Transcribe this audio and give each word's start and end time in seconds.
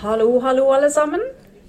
Hallo, 0.00 0.38
hallo, 0.40 0.62
alle 0.72 0.88
sammen. 0.88 1.20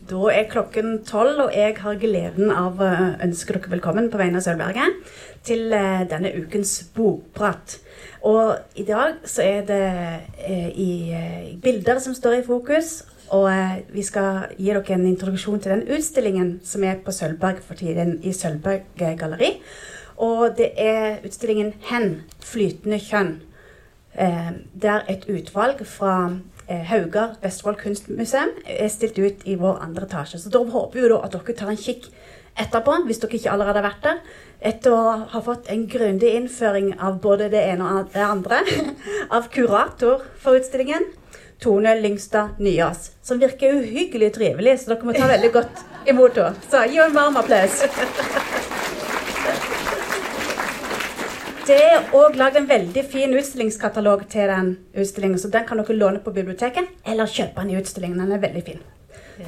Da 0.08 0.30
er 0.32 0.46
klokken 0.48 1.02
tolv, 1.04 1.36
og 1.44 1.50
jeg 1.52 1.74
har 1.82 1.98
gleden 2.00 2.48
av 2.56 2.78
å 2.80 2.92
ønske 3.26 3.58
dere 3.58 3.74
velkommen 3.74 4.06
på 4.08 4.22
vegne 4.22 4.40
av 4.40 4.46
Sølvberget 4.46 5.02
til 5.44 5.74
eh, 5.76 6.06
denne 6.08 6.32
ukens 6.38 6.72
bokprat. 6.96 7.74
Og 8.24 8.54
i 8.80 8.86
dag 8.88 9.18
så 9.28 9.44
er 9.44 9.66
det 9.68 9.82
eh, 10.48 10.70
i, 10.72 10.94
eh, 11.12 11.50
bilder 11.60 12.00
som 12.00 12.16
står 12.16 12.38
i 12.38 12.46
fokus, 12.46 13.02
og 13.36 13.50
vi 13.92 14.06
skal 14.08 14.46
gi 14.56 14.70
dere 14.70 14.96
en 14.96 15.04
introduksjon 15.10 15.60
til 15.60 15.74
den 15.76 15.84
utstillingen 15.92 16.54
som 16.64 16.86
er 16.88 17.04
på 17.04 17.12
Sølvberg 17.12 17.60
for 17.68 17.76
tiden, 17.84 18.22
i 18.24 18.32
Sølvberg 18.32 18.88
galleri. 19.20 19.58
Og 20.24 20.56
det 20.56 20.72
er 20.80 21.20
utstillingen 21.28 21.74
'Hen 21.84 22.24
flytende 22.40 23.04
kjønn'. 23.12 23.42
Det 24.12 24.82
der 24.82 25.06
et 25.08 25.24
utvalg 25.28 25.86
fra 25.88 26.38
Haugar 26.90 27.38
Vestfold 27.44 27.80
kunstmuseum 27.82 28.54
er 28.66 28.92
stilt 28.92 29.20
ut 29.20 29.46
i 29.48 29.58
vår 29.60 29.82
andre 29.84 30.08
etasje. 30.08 30.40
Så 30.42 30.52
da 30.54 30.64
håper 30.64 31.00
vi 31.00 31.10
at 31.18 31.36
dere 31.36 31.58
tar 31.58 31.72
en 31.74 31.80
kikk 31.80 32.10
etterpå, 32.60 32.98
hvis 33.08 33.22
dere 33.22 33.38
ikke 33.38 33.54
allerede 33.54 33.82
har 33.82 33.88
vært 33.88 34.06
der. 34.06 34.20
Etter 34.72 34.94
å 34.94 35.16
ha 35.32 35.42
fått 35.42 35.72
en 35.74 35.88
grundig 35.90 36.36
innføring 36.38 36.94
av 37.00 37.22
både 37.24 37.50
det 37.54 37.64
ene 37.72 37.88
og 37.88 38.12
det 38.14 38.26
andre 38.26 38.62
av 39.38 39.50
kurator 39.54 40.26
for 40.42 40.60
utstillingen, 40.60 41.10
Tone 41.62 41.94
Lyngstad 42.02 42.58
Nyås, 42.58 43.12
som 43.22 43.42
virker 43.42 43.78
uhyggelig 43.78 44.32
trivelig, 44.34 44.80
så 44.82 44.96
dere 44.96 45.06
må 45.06 45.14
ta 45.14 45.30
veldig 45.30 45.52
godt 45.54 45.84
imot 46.10 46.40
henne. 46.42 46.58
Så 46.72 46.88
gi 46.90 46.98
henne 46.98 47.12
en 47.12 47.20
varm 47.20 47.38
applaus. 47.44 47.84
Det 51.62 51.76
er 51.78 52.08
òg 52.18 52.38
lagd 52.40 52.56
en 52.58 52.66
veldig 52.66 53.02
fin 53.06 53.34
utstillingskatalog 53.38 54.24
til 54.32 54.50
den 54.50 54.72
utstillingen, 54.98 55.38
så 55.38 55.50
den 55.54 55.66
kan 55.68 55.78
dere 55.78 55.94
låne 55.94 56.22
på 56.24 56.34
biblioteket 56.34 56.88
eller 57.06 57.30
kjøpe 57.30 57.62
den 57.62 57.76
i 57.76 57.78
utstillingen. 57.78 58.18
Den 58.24 58.34
er 58.34 58.42
veldig 58.42 58.64
fin. 58.66 58.80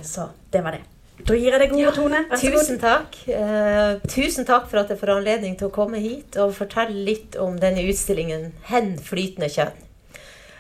Så 0.06 0.28
det 0.54 0.62
var 0.62 0.78
det. 0.78 0.84
Da 1.26 1.38
gir 1.38 1.56
jeg 1.56 1.62
deg 1.62 1.74
ordet, 1.74 1.86
ja, 1.86 1.94
Tone. 1.96 2.20
tusen 2.38 2.80
takk. 2.82 3.18
Uh, 3.26 3.98
tusen 4.10 4.46
takk 4.46 4.68
for 4.70 4.82
at 4.84 4.92
jeg 4.94 5.00
får 5.02 5.14
anledning 5.16 5.56
til 5.58 5.70
å 5.70 5.74
komme 5.74 6.02
hit 6.04 6.38
og 6.42 6.54
fortelle 6.58 7.06
litt 7.08 7.38
om 7.42 7.58
denne 7.62 7.86
utstillingen 7.90 8.52
'Hen 8.70 8.94
flytende 9.02 9.50
kjønn'. 9.50 9.82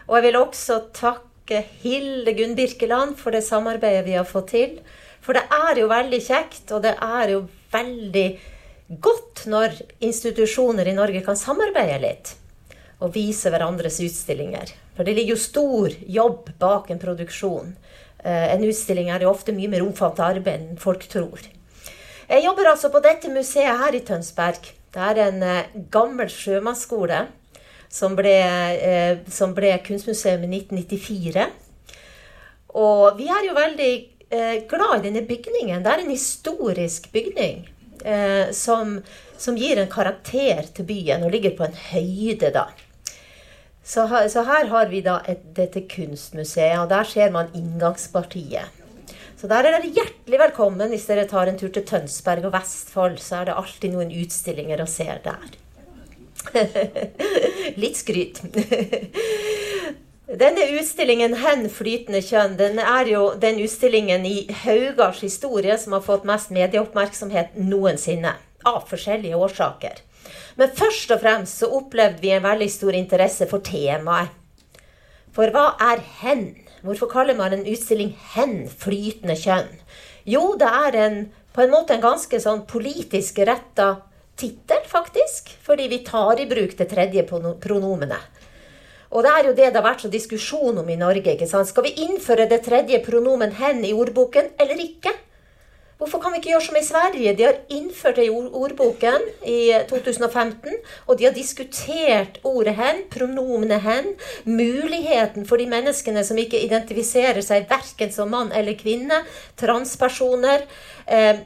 Og 0.07 0.17
jeg 0.17 0.23
vil 0.23 0.39
også 0.41 0.79
takke 0.93 1.61
Hilde 1.83 2.33
Gunn 2.33 2.55
Birkeland 2.57 3.17
for 3.17 3.29
det 3.29 3.43
samarbeidet 3.45 4.05
vi 4.05 4.17
har 4.17 4.25
fått 4.25 4.49
til. 4.55 4.79
For 5.21 5.37
det 5.37 5.45
er 5.53 5.79
jo 5.79 5.87
veldig 5.87 6.21
kjekt, 6.21 6.71
og 6.71 6.81
det 6.81 6.95
er 6.97 7.29
jo 7.29 7.45
veldig 7.71 8.27
godt 8.87 9.45
når 9.49 9.75
institusjoner 10.03 10.87
i 10.87 10.95
Norge 10.95 11.23
kan 11.25 11.37
samarbeide 11.39 11.99
litt 12.03 12.33
og 13.03 13.11
vise 13.15 13.51
hverandres 13.51 13.99
utstillinger. 14.03 14.69
For 14.95 15.03
det 15.03 15.15
ligger 15.17 15.35
jo 15.35 15.41
stor 15.41 15.95
jobb 16.07 16.53
bak 16.61 16.91
en 16.93 17.01
produksjon. 17.01 17.73
Eh, 18.23 18.45
en 18.53 18.63
utstilling 18.63 19.09
er 19.11 19.25
jo 19.25 19.33
ofte 19.33 19.55
mye 19.55 19.71
mer 19.71 19.83
omfattende 19.83 20.37
arbeid 20.37 20.61
enn 20.61 20.79
folk 20.79 21.03
tror. 21.11 21.41
Jeg 22.29 22.45
jobber 22.45 22.69
altså 22.71 22.91
på 22.93 23.01
dette 23.03 23.31
museet 23.33 23.81
her 23.81 23.97
i 23.97 24.03
Tønsberg. 24.07 24.71
Det 24.93 25.09
er 25.09 25.19
en 25.25 25.43
eh, 25.43 25.75
gammel 25.91 26.31
sjømannsskole 26.31 27.25
som 27.91 28.15
ble, 28.15 28.37
eh, 28.77 29.19
som 29.27 29.51
ble 29.57 29.75
kunstmuseum 29.83 30.47
i 30.47 30.53
1994. 30.61 31.49
Og 32.79 33.19
vi 33.19 33.27
er 33.29 33.49
jo 33.49 33.59
veldig 33.59 33.93
glad 34.65 34.95
i 34.95 35.03
denne 35.03 35.21
bygningen. 35.27 35.83
Det 35.85 35.91
er 35.91 35.99
en 36.01 36.09
historisk 36.09 37.11
bygning 37.13 37.67
eh, 38.03 38.51
som, 38.55 38.99
som, 39.37 39.57
gir 39.57 39.81
en 39.81 39.91
karakter 39.91 40.67
til 40.75 40.87
byen, 40.87 41.23
og 41.23 41.33
ligger 41.33 41.55
på 41.57 41.67
en 41.67 41.77
høyde, 41.91 42.53
da. 42.55 42.67
Så, 43.83 44.05
så 44.31 44.45
her 44.47 44.69
har 44.71 44.87
vi 44.91 45.01
da 45.03 45.17
et, 45.27 45.43
dette 45.55 45.83
kunstmuseet, 45.91 46.79
og 46.79 46.89
der 46.91 47.07
ser 47.07 47.33
man 47.35 47.51
inngangspartiet. 47.57 48.79
Så 49.43 49.49
der 49.51 49.65
er 49.67 49.75
dere 49.75 49.89
hjertelig 49.91 50.39
velkommen 50.39 50.87
hvis 50.93 51.09
dere 51.09 51.25
tar 51.27 51.49
en 51.51 51.57
tur 51.59 51.67
til 51.75 51.83
Tønsberg 51.83 52.45
og 52.47 52.53
Vestfold. 52.53 53.17
Så 53.19 53.41
er 53.41 53.49
det 53.49 53.57
alltid 53.59 53.91
noen 53.91 54.13
utstillinger 54.21 54.79
å 54.79 54.87
se 54.87 55.09
der. 55.25 55.57
Litt 57.83 57.99
skryt. 57.99 58.39
Denne 60.33 60.63
utstillingen 60.79 61.35
'Hen 61.37 61.67
flytende 61.69 62.17
kjønn' 62.25 62.55
den 62.57 62.79
er 62.81 63.05
jo 63.05 63.35
den 63.37 63.59
utstillingen 63.61 64.23
i 64.25 64.47
Haugars 64.63 65.19
historie 65.21 65.75
som 65.77 65.93
har 65.93 66.01
fått 66.01 66.23
mest 66.25 66.49
medieoppmerksomhet 66.49 67.53
noensinne. 67.53 68.31
Av 68.65 68.79
forskjellige 68.89 69.37
årsaker. 69.37 69.99
Men 70.57 70.71
først 70.73 71.11
og 71.13 71.21
fremst 71.21 71.61
så 71.61 71.69
opplevde 71.77 72.23
vi 72.23 72.31
en 72.33 72.41
veldig 72.47 72.69
stor 72.71 72.97
interesse 72.97 73.45
for 73.51 73.61
temaet. 73.61 74.33
For 75.37 75.53
hva 75.53 75.75
er 75.91 76.01
hen? 76.23 76.55
Hvorfor 76.81 77.11
kaller 77.11 77.37
man 77.37 77.53
en 77.53 77.67
utstilling 77.69 78.15
'Hen 78.33 78.65
flytende 78.69 79.37
kjønn'? 79.37 79.77
Jo, 80.25 80.55
det 80.57 80.71
er 80.87 80.97
en, 81.05 81.31
på 81.53 81.61
en 81.61 81.75
måte 81.75 81.93
en 81.93 82.07
ganske 82.09 82.39
sånn 82.39 82.65
politisk 82.65 83.37
retta 83.37 84.01
tittel, 84.35 84.81
faktisk. 84.87 85.53
Fordi 85.61 85.87
vi 85.87 85.99
tar 85.99 86.39
i 86.39 86.49
bruk 86.49 86.73
det 86.77 86.89
tredje 86.89 87.21
pronomenet. 87.27 88.42
Og 89.13 89.21
det 89.21 89.31
er 89.31 89.45
jo 89.45 89.53
det 89.53 89.67
det 89.69 89.77
har 89.77 89.85
vært 89.85 90.05
så 90.05 90.09
diskusjon 90.09 90.79
om 90.81 90.89
i 90.89 90.97
Norge. 90.97 91.35
ikke 91.35 91.47
sant? 91.47 91.69
Skal 91.69 91.85
vi 91.85 91.97
innføre 92.07 92.49
det 92.49 92.63
tredje 92.65 92.99
pronomen 93.05 93.51
'hen' 93.51 93.85
i 93.85 93.93
ordboken 93.93 94.49
eller 94.59 94.75
ikke? 94.75 95.13
Hvorfor 95.97 96.19
kan 96.19 96.33
vi 96.33 96.37
ikke 96.37 96.49
gjøre 96.49 96.65
som 96.65 96.75
i 96.75 96.83
Sverige? 96.83 97.35
De 97.37 97.43
har 97.43 97.59
innført 97.69 98.15
det 98.15 98.25
i 98.25 98.29
ordboken 98.29 99.21
i 99.45 99.71
2015. 99.89 100.73
Og 101.07 101.19
de 101.19 101.25
har 101.25 101.31
diskutert 101.31 102.39
ordet 102.43 102.75
'hen', 102.75 103.03
pronomenet 103.11 103.81
'hen', 103.81 104.15
muligheten 104.45 105.45
for 105.45 105.57
de 105.57 105.65
menneskene 105.65 106.23
som 106.23 106.37
ikke 106.37 106.65
identifiserer 106.65 107.41
seg 107.41 107.69
verken 107.69 108.11
som 108.11 108.29
mann 108.29 108.51
eller 108.51 108.73
kvinne, 108.73 109.23
transpersoner, 109.57 110.61
eh, 111.07 111.37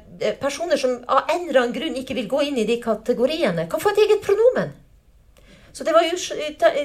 personer 0.41 0.77
som 0.77 1.03
av 1.07 1.23
en 1.29 1.49
eller 1.49 1.61
annen 1.61 1.79
grunn 1.79 1.95
ikke 1.95 2.15
vil 2.15 2.27
gå 2.27 2.41
inn 2.41 2.57
i 2.57 2.65
de 2.65 2.81
kategoriene, 2.81 3.69
kan 3.69 3.79
få 3.79 3.89
et 3.89 3.97
eget 4.07 4.21
pronomen. 4.21 4.86
Så 5.77 5.85
det 5.85 5.93
var, 5.93 6.07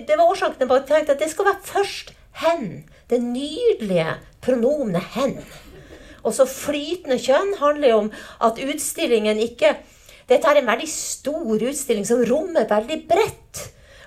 det 0.06 0.16
var 0.18 0.28
årsaken 0.28 0.58
til 0.60 0.68
at 0.68 0.82
jeg 0.82 0.88
tenkte 0.88 1.14
at 1.14 1.22
det 1.22 1.30
skal 1.32 1.46
være 1.48 1.64
først 1.64 2.12
hen. 2.42 2.66
Det 3.08 3.22
nydelige 3.24 4.18
pronomenet 4.44 5.06
hen. 5.14 5.38
Og 6.22 6.34
så 6.36 6.44
flytende 6.46 7.16
kjønn 7.16 7.54
handler 7.60 7.88
jo 7.88 8.00
om 8.04 8.10
at 8.44 8.60
utstillingen 8.60 9.40
ikke 9.40 9.78
Dette 10.28 10.48
er 10.48 10.60
en 10.60 10.68
veldig 10.68 10.86
stor 10.88 11.64
utstilling 11.66 12.04
som 12.06 12.20
rommer 12.28 12.68
veldig 12.70 12.98
bredt. 13.08 13.62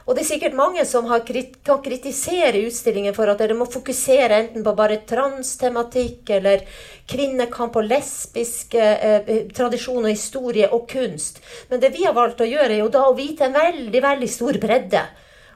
Og 0.05 0.13
det 0.13 0.21
er 0.21 0.27
sikkert 0.27 0.53
mange 0.57 0.83
som 0.85 1.07
krit 1.25 1.55
kan 1.65 1.79
kritisere 1.81 2.61
utstillingen 2.67 3.15
for 3.15 3.31
at 3.31 3.39
dere 3.41 3.57
må 3.57 3.65
fokusere 3.65 4.37
enten 4.43 4.65
på 4.65 4.73
bare 4.77 4.99
transtematikk 5.09 6.29
eller 6.37 6.61
kvinnekamp 7.09 7.79
og 7.81 7.89
lesbiske 7.89 8.81
eh, 8.81 9.25
eh, 9.25 9.43
tradisjon 9.49 10.05
og 10.05 10.11
historie 10.11 10.69
og 10.69 10.85
kunst. 10.91 11.41
Men 11.71 11.81
det 11.81 11.89
vi 11.95 12.05
har 12.05 12.13
valgt 12.13 12.45
å 12.45 12.49
gjøre, 12.49 12.75
er 12.75 12.83
jo 12.83 12.93
da 12.93 13.07
å 13.09 13.17
vite 13.17 13.49
en 13.49 13.57
veldig, 13.57 14.01
veldig 14.05 14.29
stor 14.29 14.61
bredde. 14.61 15.01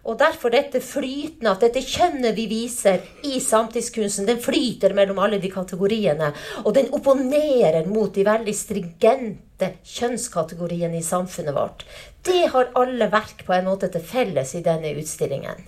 Og 0.07 0.19
derfor 0.19 0.53
dette 0.53 0.81
flytende, 0.83 1.51
at 1.51 1.65
dette 1.65 1.83
kjønnet 1.83 2.35
vi 2.37 2.45
viser 2.51 3.01
i 3.27 3.39
samtidskunsten, 3.43 4.27
den 4.29 4.39
flyter 4.43 4.95
mellom 4.97 5.19
alle 5.23 5.41
de 5.41 5.51
kategoriene. 5.51 6.31
Og 6.63 6.73
den 6.77 6.91
opponerer 6.95 7.89
mot 7.89 8.13
de 8.15 8.27
veldig 8.27 8.55
stringente 8.55 9.73
kjønnskategoriene 9.95 11.01
i 11.01 11.05
samfunnet 11.05 11.55
vårt. 11.55 11.83
Det 12.25 12.45
har 12.53 12.71
alle 12.79 13.09
verk 13.11 13.43
på 13.47 13.55
en 13.57 13.67
måte 13.71 13.91
til 13.91 14.05
felles 14.05 14.55
i 14.55 14.63
denne 14.65 14.95
utstillingen. 14.99 15.67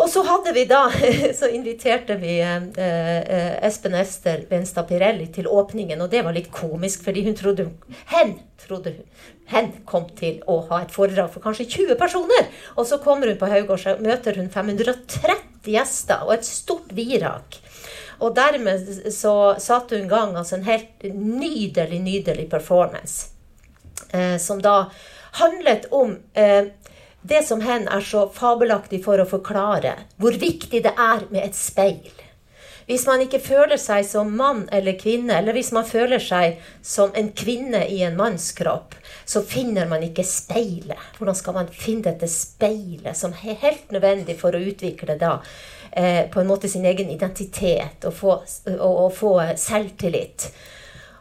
Og 0.00 0.08
så 0.08 0.22
hadde 0.24 0.54
vi 0.56 0.64
da, 0.64 0.86
så 1.38 1.50
inviterte 1.52 2.16
vi 2.20 2.38
eh, 2.40 2.68
eh, 2.72 3.56
Espen 3.66 3.96
Ester 3.98 4.46
Benstad 4.48 4.88
Pirelli 4.88 5.28
til 5.34 5.48
åpningen. 5.50 6.00
Og 6.00 6.08
det 6.12 6.24
var 6.24 6.36
litt 6.36 6.48
komisk, 6.54 7.04
fordi 7.04 7.26
hun 7.28 7.36
trodde 7.36 7.68
Hen 8.14 8.38
trodde 8.60 8.92
hun, 8.94 9.06
hen 9.50 9.70
kom 9.88 10.06
til 10.18 10.40
å 10.50 10.60
ha 10.70 10.82
et 10.84 10.92
foredrag 10.94 11.30
for 11.32 11.42
kanskje 11.44 11.68
20 11.88 11.98
personer. 12.00 12.48
Og 12.76 12.86
så 12.86 13.00
kommer 13.02 13.30
hun 13.30 13.40
på 13.40 13.48
Haugård, 13.50 13.82
så 13.82 13.96
møter 14.02 14.38
hun 14.38 14.50
530 14.52 15.70
gjester 15.74 16.26
og 16.26 16.36
et 16.36 16.48
stort 16.48 16.92
virak. 16.96 17.58
Og 18.20 18.34
dermed 18.36 18.84
så 19.14 19.34
satte 19.62 19.96
hun 19.96 20.06
i 20.06 20.12
gang 20.12 20.36
altså 20.36 20.58
en 20.58 20.68
helt 20.68 21.06
nydelig, 21.16 22.02
nydelig 22.04 22.46
performance. 22.52 23.32
Eh, 24.12 24.36
som 24.38 24.60
da 24.62 24.90
handlet 25.40 25.88
om 25.94 26.16
eh, 26.34 26.70
det 27.22 27.42
som 27.46 27.60
hen 27.60 27.88
er 27.88 28.00
så 28.00 28.26
fabelaktig 28.32 29.02
for 29.04 29.20
å 29.20 29.28
forklare 29.28 29.94
hvor 30.20 30.36
viktig 30.40 30.82
det 30.86 30.92
er 30.96 31.26
med 31.30 31.44
et 31.44 31.56
speil. 31.56 32.10
Hvis 32.90 33.04
man 33.06 33.20
ikke 33.22 33.38
føler 33.38 33.78
seg 33.78 34.02
som 34.08 34.32
mann 34.34 34.64
eller 34.74 34.96
kvinne, 34.98 35.36
eller 35.38 35.54
hvis 35.54 35.70
man 35.70 35.86
føler 35.86 36.18
seg 36.18 36.56
som 36.82 37.12
en 37.14 37.28
kvinne 37.38 37.84
i 37.86 38.00
en 38.02 38.16
mannskropp, 38.18 38.96
så 39.22 39.44
finner 39.46 39.86
man 39.86 40.02
ikke 40.02 40.24
speilet. 40.26 40.98
Hvordan 41.18 41.38
skal 41.38 41.54
man 41.54 41.70
finne 41.70 42.08
dette 42.08 42.26
speilet 42.26 43.14
som 43.14 43.36
er 43.36 43.60
helt 43.62 43.92
nødvendig 43.94 44.34
for 44.40 44.56
å 44.56 44.62
utvikle 44.72 45.14
da 45.20 45.36
eh, 45.92 46.24
på 46.32 46.42
en 46.42 46.50
måte 46.50 46.70
sin 46.72 46.88
egen 46.88 47.12
identitet 47.14 48.08
og 48.10 48.16
få, 48.16 48.34
og, 48.72 48.90
og 48.90 49.14
få 49.14 49.34
selvtillit? 49.54 50.48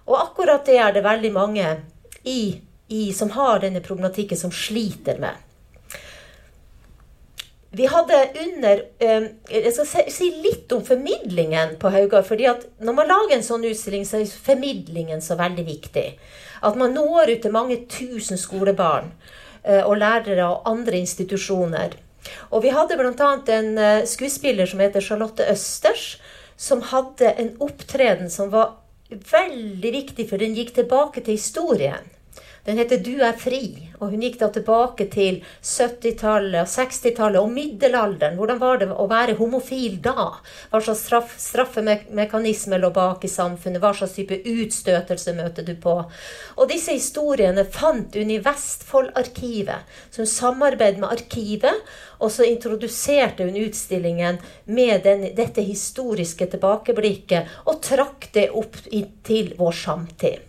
Og 0.09 0.17
akkurat 0.17 0.65
det 0.65 0.79
er 0.81 0.95
det 0.95 1.05
veldig 1.05 1.33
mange 1.35 1.67
i, 2.23 2.57
i, 2.87 3.03
som 3.13 3.29
har 3.37 3.61
denne 3.61 3.85
problematikken, 3.85 4.41
som 4.41 4.49
sliter 4.49 5.21
med. 5.21 5.37
Vi 7.71 7.85
hadde 7.85 8.29
under 8.45 8.81
eh, 8.99 9.25
Jeg 9.49 9.73
skal 9.75 10.09
si 10.09 10.29
litt 10.41 10.71
om 10.73 10.81
formidlingen 10.85 11.75
på 11.81 11.91
Haugar. 11.93 12.23
fordi 12.25 12.47
at 12.49 12.65
når 12.81 12.93
man 12.97 13.07
lager 13.07 13.35
en 13.37 13.45
sånn 13.45 13.67
utstilling, 13.69 14.05
så 14.05 14.17
er 14.17 14.25
formidlingen 14.25 15.21
så 15.21 15.37
veldig 15.37 15.65
viktig. 15.67 16.07
At 16.65 16.75
man 16.75 16.93
når 16.97 17.35
ut 17.35 17.41
til 17.45 17.53
mange 17.53 17.77
tusen 17.91 18.41
skolebarn 18.41 19.11
eh, 19.63 19.83
og 19.83 19.99
lærere 20.01 20.49
og 20.49 20.65
andre 20.69 20.97
institusjoner. 20.97 21.95
Og 22.49 22.65
vi 22.65 22.73
hadde 22.73 22.97
bl.a. 22.97 23.31
en 23.53 23.77
eh, 23.77 24.05
skuespiller 24.09 24.69
som 24.69 24.81
heter 24.81 25.05
Charlotte 25.05 25.45
Østers, 25.51 26.17
som 26.57 26.81
hadde 26.89 27.35
en 27.39 27.53
opptreden 27.63 28.33
som 28.33 28.49
var 28.51 28.79
veldig 29.09 29.91
viktig, 29.93 30.25
for 30.29 30.41
den 30.41 30.57
gikk 30.57 30.73
tilbake 30.75 31.21
til 31.21 31.37
historien. 31.37 32.09
Den 32.69 32.77
heter 32.77 32.99
'Du 33.01 33.23
er 33.25 33.33
fri', 33.33 33.87
og 33.97 34.11
hun 34.11 34.21
gikk 34.21 34.35
da 34.39 34.47
tilbake 34.53 35.07
til 35.09 35.39
70-tallet, 35.65 36.69
60-tallet 36.69 37.41
og 37.41 37.49
middelalderen. 37.49 38.35
Hvordan 38.37 38.59
var 38.61 38.77
det 38.77 38.87
å 38.93 39.07
være 39.09 39.33
homofil 39.39 39.95
da? 40.05 40.35
Hva 40.69 40.81
slags 40.85 41.01
straff, 41.07 41.31
straffemekanisme 41.41 42.77
lå 42.77 42.91
bak 42.93 43.25
i 43.25 43.31
samfunnet? 43.33 43.81
Hva 43.81 43.89
slags 43.97 44.13
type 44.19 44.37
utstøtelse 44.51 45.33
møter 45.39 45.65
du 45.65 45.71
på? 45.81 45.95
Og 46.61 46.69
disse 46.69 46.93
historiene 46.93 47.63
fant 47.65 48.13
hun 48.21 48.35
i 48.35 48.37
Vestfoldarkivet. 48.45 49.89
Så 50.11 50.21
hun 50.21 50.29
samarbeidet 50.29 51.01
med 51.01 51.09
arkivet, 51.09 51.89
og 52.21 52.29
så 52.35 52.45
introduserte 52.45 53.49
hun 53.49 53.57
utstillingen 53.63 54.37
med 54.69 55.01
den, 55.09 55.25
dette 55.33 55.65
historiske 55.65 56.51
tilbakeblikket, 56.53 57.49
og 57.65 57.81
trakk 57.81 58.29
det 58.37 58.51
opp 58.53 58.77
til 59.25 59.55
vår 59.57 59.81
samtid. 59.81 60.48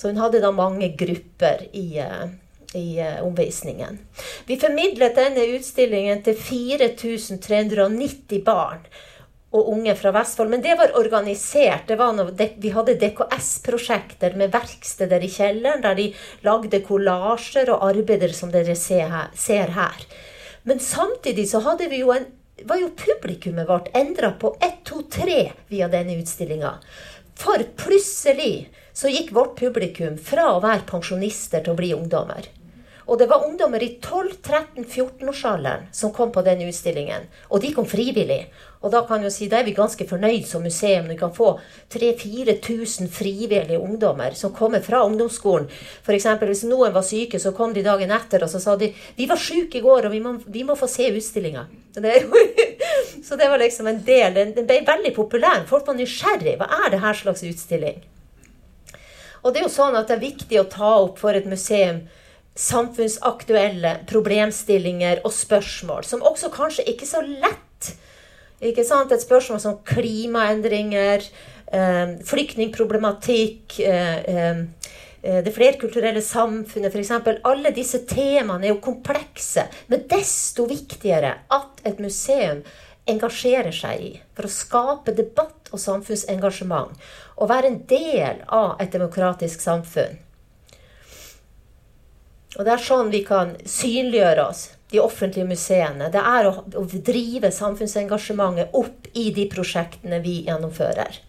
Så 0.00 0.08
hun 0.08 0.16
hadde 0.16 0.40
da 0.40 0.48
mange 0.56 0.88
grupper 0.96 1.66
i, 1.76 1.98
eh, 2.00 2.30
i 2.78 2.86
uh, 3.04 3.18
omvisningen. 3.26 3.98
Vi 4.48 4.56
formidlet 4.56 5.18
denne 5.18 5.44
utstillingen 5.58 6.22
til 6.24 6.38
4390 6.40 8.40
barn 8.46 8.86
og 9.52 9.68
unge 9.74 9.92
fra 9.98 10.14
Vestfold. 10.14 10.54
Men 10.54 10.64
det 10.64 10.78
var 10.80 10.96
organisert. 10.96 11.84
Det 11.90 11.98
var 12.00 12.14
noe, 12.16 12.32
vi 12.32 12.72
hadde 12.72 12.96
DKS-prosjekter 13.02 14.38
med 14.40 14.54
verksteder 14.54 15.20
i 15.20 15.32
kjelleren, 15.34 15.84
der 15.84 15.98
de 15.98 16.08
lagde 16.46 16.80
kollasjer 16.86 17.68
og 17.74 17.84
arbeider 17.90 18.32
som 18.32 18.54
dere 18.54 18.78
ser 18.78 19.76
her. 19.76 20.08
Men 20.64 20.80
samtidig 20.80 21.50
så 21.50 21.60
hadde 21.66 21.92
vi 21.92 22.06
jo 22.06 22.14
en 22.16 22.30
var 22.64 22.76
jo 22.76 22.90
publikummet 22.92 23.68
vårt 23.68 23.88
endra 23.96 24.32
på 24.36 24.52
1, 24.60 24.84
2, 24.84 25.02
3 25.12 25.36
via 25.68 25.88
denne 25.88 26.18
utstillinga. 26.20 26.74
For 27.40 27.62
plutselig 27.76 28.68
så 29.00 29.08
gikk 29.08 29.30
vårt 29.32 29.56
publikum 29.56 30.18
fra 30.20 30.50
å 30.52 30.60
være 30.60 30.84
pensjonister 30.88 31.62
til 31.64 31.72
å 31.72 31.78
bli 31.78 31.94
ungdommer. 31.96 32.50
Og 33.10 33.18
det 33.18 33.26
var 33.30 33.46
ungdommer 33.46 33.82
i 33.82 33.94
12-13-14-årsalderen 33.98 35.88
som 35.96 36.12
kom 36.14 36.30
på 36.30 36.44
den 36.46 36.60
utstillingen. 36.68 37.24
Og 37.48 37.64
de 37.64 37.72
kom 37.74 37.88
frivillig. 37.88 38.44
Og 38.84 38.92
da 38.92 39.00
kan 39.08 39.24
jo 39.24 39.32
si, 39.32 39.48
da 39.50 39.58
er 39.58 39.66
vi 39.66 39.74
ganske 39.74 40.04
fornøyd 40.06 40.44
som 40.46 40.62
museum 40.62 41.08
når 41.08 41.14
vi 41.14 41.18
kan 41.22 41.32
få 41.34 41.48
3000-4000 41.96 43.10
frivillige 43.10 43.80
ungdommer 43.80 44.36
som 44.38 44.54
kommer 44.54 44.84
fra 44.84 45.02
ungdomsskolen. 45.08 45.66
F.eks. 46.04 46.28
hvis 46.44 46.62
noen 46.68 46.94
var 46.94 47.08
syke, 47.08 47.40
så 47.42 47.54
kom 47.56 47.74
de 47.74 47.82
dagen 47.88 48.14
etter 48.14 48.46
og 48.46 48.52
så 48.52 48.62
sa 48.62 48.76
de 48.78 48.92
vi 49.16 49.26
var 49.32 49.40
syke 49.40 49.80
i 49.80 49.84
går, 49.84 50.06
og 50.06 50.14
vi 50.14 50.22
må, 50.22 50.36
vi 50.46 50.62
må 50.68 50.78
få 50.78 50.86
se 50.92 51.08
utstillinga. 51.10 51.66
Så 53.26 53.36
det 53.36 53.48
var 53.50 53.58
liksom 53.58 53.88
en 53.90 53.98
del. 54.06 54.38
Den 54.54 54.66
ble 54.68 54.78
veldig 54.86 55.10
populær. 55.16 55.64
Folk 55.68 55.88
var 55.90 55.98
nysgjerrig. 55.98 56.54
Hva 56.60 56.70
er 56.84 56.94
det 56.94 57.02
her 57.02 57.18
slags 57.18 57.42
utstilling? 57.46 57.98
Og 59.42 59.52
det 59.52 59.62
er 59.62 59.68
jo 59.68 59.72
sånn 59.72 59.96
at 59.96 60.08
det 60.10 60.18
er 60.18 60.26
viktig 60.26 60.60
å 60.60 60.68
ta 60.70 60.94
opp 61.02 61.20
for 61.22 61.36
et 61.36 61.48
museum 61.48 62.02
samfunnsaktuelle 62.60 64.00
problemstillinger 64.10 65.22
og 65.24 65.32
spørsmål, 65.32 66.04
som 66.04 66.24
også 66.26 66.50
kanskje 66.52 66.86
ikke 66.90 67.06
er 67.06 67.12
så 67.12 67.22
lett. 67.24 67.92
Ikke 68.60 68.84
sant? 68.84 69.12
Et 69.12 69.22
spørsmål 69.22 69.60
som 69.62 69.78
klimaendringer, 69.86 71.24
eh, 71.72 72.18
flyktningproblematikk, 72.24 73.80
eh, 73.80 74.18
eh, 74.18 74.64
eh 75.22 75.42
det 75.44 75.54
flerkulturelle 75.54 76.22
samfunnet 76.22 76.94
f.eks. 76.94 77.10
Alle 77.44 77.70
disse 77.70 78.04
temaene 78.06 78.64
er 78.64 78.74
jo 78.74 78.80
komplekse. 78.80 79.66
Men 79.88 80.06
desto 80.08 80.66
viktigere 80.66 81.34
at 81.48 81.80
et 81.84 81.98
museum 81.98 82.62
engasjerer 83.06 83.72
seg 83.72 84.00
i 84.00 84.20
for 84.36 84.44
å 84.44 84.52
skape 84.52 85.14
debatt 85.16 85.70
og 85.72 85.80
samfunnsengasjement. 85.80 86.92
Og 87.40 87.48
være 87.48 87.70
en 87.70 87.78
del 87.88 88.42
av 88.52 88.80
et 88.82 88.92
demokratisk 88.92 89.62
samfunn. 89.64 90.18
Og 92.58 92.66
det 92.66 92.74
er 92.74 92.82
sånn 92.82 93.12
vi 93.12 93.22
kan 93.24 93.54
synliggjøre 93.64 94.44
oss, 94.50 94.66
de 94.90 95.00
offentlige 95.00 95.46
museene. 95.46 96.10
Det 96.12 96.20
er 96.20 96.48
å, 96.50 96.54
å 96.76 96.84
drive 96.90 97.52
samfunnsengasjementet 97.54 98.74
opp 98.76 99.06
i 99.14 99.30
de 99.34 99.46
prosjektene 99.52 100.18
vi 100.24 100.40
gjennomfører. 100.48 101.20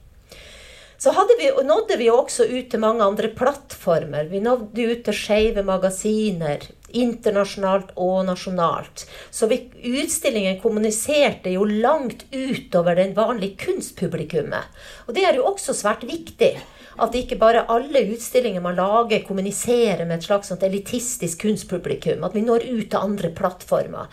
Så 1.01 1.13
vi, 1.37 1.47
nådde 1.65 1.97
vi 1.97 2.09
også 2.13 2.45
ut 2.45 2.67
til 2.69 2.81
mange 2.81 3.05
andre 3.05 3.31
plattformer. 3.33 4.27
Vi 4.29 4.41
nådde 4.41 4.83
ut 4.91 5.05
til 5.07 5.17
skeive 5.17 5.63
magasiner, 5.65 6.67
internasjonalt 6.97 7.93
og 7.95 8.25
nasjonalt. 8.27 9.05
Så 9.31 9.47
vi, 9.51 9.63
utstillingen 10.01 10.59
kommuniserte 10.63 11.53
jo 11.53 11.65
langt 11.65 12.25
utover 12.31 12.99
den 12.99 13.15
vanlige 13.17 13.57
kunstpublikummet. 13.65 14.83
Og 15.07 15.15
det 15.15 15.25
er 15.27 15.39
jo 15.39 15.47
også 15.51 15.75
svært 15.77 16.05
viktig. 16.07 16.53
At 17.01 17.15
ikke 17.15 17.37
bare 17.39 17.63
alle 17.71 18.03
utstillinger 18.11 18.61
man 18.61 18.75
lager, 18.75 19.23
kommuniserer 19.25 20.03
med 20.05 20.19
et 20.19 20.27
slags 20.27 20.51
elitistisk 20.51 21.47
kunstpublikum. 21.47 22.23
At 22.27 22.35
vi 22.35 22.43
når 22.45 22.67
ut 22.67 22.89
til 22.91 22.99
andre 22.99 23.31
plattformer. 23.35 24.11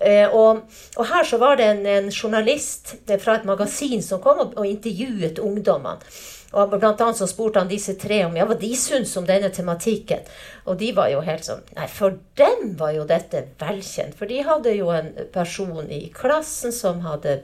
Eh, 0.00 0.28
og, 0.32 0.64
og, 0.96 1.04
her 1.06 1.26
så 1.28 1.38
var 1.38 1.58
det 1.60 1.66
en, 1.68 1.84
en, 1.86 2.08
journalist 2.10 2.94
fra 3.20 3.36
et 3.38 3.44
magasin 3.48 4.02
som 4.02 4.22
kom 4.22 4.40
og, 4.42 4.56
og 4.56 4.66
intervjuet 4.66 5.38
ungdommene. 5.42 6.14
Og 6.54 6.74
blant 6.76 7.00
annet 7.02 7.18
så 7.18 7.26
spurte 7.26 7.58
han 7.58 7.70
disse 7.70 7.96
tre 7.98 8.20
om 8.28 8.36
ja, 8.38 8.44
hva 8.46 8.54
de 8.58 8.70
syntes 8.78 9.16
om 9.18 9.26
denne 9.26 9.50
tematikken. 9.54 10.22
Og 10.70 10.78
de 10.78 10.92
var 10.94 11.10
jo 11.10 11.22
helt 11.26 11.46
sånn 11.46 11.64
Nei, 11.74 11.88
for 11.90 12.14
dem 12.38 12.76
var 12.78 12.92
jo 12.94 13.06
dette 13.08 13.42
velkjent. 13.60 14.14
For 14.18 14.30
de 14.30 14.44
hadde 14.46 14.76
jo 14.76 14.92
en 14.94 15.10
person 15.34 15.90
i 15.90 16.04
klassen 16.14 16.74
som 16.74 17.02
hadde 17.06 17.40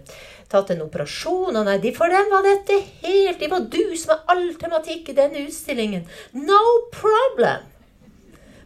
tatt 0.50 0.70
en 0.70 0.84
operasjon. 0.86 1.58
Og 1.58 1.66
nei, 1.66 1.80
de, 1.82 1.92
for 1.96 2.12
dem 2.12 2.30
var 2.30 2.46
dette 2.46 2.78
helt 3.02 3.42
Det 3.42 3.50
var 3.50 3.66
du 3.72 3.82
som 3.98 4.14
er 4.14 4.24
all 4.30 4.46
tematikk 4.60 5.10
i 5.10 5.18
denne 5.18 5.42
utstillingen. 5.48 6.06
No 6.38 6.62
problem! 6.94 7.66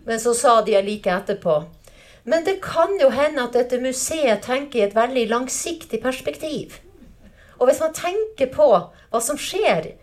Men 0.05 0.21
så 0.21 0.35
sa 0.37 0.59
de 0.61 0.77
like 0.85 1.09
etterpå 1.09 1.63
Men 2.29 2.45
det 2.45 2.59
kan 2.65 2.99
jo 3.01 3.09
hende 3.13 3.47
at 3.47 3.57
dette 3.57 3.81
museet 3.81 4.45
tenker 4.45 4.83
i 4.83 4.87
et 4.91 4.97
veldig 4.97 5.29
langsiktig 5.33 6.03
perspektiv. 6.05 6.81
Og 7.57 7.69
hvis 7.69 7.81
man 7.81 7.97
tenker 7.97 8.53
på 8.53 8.69
hva 8.75 9.21
som 9.23 9.39
skjer 9.41 9.95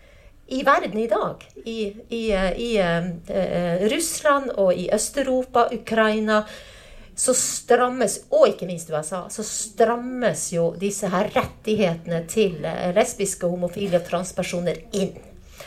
i 0.51 0.61
verden 0.67 0.99
i 0.99 1.07
dag. 1.07 1.45
I, 1.65 1.79
i, 2.09 2.21
i 2.57 2.69
uh, 2.81 3.87
Russland 3.91 4.51
og 4.59 4.73
i 4.75 4.89
Øst-Europa, 4.93 5.69
Ukraina. 5.71 6.43
Så 7.15 7.35
strammes, 7.37 8.21
og 8.33 8.47
ikke 8.49 8.65
minst 8.65 8.89
USA, 8.89 9.25
så 9.29 9.43
strammes 9.45 10.47
jo 10.55 10.71
disse 10.79 11.09
her 11.11 11.27
rettighetene 11.35 12.23
til 12.31 12.55
lesbiske, 12.95 13.45
homofile 13.51 13.99
og 13.99 14.07
transpersoner 14.07 14.79
inn. 14.97 15.11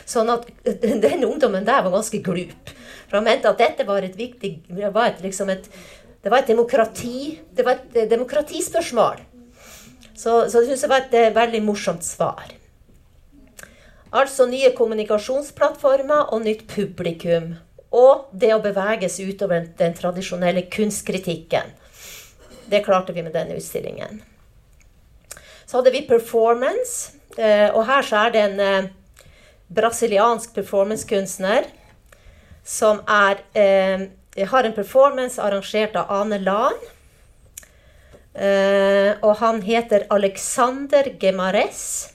Sånn 0.09 0.29
at 0.33 0.49
den 0.65 1.23
ungdommen 1.23 1.65
der 1.65 1.85
var 1.85 1.93
ganske 1.93 2.19
glup. 2.25 2.73
For 3.05 3.19
han 3.19 3.27
mente 3.29 3.49
at 3.49 3.61
dette 3.61 3.85
var 3.87 4.03
et 4.03 4.17
viktig 4.17 4.57
var 4.89 5.13
et, 5.13 5.21
liksom 5.23 5.53
et, 5.53 5.69
Det 6.23 6.33
var 6.33 6.41
et 6.41 6.49
demokrati, 6.49 7.39
det 7.53 7.65
var 7.65 7.79
et 7.93 8.09
demokratispørsmål. 8.09 9.21
Så, 10.15 10.49
så 10.49 10.59
det 10.59 10.71
syns 10.71 10.85
jeg 10.85 10.89
var 10.89 11.05
et 11.05 11.35
veldig 11.35 11.61
morsomt 11.63 12.03
svar. 12.03 12.49
Altså 14.15 14.45
nye 14.47 14.69
kommunikasjonsplattformer 14.75 16.29
og 16.31 16.45
nytt 16.45 16.63
publikum. 16.71 17.55
Og 17.95 18.29
det 18.31 18.53
å 18.55 18.61
beveges 18.63 19.17
utover 19.19 19.67
den 19.79 19.95
tradisjonelle 19.97 20.65
kunstkritikken. 20.71 21.73
Det 22.71 22.81
klarte 22.85 23.13
vi 23.15 23.23
med 23.25 23.35
denne 23.35 23.57
utstillingen. 23.59 24.21
Så 25.65 25.79
hadde 25.79 25.91
vi 25.91 26.05
performance. 26.07 27.11
Eh, 27.35 27.67
og 27.73 27.83
her 27.89 28.07
så 28.07 28.23
er 28.23 28.31
det 28.31 28.43
en 28.45 28.59
eh, 28.63 28.89
brasiliansk 29.75 30.55
performancekunstner 30.55 31.67
som 32.63 33.01
er, 33.11 33.43
eh, 33.53 34.07
har 34.47 34.63
en 34.63 34.75
performance 34.77 35.41
arrangert 35.41 35.97
av 35.99 36.11
Ane 36.21 36.39
Lahn. 36.39 36.91
og 39.23 39.35
han 39.39 39.61
heter 39.61 40.03
Alexander 40.11 41.07
Gemares. 41.19 42.14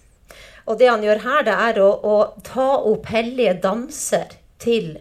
Og 0.71 0.79
det 0.79 0.87
han 0.87 1.03
gjør 1.03 1.25
her, 1.25 1.43
det 1.49 1.57
er 1.67 1.81
å, 1.83 1.91
å 1.91 2.17
ta 2.47 2.69
opp 2.87 3.09
hellige 3.11 3.57
danser 3.65 4.37
til 4.63 4.93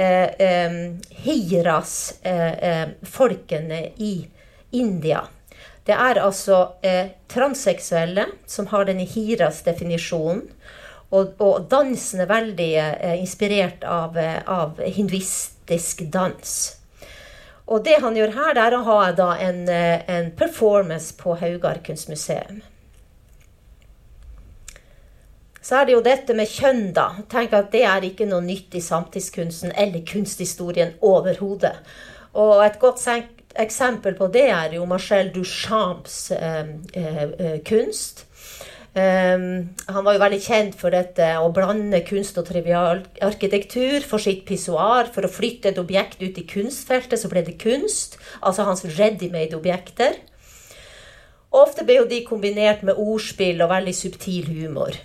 eh, 0.00 0.30
eh, 0.40 0.78
Hiras-folkene 1.26 2.72
eh, 2.72 2.96
folkene 3.04 3.82
i 4.00 4.14
India. 4.72 5.26
Det 5.84 5.92
er 5.92 6.20
altså 6.22 6.78
eh, 6.80 7.12
transseksuelle 7.28 8.24
som 8.48 8.70
har 8.72 8.88
denne 8.88 9.04
Hiras-definisjonen. 9.04 10.46
Og, 11.12 11.34
og, 11.44 11.66
dansen 11.68 12.22
er 12.24 12.30
veldig 12.30 12.70
eh, 12.80 13.16
inspirert 13.20 13.84
av, 13.84 14.16
av 14.48 14.80
hinduistisk 14.80 16.06
dans. 16.14 16.54
Og 17.68 17.84
det 17.84 17.98
han 18.00 18.16
gjør 18.16 18.32
her, 18.38 18.54
det 18.56 18.64
er 18.64 18.76
å 18.78 18.84
ha 18.88 19.00
da 19.16 19.30
en, 19.44 19.66
eh, 19.68 20.00
en 20.08 20.32
performance 20.38 21.12
på 21.20 21.36
Haugar 21.42 21.82
kunstmuseum. 21.84 22.62
Så 25.62 25.78
er 25.78 25.86
det 25.86 25.94
jo 25.94 26.02
dette 26.02 26.34
med 26.34 26.50
kjønn, 26.50 26.88
da. 26.96 27.12
Tenk 27.30 27.54
at 27.54 27.70
Det 27.72 27.84
er 27.86 28.02
ikke 28.06 28.26
noe 28.26 28.42
nytt 28.42 28.74
i 28.74 28.82
samtidskunsten 28.82 29.74
eller 29.78 30.02
kunsthistorien 30.06 30.96
overhodet. 31.00 31.76
Og 32.34 32.64
et 32.64 32.80
godt 32.82 33.04
eksempel 33.62 34.16
på 34.18 34.26
det 34.32 34.48
er 34.50 34.74
jo 34.74 34.88
Marcel 34.88 35.30
Duchamps 35.34 36.30
eh, 36.32 36.68
eh, 36.94 37.24
eh 37.38 37.58
kunst. 37.64 38.26
Um, 38.92 39.72
han 39.88 40.04
var 40.04 40.18
jo 40.18 40.20
veldig 40.20 40.40
kjent 40.44 40.74
for 40.76 40.92
dette 40.92 41.24
å 41.40 41.46
blande 41.56 42.02
kunst 42.04 42.36
og 42.36 42.44
trivial 42.44 42.98
arkitektur 43.24 44.04
for 44.04 44.20
sitt 44.20 44.42
pissoar. 44.48 45.08
For 45.14 45.24
å 45.24 45.32
flytte 45.32 45.70
et 45.70 45.80
objekt 45.80 46.20
ut 46.20 46.36
i 46.36 46.44
kunstfeltet, 46.48 47.20
så 47.20 47.30
ble 47.32 47.44
det 47.46 47.56
kunst. 47.62 48.18
Altså 48.42 48.66
hans 48.68 48.84
ready-made-objekter. 48.98 50.18
Ofte 51.52 51.86
ble 51.88 52.02
jo 52.02 52.04
de 52.08 52.20
kombinert 52.24 52.84
med 52.84 53.00
ordspill 53.00 53.60
og 53.64 53.72
veldig 53.72 53.96
subtil 53.96 54.52
humor. 54.52 54.96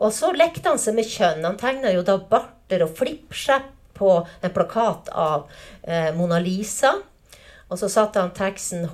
Og 0.00 0.12
så 0.16 0.32
lekte 0.32 0.68
han 0.72 0.80
seg 0.80 0.96
med 0.96 1.08
kjønn. 1.08 1.44
Han 1.44 1.60
tegna 1.60 1.92
jo 1.92 2.02
da 2.06 2.16
barter 2.30 2.82
og 2.86 2.96
flippskjepp 2.96 3.68
på 4.00 4.26
en 4.40 4.52
plakat 4.54 5.10
av 5.12 5.50
eh, 5.82 6.14
Mona 6.16 6.40
Lisa. 6.40 6.94
Og 7.70 7.78
så 7.78 7.88
satte 7.92 8.20
han 8.22 8.32
teksten 8.34 8.88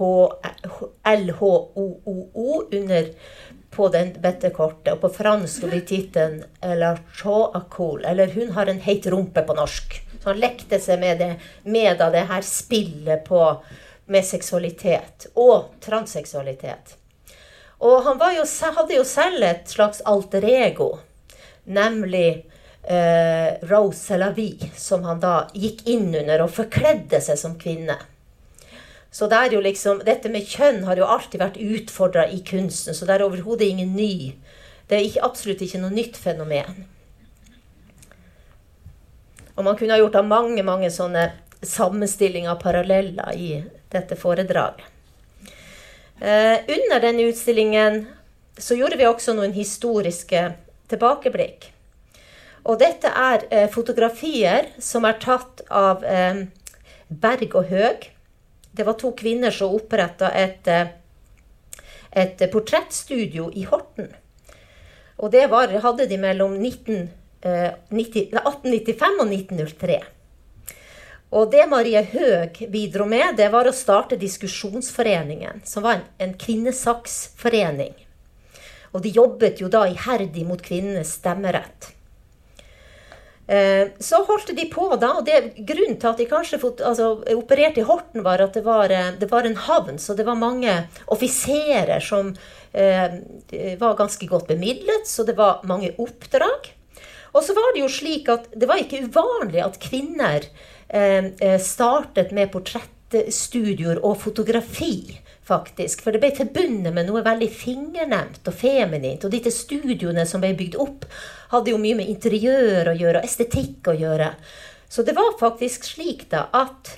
LHOOO 1.07 2.49
under 2.75 3.07
på 3.77 3.89
den 3.93 4.13
bettekortet. 4.21 4.93
Og 4.97 5.01
på 5.05 5.09
fransk 5.15 5.65
blir 5.71 5.85
tittelen 5.87 6.45
'La 6.61 6.99
Choacol', 7.15 8.05
eller 8.05 8.27
'Hun 8.27 8.53
har 8.53 8.67
en 8.67 8.81
heit 8.81 9.07
rumpe' 9.07 9.47
på 9.47 9.55
norsk. 9.55 10.03
Så 10.23 10.29
han 10.29 10.41
lekte 10.41 10.81
seg 10.81 11.01
med 11.01 11.19
det, 11.19 11.37
med 11.65 11.99
det 11.99 12.27
her 12.29 12.43
spillet 12.43 13.25
på, 13.25 13.63
med 14.07 14.25
seksualitet. 14.25 15.27
Og 15.35 15.65
transseksualitet. 15.81 16.97
Og 17.79 18.03
han 18.07 18.21
jo, 18.37 18.45
hadde 18.77 18.97
jo 18.97 19.05
selv 19.05 19.45
et 19.45 19.69
slags 19.69 20.01
alter 20.09 20.45
ego, 20.49 20.99
nemlig 21.65 22.47
eh, 22.83 23.61
Rose 23.69 24.01
Selavi, 24.01 24.55
som 24.77 25.05
han 25.05 25.21
da 25.21 25.49
gikk 25.53 25.85
inn 25.91 26.09
under 26.15 26.47
og 26.47 26.55
forkledde 26.57 27.21
seg 27.21 27.39
som 27.41 27.59
kvinne. 27.61 27.99
Så 29.13 29.29
det 29.33 29.37
er 29.37 29.55
jo 29.57 29.63
liksom, 29.65 30.03
dette 30.05 30.29
med 30.33 30.49
kjønn 30.49 30.83
har 30.89 30.99
jo 31.01 31.09
alltid 31.09 31.41
vært 31.41 31.61
utfordra 31.61 32.27
i 32.29 32.43
kunsten, 32.45 32.97
så 32.97 33.09
det 33.09 33.17
er 33.17 33.25
overhodet 33.25 33.69
ingen 33.69 33.95
ny. 33.97 34.35
Det 34.89 34.99
er 34.99 35.07
ikke, 35.07 35.25
absolutt 35.25 35.63
ikke 35.65 35.81
noe 35.83 35.93
nytt 35.93 36.19
fenomen. 36.21 36.85
Og 39.57 39.65
man 39.65 39.77
kunne 39.77 39.97
ha 39.97 40.01
gjort 40.03 40.19
av 40.21 40.29
mange 40.29 40.65
mange 40.65 40.91
sånne 40.93 41.31
sammenstillinger 41.65 42.53
og 42.53 42.61
paralleller 42.61 43.41
i 43.41 43.51
dette 43.93 44.19
foredraget. 44.21 44.85
Eh, 46.21 46.59
under 46.77 47.01
denne 47.01 47.29
utstillingen 47.29 48.05
så 48.59 48.77
gjorde 48.79 48.97
vi 48.97 49.07
også 49.09 49.35
noen 49.37 49.53
historiske 49.53 50.49
tilbakeblikk. 50.89 51.71
Og 52.67 52.81
dette 52.81 53.11
er 53.11 53.47
eh, 53.51 53.71
fotografier 53.71 54.73
som 54.83 55.05
er 55.07 55.19
tatt 55.23 55.63
av 55.71 56.05
eh, 56.05 56.47
Berg 57.09 57.53
og 57.55 57.69
Høg 57.71 58.13
det 58.77 58.85
var 58.85 58.99
to 59.01 59.13
kvinner 59.17 59.55
som 59.55 59.73
oppretta 59.73 60.29
et, 60.37 60.69
et 62.13 62.43
portrettstudio 62.53 63.49
i 63.57 63.65
Horten. 63.71 64.11
Og 65.17 65.33
det 65.33 65.47
var, 65.49 65.73
hadde 65.81 66.05
de 66.11 66.19
mellom 66.21 66.59
19, 66.61 67.07
eh, 67.41 67.71
90, 67.89 68.35
1895 68.37 69.23
og 69.23 69.33
1903. 69.33 70.01
Og 71.37 71.51
det 71.53 71.67
Marie 71.69 72.01
Høeg 72.15 72.63
bidro 72.73 73.05
med, 73.09 73.35
det 73.37 73.51
var 73.53 73.69
å 73.69 73.75
starte 73.77 74.17
Diskusjonsforeningen, 74.17 75.61
som 75.69 75.85
var 75.85 75.99
en, 75.99 76.07
en 76.25 76.33
kvinnesaksforening. 76.41 77.93
Og 78.97 79.03
de 79.05 79.13
jobbet 79.13 79.61
jo 79.61 79.69
da 79.69 79.85
iherdig 79.91 80.47
mot 80.49 80.63
kvinnenes 80.63 81.13
stemmerett. 81.19 81.91
Eh, 83.47 83.93
så 84.03 84.23
holdt 84.27 84.49
de 84.57 84.65
på 84.73 84.89
da, 84.99 85.13
og 85.21 85.27
det, 85.27 85.53
grunnen 85.69 85.99
til 86.01 86.11
at 86.11 86.19
de 86.19 86.27
kanskje 86.31 86.59
fot, 86.63 86.81
altså, 86.83 87.13
opererte 87.37 87.83
i 87.83 87.87
Horten, 87.87 88.25
var 88.27 88.43
at 88.43 88.57
det 88.57 88.65
var, 88.67 88.91
eh, 88.91 89.13
det 89.21 89.29
var, 89.31 89.47
en 89.47 89.59
havn, 89.69 90.01
så 90.03 90.17
det 90.19 90.27
var 90.27 90.41
mange 90.41 90.73
offiserer 91.13 92.01
som 92.03 92.33
eh, 92.73 93.21
var 93.79 94.01
ganske 94.01 94.27
godt 94.27 94.49
bemidlet, 94.49 95.07
så 95.07 95.23
det 95.29 95.37
var 95.39 95.63
mange 95.69 95.93
oppdrag. 96.01 96.73
Og 97.37 97.45
så 97.45 97.55
var 97.55 97.75
det 97.75 97.85
jo 97.85 97.93
slik 97.93 98.33
at 98.33 98.49
det 98.57 98.67
var 98.67 98.81
ikke 98.81 99.05
uvanlig 99.05 99.61
at 99.63 99.79
kvinner 99.85 100.49
startet 101.63 102.31
med 102.37 102.49
portrettstudier 102.53 103.99
og 104.01 104.17
fotografi 104.23 105.19
faktisk. 105.47 106.03
For 106.03 106.15
det 106.15 106.23
ble 106.23 106.33
forbundet 106.37 106.95
med 106.95 107.09
noe 107.09 107.25
veldig 107.27 107.49
fingernemt 107.55 108.47
og 108.47 108.57
feminint. 108.57 109.25
Og 109.25 109.33
disse 109.33 109.55
studioene 109.55 110.27
som 110.29 110.43
ble 110.43 110.53
bygd 110.59 110.79
opp, 110.83 111.07
hadde 111.53 111.73
jo 111.73 111.81
mye 111.81 111.99
med 112.01 112.11
interiør 112.11 112.93
å 112.93 112.97
gjøre, 112.99 113.23
og 113.23 113.29
estetikk 113.29 113.93
å 113.93 113.97
gjøre. 113.97 114.33
Så 114.91 115.05
det 115.07 115.17
var 115.17 115.37
faktisk 115.41 115.87
slik 115.87 116.27
da 116.33 116.47
at, 116.55 116.97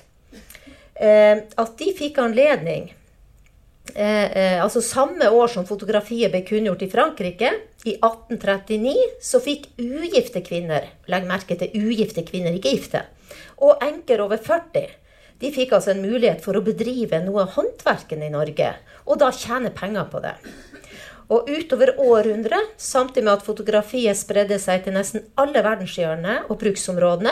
eh, 0.95 1.45
at 1.57 1.75
de 1.77 1.91
fikk 1.97 2.19
anledning 2.21 2.91
eh, 3.95 4.27
eh, 4.29 4.57
altså 4.61 4.81
Samme 4.85 5.25
år 5.33 5.49
som 5.49 5.65
fotografiet 5.65 6.29
ble 6.33 6.43
kunngjort 6.45 6.85
i 6.85 6.91
Frankrike, 6.91 7.53
i 7.87 7.95
1839, 7.95 8.93
så 9.23 9.39
fikk 9.39 9.69
ugifte 9.79 10.41
kvinner 10.43 10.89
Legg 11.09 11.25
merke 11.29 11.55
til 11.57 11.71
ugifte 11.79 12.25
kvinner, 12.27 12.53
ikke 12.57 12.73
gifte. 12.75 13.05
Og 13.65 13.83
enker 13.83 14.23
over 14.23 14.39
40 14.41 14.89
de 15.39 15.51
fikk 15.55 15.71
altså 15.75 15.93
en 15.93 16.03
mulighet 16.03 16.41
for 16.43 16.57
å 16.59 16.63
bedrive 16.63 17.21
noe 17.23 17.45
av 17.45 17.53
håndverken 17.55 18.25
i 18.25 18.31
Norge, 18.33 18.73
og 19.07 19.21
da 19.21 19.29
tjene 19.31 19.71
penger 19.71 20.09
på 20.11 20.19
det. 20.25 20.33
Og 21.31 21.47
utover 21.47 21.93
århundret, 22.01 22.73
samtidig 22.81 23.23
med 23.23 23.37
at 23.37 23.45
fotografiet 23.45 24.19
spredde 24.19 24.57
seg 24.59 24.83
til 24.83 24.97
nesten 24.97 25.27
alle 25.39 25.63
verdenshjørnene 25.63 26.49
og 26.49 26.59
bruksområdene, 26.59 27.31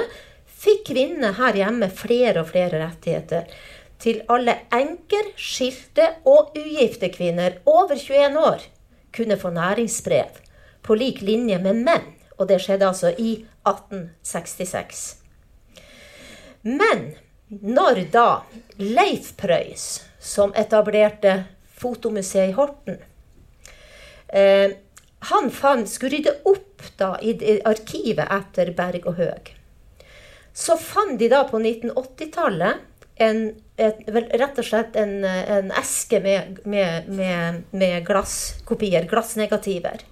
fikk 0.58 0.86
kvinnene 0.94 1.34
her 1.38 1.60
hjemme 1.60 1.92
flere 1.92 2.46
og 2.46 2.52
flere 2.54 2.80
rettigheter. 2.86 3.50
Til 4.00 4.22
alle 4.32 4.56
enker, 4.72 5.34
skilte 5.36 6.12
og 6.30 6.56
ugifte 6.56 7.12
kvinner 7.12 7.60
over 7.68 7.98
21 7.98 8.40
år 8.40 8.68
kunne 9.18 9.40
få 9.42 9.50
næringsbrev 9.52 10.44
på 10.86 10.96
lik 10.96 11.24
linje 11.26 11.58
med 11.60 11.82
menn. 11.84 12.12
Og 12.38 12.48
det 12.48 12.62
skjedde 12.62 12.86
altså 12.86 13.10
i 13.18 13.40
1866. 13.66 15.27
Men 16.68 17.14
når 17.48 18.02
da 18.12 18.44
Leif 18.82 19.32
Prøys, 19.40 19.86
som 20.20 20.52
etablerte 20.58 21.46
Fotomuseet 21.78 22.52
i 22.52 22.56
Horten 22.58 22.98
eh, 24.28 24.74
Han 25.30 25.48
fant, 25.54 25.88
skulle 25.88 26.18
rydde 26.18 26.34
opp 26.50 26.84
da 27.00 27.14
i 27.24 27.38
arkivet 27.66 28.28
etter 28.34 28.74
Berg 28.76 29.08
og 29.08 29.16
Høeg. 29.22 29.54
Så 30.54 30.76
fant 30.82 31.16
de 31.22 31.30
da 31.32 31.44
på 31.48 31.62
1980-tallet 31.62 32.84
rett 33.78 34.60
og 34.60 34.66
slett 34.66 34.98
en, 35.00 35.24
en 35.24 35.72
eske 35.80 36.20
med, 36.22 36.60
med, 36.66 37.08
med, 37.10 37.64
med 37.72 38.06
glasskopier, 38.06 39.08
glassnegativer. 39.10 40.04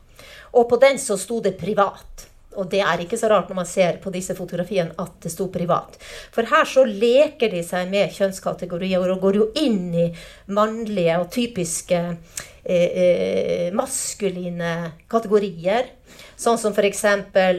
Og 0.55 0.69
på 0.69 0.79
den 0.81 0.97
så 1.01 1.17
sto 1.17 1.41
det 1.41 1.57
'privat'. 1.59 2.29
Og 2.55 2.69
det 2.71 2.81
er 2.85 3.03
ikke 3.03 3.19
så 3.19 3.29
rart 3.31 3.49
når 3.51 3.59
man 3.61 3.69
ser 3.69 3.99
på 4.03 4.13
disse 4.13 4.35
fotografiene 4.37 4.95
at 5.01 5.17
det 5.23 5.31
sto 5.33 5.47
privat. 5.53 5.97
For 6.35 6.47
her 6.49 6.67
så 6.69 6.85
leker 6.87 7.51
de 7.53 7.63
seg 7.65 7.89
med 7.91 8.13
kjønnskategorier 8.15 9.03
og 9.11 9.21
går 9.23 9.39
jo 9.41 9.49
inn 9.61 9.89
i 9.93 10.07
mannlige 10.55 11.19
og 11.21 11.29
typiske 11.33 12.01
eh, 12.01 12.89
eh, 12.89 13.67
maskuline 13.75 14.73
kategorier. 15.11 15.91
Sånn 16.39 16.59
som 16.59 16.75
f.eks. 16.75 17.05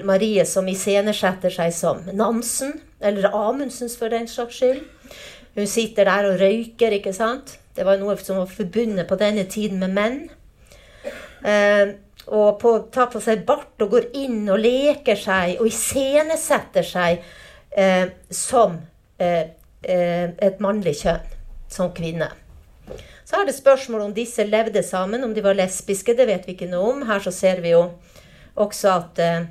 Marie 0.04 0.44
som 0.48 0.68
iscenesetter 0.68 1.52
seg 1.52 1.72
som 1.74 2.02
Nansen, 2.12 2.76
eller 3.00 3.32
Amundsens 3.32 3.96
for 3.98 4.12
den 4.12 4.28
slags 4.28 4.60
skyld. 4.60 4.82
Hun 5.56 5.68
sitter 5.70 6.04
der 6.04 6.28
og 6.28 6.40
røyker, 6.40 6.92
ikke 6.98 7.14
sant? 7.16 7.56
Det 7.76 7.84
var 7.84 7.96
noe 8.00 8.16
som 8.20 8.42
var 8.42 8.50
forbundet 8.50 9.08
på 9.08 9.16
denne 9.20 9.46
tiden 9.48 9.80
med 9.80 9.94
menn. 9.96 10.18
Eh, 11.44 11.96
og 12.26 12.58
på, 12.58 12.72
tar 12.92 13.10
på 13.12 13.20
seg 13.22 13.44
bart 13.46 13.82
og 13.84 13.92
går 13.92 14.08
inn 14.18 14.48
og 14.50 14.58
leker 14.58 15.18
seg 15.18 15.60
og 15.60 15.68
iscenesetter 15.70 16.86
seg 16.86 17.20
eh, 17.70 18.08
som 18.34 18.80
eh, 19.22 19.54
eh, 19.82 20.32
et 20.34 20.58
mannlig 20.62 20.96
kjønn, 21.04 21.36
som 21.70 21.92
kvinne. 21.94 22.32
Så 23.26 23.40
er 23.40 23.46
det 23.46 23.56
spørsmål 23.56 24.08
om 24.08 24.14
disse 24.14 24.44
levde 24.46 24.82
sammen, 24.86 25.24
om 25.26 25.32
de 25.34 25.42
var 25.42 25.58
lesbiske. 25.58 26.14
Det 26.14 26.26
vet 26.28 26.46
vi 26.46 26.54
ikke 26.54 26.70
noe 26.70 26.92
om. 26.92 27.06
Her 27.08 27.22
så 27.22 27.32
ser 27.34 27.62
vi 27.62 27.72
jo 27.74 27.88
også 28.54 28.92
at 28.92 29.22
eh, 29.22 29.48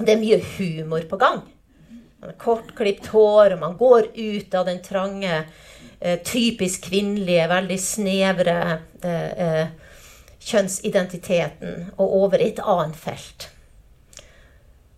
det 0.00 0.14
er 0.14 0.22
mye 0.22 0.38
humor 0.56 1.06
på 1.10 1.18
gang. 1.20 1.42
Man 2.20 2.32
har 2.32 2.38
Kortklipt 2.42 3.10
hår, 3.14 3.54
og 3.54 3.62
man 3.62 3.76
går 3.78 4.10
ut 4.14 4.54
av 4.54 4.66
den 4.68 4.82
trange, 4.84 5.44
eh, 6.00 6.18
typisk 6.26 6.90
kvinnelige, 6.90 7.46
veldig 7.50 7.78
snevre 7.82 8.58
eh, 9.02 9.30
eh 9.46 9.78
kjønnsidentiteten 10.40 11.90
og 11.96 12.14
over 12.24 12.40
i 12.40 12.50
et 12.52 12.62
annet 12.64 12.96
felt. 12.98 13.50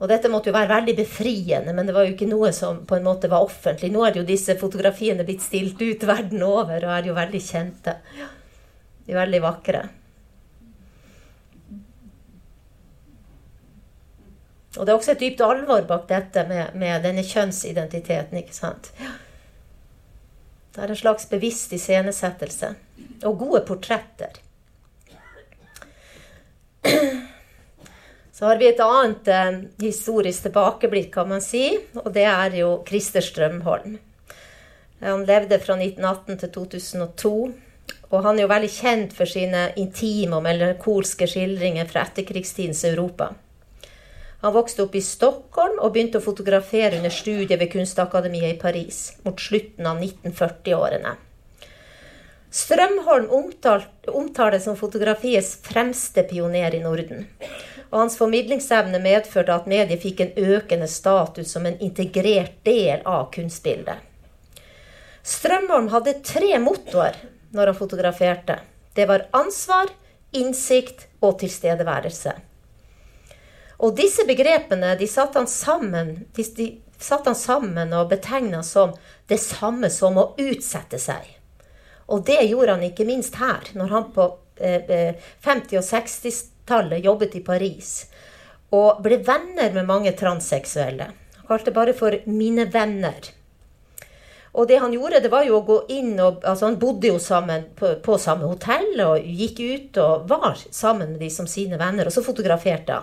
Og 0.03 0.11
dette 0.11 0.31
måtte 0.31 0.51
jo 0.51 0.57
være 0.57 0.71
veldig 0.73 0.97
befriende, 0.99 1.73
men 1.75 1.87
det 1.87 1.95
var 1.95 2.07
jo 2.07 2.15
ikke 2.17 2.27
noe 2.27 2.51
som 2.55 2.81
på 2.87 2.97
en 2.97 3.07
måte 3.07 3.31
var 3.31 3.45
offentlig. 3.47 3.93
Nå 3.95 4.03
er 4.03 4.19
jo 4.19 4.27
disse 4.27 4.57
fotografiene 4.59 5.23
blitt 5.27 5.45
stilt 5.45 5.79
ut 5.79 6.07
verden 6.09 6.43
over 6.43 6.83
og 6.83 6.95
er 6.97 7.07
jo 7.07 7.15
veldig 7.15 7.43
kjente. 7.47 7.95
De 9.07 9.15
er 9.15 9.21
veldig 9.21 9.43
vakre. 9.45 9.83
Og 14.73 14.87
det 14.87 14.91
er 14.91 14.97
også 14.97 15.15
et 15.15 15.23
dypt 15.23 15.43
alvor 15.45 15.85
bak 15.87 16.07
dette 16.11 16.47
med, 16.49 16.75
med 16.81 17.05
denne 17.05 17.23
kjønnsidentiteten, 17.29 18.41
ikke 18.41 18.57
sant. 18.57 18.91
Det 20.73 20.81
er 20.81 20.91
en 20.91 20.99
slags 20.99 21.29
bevisst 21.29 21.75
iscenesettelse. 21.77 22.73
Og 23.29 23.37
gode 23.39 23.61
portretter. 23.69 24.41
Så 28.37 28.47
har 28.49 28.59
vi 28.61 28.69
et 28.71 28.81
annet 28.83 29.29
eh, 29.29 29.59
historisk 29.85 30.49
tilbakeblikk, 30.49 31.13
kan 31.15 31.29
man 31.31 31.45
si, 31.45 31.67
og 32.01 32.09
det 32.15 32.25
er 32.29 32.57
jo 32.59 32.79
Christer 32.89 33.25
Strømholm. 33.25 33.99
Han 35.03 35.27
levde 35.27 35.59
fra 35.59 35.77
1918 35.79 36.41
til 36.41 36.51
2002. 36.55 37.37
Og 38.13 38.21
han 38.27 38.37
er 38.37 38.45
jo 38.45 38.51
veldig 38.53 38.71
kjent 38.71 39.15
for 39.17 39.29
sine 39.29 39.71
intime 39.81 40.37
og 40.37 40.45
melankolske 40.45 41.27
skildringer 41.31 41.89
fra 41.89 42.05
etterkrigstidens 42.07 42.85
Europa. 42.91 43.33
Han 44.43 44.55
vokste 44.55 44.85
opp 44.85 44.95
i 44.99 45.05
Stockholm 45.05 45.79
og 45.79 45.95
begynte 45.95 46.19
å 46.19 46.25
fotografere 46.25 46.99
under 46.99 47.15
studiet 47.15 47.59
ved 47.61 47.71
Kunstakademiet 47.73 48.57
i 48.57 48.61
Paris 48.61 49.05
mot 49.25 49.39
slutten 49.41 49.87
av 49.87 50.03
1940-årene. 50.03 51.15
Strømholm 52.53 53.31
omtales 54.07 54.65
som 54.65 54.77
fotografiets 54.77 55.55
fremste 55.65 56.23
pioner 56.29 56.75
i 56.75 56.83
Norden. 56.85 57.25
Og 57.89 57.99
hans 58.03 58.19
formidlingsevne 58.21 59.01
medførte 59.01 59.55
at 59.57 59.69
mediet 59.71 60.03
fikk 60.05 60.21
en 60.21 60.35
økende 60.37 60.89
status 60.89 61.55
som 61.55 61.65
en 61.67 61.81
integrert 61.81 62.59
del 62.69 63.01
av 63.09 63.31
kunstbildet. 63.33 63.97
Strømholm 65.23 65.89
hadde 65.95 66.19
tre 66.27 66.59
mottoer 66.61 67.17
når 67.57 67.73
han 67.73 67.81
fotograferte. 67.81 68.59
Det 68.93 69.09
var 69.09 69.31
ansvar, 69.33 69.89
innsikt 70.37 71.07
og 71.25 71.39
tilstedeværelse. 71.41 72.37
Og 73.81 73.97
disse 73.97 74.29
begrepene 74.29 74.93
de 75.01 75.09
satte 75.09 75.41
han 75.41 75.49
sammen, 75.49 76.19
de, 76.37 76.45
de 76.57 76.73
satt 77.01 77.25
han 77.27 77.39
sammen 77.39 77.97
og 77.97 78.11
betegna 78.13 78.61
som 78.67 78.93
det 79.33 79.41
samme 79.41 79.89
som 79.91 80.21
å 80.21 80.35
utsette 80.37 81.01
seg. 81.01 81.39
Og 82.07 82.25
det 82.27 82.41
gjorde 82.49 82.77
han 82.77 82.87
ikke 82.87 83.07
minst 83.09 83.39
her, 83.41 83.69
når 83.79 83.93
han 83.95 84.09
på 84.15 84.27
eh, 84.57 85.15
50- 85.45 85.79
og 85.79 85.87
60-tallet 85.87 87.05
jobbet 87.05 87.37
i 87.39 87.45
Paris 87.47 87.93
og 88.73 89.03
ble 89.05 89.19
venner 89.21 89.73
med 89.75 89.85
mange 89.85 90.15
transseksuelle. 90.17 91.11
Han 91.37 91.49
kalte 91.49 91.75
bare 91.77 91.93
for 91.93 92.11
'mine 92.25 92.65
venner'. 92.73 93.33
Og 94.53 94.69
det 94.69 94.79
han 94.79 94.93
gjorde, 94.93 95.21
det 95.21 95.31
var 95.33 95.45
jo 95.45 95.59
å 95.59 95.65
gå 95.65 95.79
inn 95.89 96.21
og 96.21 96.45
Altså, 96.45 96.67
han 96.67 96.79
bodde 96.79 97.09
jo 97.09 97.19
sammen 97.19 97.65
på, 97.77 97.95
på 98.05 98.19
samme 98.19 98.45
hotell 98.45 99.01
og 99.01 99.25
gikk 99.25 99.61
ut 99.61 99.97
og 100.03 100.29
var 100.29 100.59
sammen 100.71 101.13
med 101.13 101.21
de 101.21 101.31
som 101.31 101.47
sine 101.47 101.79
venner, 101.81 102.07
og 102.07 102.13
så 102.13 102.25
fotograferte 102.25 102.93
han. 102.93 103.03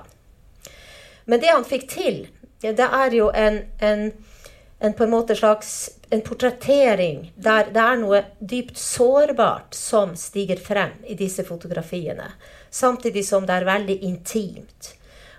Men 1.25 1.39
det 1.39 1.49
han 1.49 1.65
fikk 1.65 1.89
til, 1.89 2.27
det 2.61 2.85
er 2.85 3.13
jo 3.13 3.29
en, 3.29 3.63
en, 3.79 4.11
en 4.79 4.93
på 4.93 5.03
en 5.03 5.13
måte 5.13 5.35
slags 5.35 5.89
en 6.09 6.21
portrettering 6.25 7.31
der 7.35 7.69
det 7.73 7.81
er 7.83 7.99
noe 8.01 8.21
dypt 8.39 8.77
sårbart 8.81 9.77
som 9.77 10.15
stiger 10.17 10.61
frem 10.61 10.95
i 11.05 11.15
disse 11.17 11.45
fotografiene. 11.45 12.31
Samtidig 12.69 13.25
som 13.27 13.45
det 13.45 13.59
er 13.59 13.67
veldig 13.69 13.97
intimt. 14.07 14.93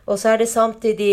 Og 0.07 0.19
så 0.19 0.35
er 0.35 0.43
det 0.43 0.51
samtidig 0.51 1.13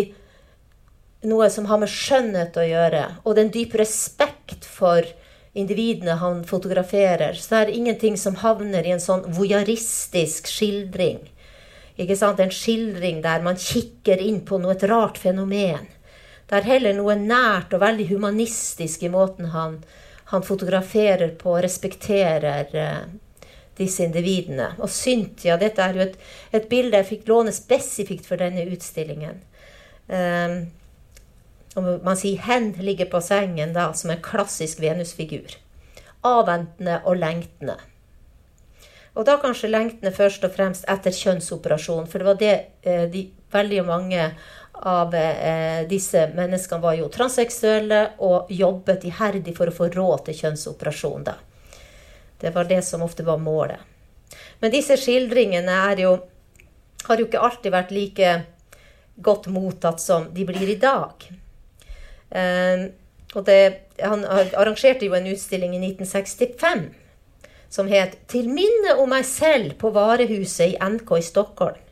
noe 1.27 1.49
som 1.49 1.65
har 1.69 1.81
med 1.81 1.89
skjønnhet 1.91 2.57
å 2.57 2.65
gjøre, 2.65 3.05
og 3.25 3.37
den 3.37 3.49
dype 3.53 3.81
respekt 3.81 4.65
for 4.65 5.05
individene 5.57 6.19
han 6.21 6.43
fotograferer. 6.45 7.33
Så 7.33 7.55
det 7.55 7.61
er 7.63 7.73
ingenting 7.79 8.17
som 8.17 8.37
havner 8.43 8.85
i 8.85 8.93
en 8.93 9.01
sånn 9.01 9.25
voyeuristisk 9.33 10.49
skildring 10.49 11.25
ikke 11.97 12.17
sant? 12.17 12.39
En 12.39 12.53
skildring 12.53 13.23
der 13.25 13.41
man 13.45 13.57
kikker 13.57 14.21
inn 14.21 14.43
på 14.45 14.59
noe 14.61 14.75
et 14.75 14.85
rart 14.89 15.17
fenomen. 15.21 15.87
Det 16.47 16.55
er 16.55 16.69
heller 16.69 16.95
noe 16.95 17.17
nært 17.19 17.73
og 17.75 17.83
veldig 17.83 18.07
humanistisk 18.13 19.03
i 19.03 19.11
måten 19.11 19.49
han, 19.51 19.81
han 20.31 20.45
fotograferer 20.47 21.33
på 21.39 21.57
og 21.57 21.63
respekterer 21.65 22.71
eh, 22.71 23.01
disse 23.77 24.05
individene. 24.05 24.71
Og 24.79 24.91
Cynthia, 24.91 25.57
dette 25.59 25.83
er 25.83 25.99
jo 25.99 26.05
et, 26.07 26.15
et, 26.53 26.69
bilde 26.71 27.01
jeg 27.01 27.09
fikk 27.11 27.27
låne 27.27 27.53
spesifikt 27.55 28.29
for 28.29 28.39
denne 28.39 28.63
utstillingen. 28.71 29.43
Eh, 30.07 30.57
man 31.77 32.17
sier 32.17 32.41
'hen 32.41 32.71
ligger 32.79 33.05
på 33.05 33.21
sengen' 33.21 33.73
da, 33.73 33.91
som 33.93 34.09
en 34.09 34.21
klassisk 34.21 34.79
Venus-figur. 34.79 35.59
Avventende 36.25 37.01
og 37.05 37.17
lengtende. 37.17 37.77
Og 39.13 39.25
da 39.25 39.37
kanskje 39.41 39.69
lengtende 39.69 40.13
først 40.13 40.43
og 40.45 40.53
fremst 40.53 40.85
etter 40.89 41.11
kjønnsoperasjon. 41.11 42.07
For 42.07 42.17
det 42.17 42.27
var 42.27 42.39
det 42.41 42.55
eh, 42.83 43.05
de, 43.11 43.29
veldig 43.51 43.85
mange 43.85 44.31
av 44.85 45.15
eh, 45.15 45.87
disse 45.89 46.27
menneskene 46.35 46.81
var 46.81 46.97
jo 46.99 47.09
transseksuelle 47.13 48.01
og 48.25 48.51
jobbet 48.53 49.07
iherdig 49.09 49.55
for 49.57 49.69
å 49.69 49.75
få 49.75 49.89
råd 49.93 50.25
til 50.27 50.39
kjønnsoperasjon. 50.41 51.23
da. 51.23 51.35
Det 52.37 52.53
var 52.53 52.69
det 52.69 52.83
som 52.85 53.01
ofte 53.01 53.25
var 53.25 53.41
målet. 53.41 53.79
Men 54.59 54.73
disse 54.73 54.97
skildringene 54.97 55.79
jo, 56.01 56.13
har 57.07 57.17
jo 57.17 57.25
ikke 57.25 57.41
alltid 57.41 57.73
vært 57.73 57.95
like 57.95 58.35
godt 59.15 59.49
mottatt 59.49 60.01
som 60.01 60.29
de 60.33 60.45
blir 60.45 60.69
i 60.69 60.79
dag. 60.81 61.27
Eh, 62.29 62.87
det, 63.45 63.61
han 64.01 64.23
arrangerte 64.25 65.05
jo 65.05 65.17
en 65.17 65.27
utstilling 65.29 65.75
i 65.75 65.81
1965 65.81 66.87
som 67.69 67.87
het 67.87 68.17
'Til 68.27 68.47
minne 68.49 68.95
om 68.97 69.09
meg 69.09 69.25
selv 69.25 69.77
på 69.77 69.91
varehuset 69.91 70.73
i 70.73 70.77
NK 70.79 71.17
i 71.17 71.21
Stockholm'. 71.21 71.86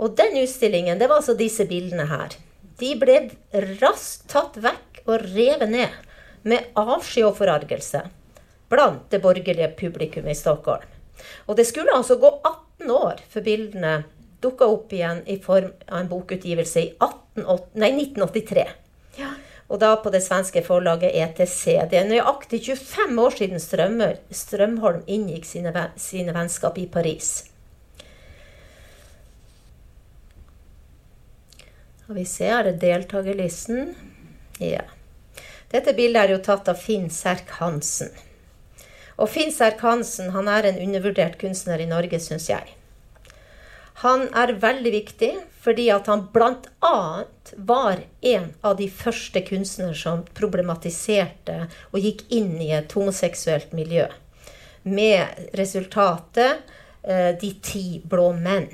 Og 0.00 0.14
den 0.16 0.38
utstillingen, 0.40 0.98
det 0.98 1.10
var 1.10 1.20
altså 1.20 1.36
disse 1.36 1.66
bildene 1.68 2.06
her. 2.08 2.36
De 2.80 2.94
ble 2.96 3.18
raskt 3.82 4.30
tatt 4.32 4.56
vekk 4.60 5.02
og 5.04 5.26
revet 5.34 5.68
ned 5.68 5.98
med 6.48 6.70
avsky 6.78 7.20
og 7.26 7.36
forargelse 7.36 8.06
blant 8.70 9.10
det 9.12 9.20
borgerlige 9.20 9.68
publikummet 9.76 10.32
i 10.32 10.38
Stockholm. 10.38 10.86
Og 11.46 11.58
det 11.58 11.66
skulle 11.68 11.92
altså 11.92 12.16
gå 12.16 12.30
18 12.38 12.90
år 12.94 13.20
før 13.28 13.44
bildene 13.44 13.94
dukka 14.40 14.68
opp 14.72 14.92
igjen 14.96 15.20
i 15.28 15.36
form 15.42 15.72
av 15.88 15.98
en 15.98 16.08
bokutgivelse 16.08 16.80
i 16.80 16.92
18, 16.96 17.44
nei, 17.76 17.90
1983. 18.06 18.64
Ja. 19.20 19.34
Og 19.70 19.82
da 19.82 19.92
på 20.02 20.10
det 20.10 20.22
svenske 20.24 20.62
forlaget 20.66 21.12
ETC. 21.14 21.76
Det 21.92 22.00
er 22.00 22.08
nøyaktig 22.08 22.62
25 22.72 23.20
år 23.22 23.36
siden 23.36 23.60
Strømholm 24.40 25.04
inngikk 25.06 25.46
sine, 25.46 25.90
sine 26.00 26.34
vennskap 26.34 26.80
i 26.80 26.88
Paris. 26.90 27.50
Og 32.10 32.16
vi 32.18 32.24
ser 32.26 32.64
det 32.66 32.80
deltakerlisten. 32.82 33.92
Ja. 34.58 34.82
Dette 35.70 35.92
bildet 35.94 36.24
er 36.24 36.32
jo 36.34 36.40
tatt 36.42 36.66
av 36.66 36.80
Finn 36.82 37.06
Serk 37.14 37.52
Hansen. 37.60 38.10
Og 39.14 39.28
Finn 39.30 39.52
Serk 39.54 39.78
Hansen 39.86 40.32
han 40.34 40.48
er 40.50 40.66
en 40.66 40.80
undervurdert 40.82 41.36
kunstner 41.38 41.78
i 41.78 41.86
Norge, 41.86 42.18
syns 42.18 42.48
jeg. 42.50 42.72
Han 44.02 44.24
er 44.34 44.56
veldig 44.58 44.92
viktig 44.94 45.28
fordi 45.62 45.86
at 45.94 46.08
han 46.10 46.24
bl.a. 46.34 46.96
var 47.70 48.02
en 48.32 48.48
av 48.66 48.74
de 48.80 48.88
første 48.90 49.44
kunstnere 49.46 49.94
som 49.94 50.24
problematiserte 50.34 51.60
og 51.92 52.00
gikk 52.00 52.24
inn 52.34 52.56
i 52.58 52.72
et 52.74 52.90
homoseksuelt 52.96 53.76
miljø. 53.76 54.08
Med 54.82 55.54
resultatet 55.54 56.74
eh, 57.04 57.30
De 57.38 57.52
ti 57.62 58.00
blå 58.02 58.32
menn. 58.34 58.66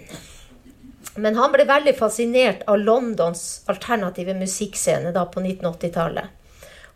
Men 1.17 1.39
han 1.39 1.53
ble 1.53 1.65
veldig 1.69 1.95
fascinert 1.97 2.67
av 2.69 2.79
Londons 2.79 3.63
alternative 3.73 4.35
musikkscene 4.37 5.13
da 5.17 5.25
på 5.31 5.41
1980-tallet. 5.41 6.33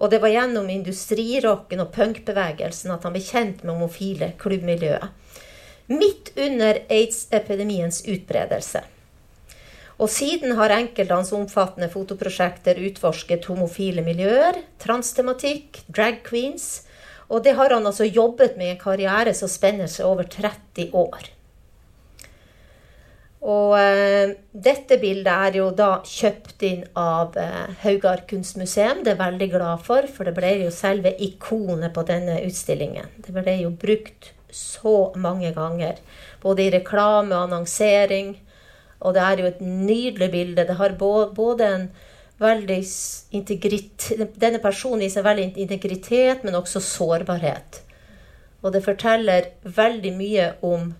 Og 0.00 0.12
det 0.12 0.20
var 0.22 0.32
gjennom 0.32 0.68
industrirocken 0.72 1.82
og 1.84 1.92
punkbevegelsen 1.94 2.92
at 2.92 3.04
han 3.04 3.16
ble 3.16 3.24
kjent 3.24 3.64
med 3.64 3.74
homofile 3.74 4.32
klubbmiljøet 4.40 5.16
midt 5.90 6.30
under 6.38 6.78
aids-epidemiens 6.88 8.04
utbredelse. 8.06 8.82
Og 10.00 10.08
siden 10.08 10.54
har 10.56 10.72
enkelte 10.72 11.16
hans 11.16 11.32
omfattende 11.36 11.90
fotoprosjekter 11.92 12.78
utforsket 12.86 13.48
homofile 13.50 14.04
miljøer, 14.06 14.62
transtematikk, 14.80 15.82
drag 15.90 16.22
queens. 16.24 16.86
Og 17.28 17.42
det 17.44 17.56
har 17.58 17.74
han 17.74 17.86
altså 17.90 18.06
jobbet 18.06 18.56
med 18.56 18.70
i 18.70 18.72
en 18.76 18.80
karriere 18.80 19.34
som 19.36 19.50
spenner 19.50 19.90
seg 19.90 20.08
over 20.08 20.30
30 20.30 20.94
år. 20.96 21.28
Og 23.40 23.72
eh, 23.78 24.34
dette 24.52 24.98
bildet 25.00 25.30
er 25.32 25.56
jo 25.56 25.70
da 25.72 26.02
kjøpt 26.04 26.64
inn 26.68 26.82
av 26.98 27.38
eh, 27.40 27.72
Haugar 27.86 28.26
kunstmuseum. 28.28 29.00
Det 29.00 29.14
er 29.14 29.16
jeg 29.16 29.22
veldig 29.22 29.48
glad 29.54 29.86
for, 29.86 30.08
for 30.12 30.28
det 30.28 30.34
ble 30.36 30.50
jo 30.66 30.74
selve 30.74 31.14
ikonet 31.24 31.94
på 31.96 32.04
denne 32.08 32.36
utstillingen. 32.44 33.08
Det 33.24 33.32
ble 33.32 33.56
jo 33.62 33.72
brukt 33.72 34.34
så 34.52 35.10
mange 35.16 35.54
ganger. 35.56 36.02
Både 36.42 36.66
i 36.66 36.72
reklame 36.74 37.36
og 37.36 37.48
annonsering 37.48 38.34
Og 39.00 39.14
det 39.14 39.22
er 39.22 39.40
jo 39.40 39.46
et 39.48 39.60
nydelig 39.64 40.30
bilde. 40.30 40.64
Det 40.68 40.76
har 40.76 40.92
både 40.98 41.66
en 41.66 41.86
veldig 42.40 42.80
integritet 43.36 44.34
Denne 44.40 44.58
personen 44.60 45.04
viser 45.04 45.24
veldig 45.24 45.54
integritet, 45.56 46.44
men 46.44 46.58
også 46.58 46.80
sårbarhet. 46.84 47.80
Og 48.60 48.74
det 48.74 48.84
forteller 48.84 49.54
veldig 49.64 50.12
mye 50.12 50.50
om 50.60 50.92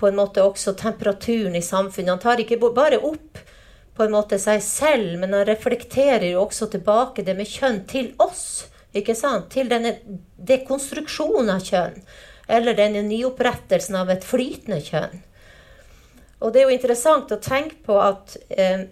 på 0.00 0.08
en 0.08 0.16
måte 0.16 0.42
også 0.42 0.72
temperaturen 0.80 1.56
i 1.56 1.62
samfunnet. 1.62 2.14
Han 2.14 2.22
tar 2.22 2.40
ikke 2.40 2.58
bare 2.60 2.98
opp 3.04 3.40
på 3.96 4.06
en 4.06 4.14
måte 4.14 4.38
seg 4.40 4.62
selv, 4.64 5.18
men 5.20 5.34
han 5.36 5.44
reflekterer 5.48 6.30
jo 6.30 6.46
også 6.46 6.70
tilbake 6.72 7.24
det 7.26 7.36
med 7.36 7.48
kjønn 7.48 7.82
til 7.90 8.14
oss. 8.18 8.66
ikke 8.96 9.14
sant? 9.14 9.50
Til 9.52 9.68
denne 9.70 9.92
dekonstruksjonen 10.36 11.52
av 11.52 11.66
kjønn. 11.66 12.00
Eller 12.48 12.74
denne 12.74 13.02
nyopprettelsen 13.06 13.98
av 14.00 14.10
et 14.10 14.24
flytende 14.26 14.80
kjønn. 14.82 15.20
Og 16.40 16.52
det 16.52 16.62
er 16.62 16.70
jo 16.70 16.78
interessant 16.78 17.30
å 17.30 17.38
tenke 17.44 17.76
på 17.84 17.98
at, 18.00 18.36
eh, 18.48 18.88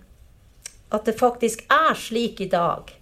at 0.92 1.04
det 1.04 1.16
faktisk 1.18 1.64
er 1.72 1.96
slik 1.96 2.40
i 2.44 2.50
dag 2.52 2.92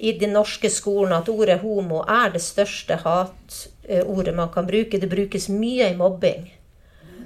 i 0.00 0.12
den 0.18 0.32
norske 0.32 0.70
skolen 0.72 1.12
at 1.12 1.28
ordet 1.28 1.58
homo 1.60 2.00
er 2.08 2.32
det 2.32 2.40
største 2.40 2.96
hatordet 3.04 4.34
man 4.34 4.48
kan 4.48 4.66
bruke. 4.66 4.98
Det 4.98 5.10
brukes 5.10 5.50
mye 5.52 5.90
i 5.92 5.96
mobbing. 5.96 6.48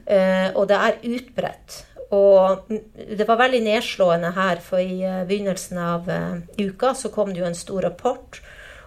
Eh, 0.07 0.49
og 0.55 0.69
det 0.69 0.79
er 0.79 1.03
utbredt. 1.17 1.81
Og 2.15 2.69
det 2.95 3.27
var 3.27 3.41
veldig 3.41 3.63
nedslående 3.65 4.35
her, 4.37 4.61
for 4.63 4.83
i 4.83 5.03
eh, 5.03 5.25
begynnelsen 5.27 5.81
av 5.81 6.11
uh, 6.11 6.41
uka 6.61 6.93
så 6.95 7.11
kom 7.15 7.33
det 7.33 7.41
jo 7.41 7.49
en 7.49 7.59
stor 7.59 7.87
rapport 7.89 8.41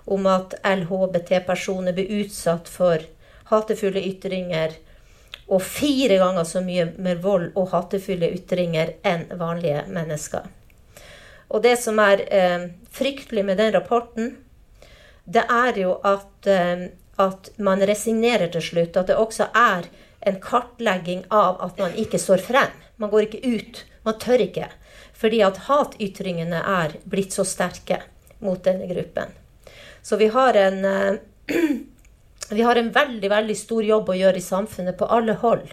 om 0.07 0.27
at 0.31 0.55
LHBT-personer 0.63 1.95
blir 1.97 2.21
utsatt 2.21 2.69
for 2.71 3.01
hatefulle 3.49 4.03
ytringer 4.07 4.77
og 5.47 5.63
fire 5.63 6.19
ganger 6.19 6.47
så 6.47 6.61
mye 6.63 6.89
mer 6.99 7.19
vold 7.23 7.49
og 7.55 7.71
hatefulle 7.71 8.29
ytringer 8.35 8.93
enn 9.07 9.27
vanlige 9.39 9.85
mennesker. 9.91 10.47
Og 11.47 11.63
det 11.63 11.77
som 11.79 11.99
er 12.03 12.23
eh, 12.27 12.65
fryktelig 12.91 13.45
med 13.47 13.59
den 13.59 13.71
rapporten, 13.75 14.33
det 15.23 15.43
er 15.51 15.79
jo 15.79 15.93
at, 16.03 16.47
eh, 16.51 16.89
at 17.19 17.51
man 17.63 17.83
resignerer 17.87 18.51
til 18.51 18.63
slutt. 18.63 18.99
At 18.99 19.07
det 19.07 19.15
også 19.15 19.47
er 19.55 19.87
en 20.27 20.41
kartlegging 20.43 21.25
av 21.33 21.61
at 21.65 21.79
man 21.81 21.95
ikke 21.97 22.19
står 22.21 22.43
frem. 22.43 22.75
Man 22.97 23.11
går 23.13 23.27
ikke 23.27 23.55
ut. 23.55 23.83
Man 24.07 24.19
tør 24.21 24.43
ikke. 24.47 24.69
Fordi 25.17 25.41
at 25.45 25.63
hatytringene 25.67 26.61
er 26.61 26.97
blitt 27.09 27.35
så 27.35 27.45
sterke 27.47 28.03
mot 28.43 28.61
denne 28.63 28.87
gruppen. 28.89 29.33
Så 30.01 30.19
vi 30.19 30.29
har 30.33 30.53
en, 30.53 30.85
eh, 30.85 31.57
vi 32.49 32.61
har 32.61 32.75
en 32.75 32.91
veldig, 32.91 33.29
veldig 33.29 33.57
stor 33.57 33.83
jobb 33.83 34.09
å 34.09 34.17
gjøre 34.17 34.39
i 34.39 34.45
samfunnet 34.45 34.97
på 34.97 35.09
alle 35.09 35.39
hold 35.41 35.65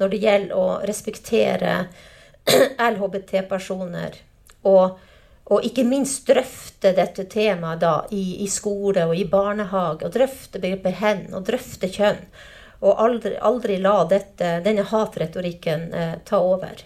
når 0.00 0.12
det 0.12 0.22
gjelder 0.24 0.56
å 0.56 0.64
respektere 0.88 1.74
LHBT-personer. 2.90 4.18
Og, 4.66 4.98
og, 5.46 5.64
ikke 5.64 5.86
minst 5.86 6.26
drøfte 6.28 6.92
dette 6.96 7.28
temaet 7.30 7.80
da, 7.84 7.94
i, 8.10 8.42
i, 8.44 8.48
skole 8.50 9.06
og 9.06 9.16
i 9.16 9.24
barnehage. 9.30 10.04
Og 10.04 10.14
drøfte 10.16 10.60
begrepet 10.62 11.00
hen, 11.00 11.24
og 11.36 11.46
drøfte 11.48 11.90
kjønn. 11.92 12.20
Og 12.86 13.00
aldri, 13.02 13.34
aldri 13.42 13.80
la 13.82 13.96
dette, 14.08 14.60
denne 14.62 14.84
hatretorikken 14.86 15.88
eh, 15.94 16.12
ta 16.24 16.38
over. 16.38 16.84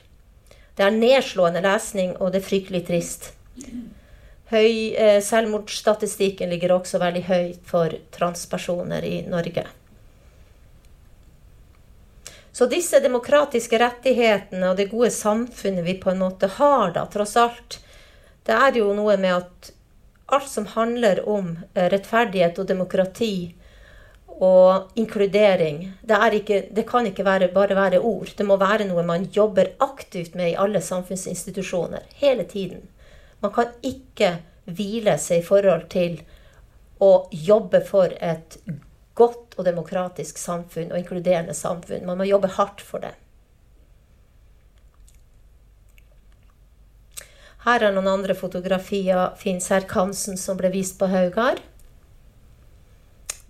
Det 0.75 0.87
er 0.87 0.97
nedslående 0.97 1.61
lesning, 1.65 2.15
og 2.17 2.33
det 2.33 2.41
er 2.41 2.47
fryktelig 2.47 2.87
trist. 2.89 3.33
Høy, 4.51 4.95
eh, 4.97 5.19
selvmordsstatistikken 5.23 6.51
ligger 6.51 6.73
også 6.79 6.99
veldig 7.03 7.27
høyt 7.29 7.61
for 7.69 7.93
transpersoner 8.17 9.05
i 9.05 9.21
Norge. 9.29 9.67
Så 12.53 12.67
disse 12.67 12.99
demokratiske 13.01 13.79
rettighetene 13.79 14.73
og 14.73 14.81
det 14.81 14.89
gode 14.91 15.13
samfunnet 15.15 15.87
vi 15.87 15.95
på 16.01 16.11
en 16.11 16.19
måte 16.25 16.49
har, 16.57 16.91
da, 16.97 17.05
tross 17.13 17.37
alt, 17.39 17.79
det 18.49 18.57
er 18.57 18.81
jo 18.81 18.91
noe 18.97 19.15
med 19.21 19.37
at 19.37 19.71
alt 20.35 20.49
som 20.51 20.67
handler 20.67 21.23
om 21.29 21.59
eh, 21.75 21.87
rettferdighet 21.93 22.59
og 22.59 22.67
demokrati, 22.67 23.35
og 24.39 24.93
inkludering. 24.97 25.83
Det, 26.03 26.19
ikke, 26.41 26.61
det, 26.71 26.87
kan 26.89 27.07
ikke 27.07 27.25
være, 27.25 27.49
bare 27.55 27.77
være 27.77 28.01
ord. 28.01 28.33
Det 28.37 28.47
må 28.47 28.57
være 28.61 28.87
noe 28.89 29.05
man 29.07 29.27
jobber 29.37 29.73
aktivt 29.81 30.35
med 30.39 30.53
i 30.53 30.59
alle 30.59 30.81
samfunnsinstitusjoner. 30.81 32.07
Hele 32.23 32.45
tiden. 32.45 32.87
Man 33.41 33.53
kan 33.53 33.73
ikke 33.83 34.39
hvile 34.71 35.17
seg 35.19 35.41
i 35.41 35.47
forhold 35.47 35.89
til 35.93 36.21
å 37.01 37.27
jobbe 37.33 37.81
for 37.89 38.13
et 38.21 38.59
godt 39.17 39.57
og 39.59 39.67
demokratisk 39.67 40.39
samfunn 40.39 40.93
og 40.93 41.01
inkluderende 41.01 41.57
samfunn. 41.57 42.07
Man 42.07 42.21
må 42.21 42.29
jobbe 42.29 42.53
hardt 42.57 42.85
for 42.85 43.05
det. 43.05 43.17
Her 47.67 47.85
er 47.85 47.93
noen 47.93 48.09
andre 48.09 48.37
fotografier. 48.37 49.35
Finn 49.41 49.61
Serkansen 49.61 50.41
som 50.41 50.57
ble 50.61 50.71
vist 50.73 50.97
på 51.01 51.11
Haugar. 51.13 51.61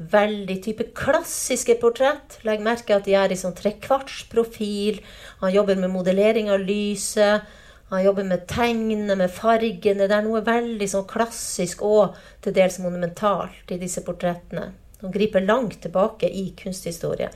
Veldig 0.00 0.56
type 0.64 0.86
klassiske 0.96 1.74
portrett. 1.80 2.38
Legg 2.48 2.62
merke 2.64 2.96
at 2.96 3.04
de 3.04 3.16
er 3.20 3.32
i 3.32 3.36
sånn 3.36 3.56
trekvartsprofil. 3.58 5.02
Han 5.42 5.52
jobber 5.52 5.76
med 5.76 5.92
modellering 5.92 6.48
av 6.52 6.64
lyset. 6.64 7.44
Han 7.90 8.04
jobber 8.04 8.24
med 8.24 8.46
tegnene, 8.48 9.16
med 9.18 9.32
fargene. 9.34 10.06
Det 10.08 10.16
er 10.16 10.24
noe 10.24 10.40
veldig 10.46 10.88
sånn 10.88 11.08
klassisk 11.10 11.82
og 11.84 12.16
til 12.40 12.54
dels 12.56 12.78
monumentalt 12.80 13.74
i 13.74 13.80
disse 13.82 14.04
portrettene. 14.06 14.70
De 15.00 15.12
griper 15.12 15.44
langt 15.44 15.80
tilbake 15.82 16.30
i 16.30 16.50
kunsthistorien. 16.56 17.34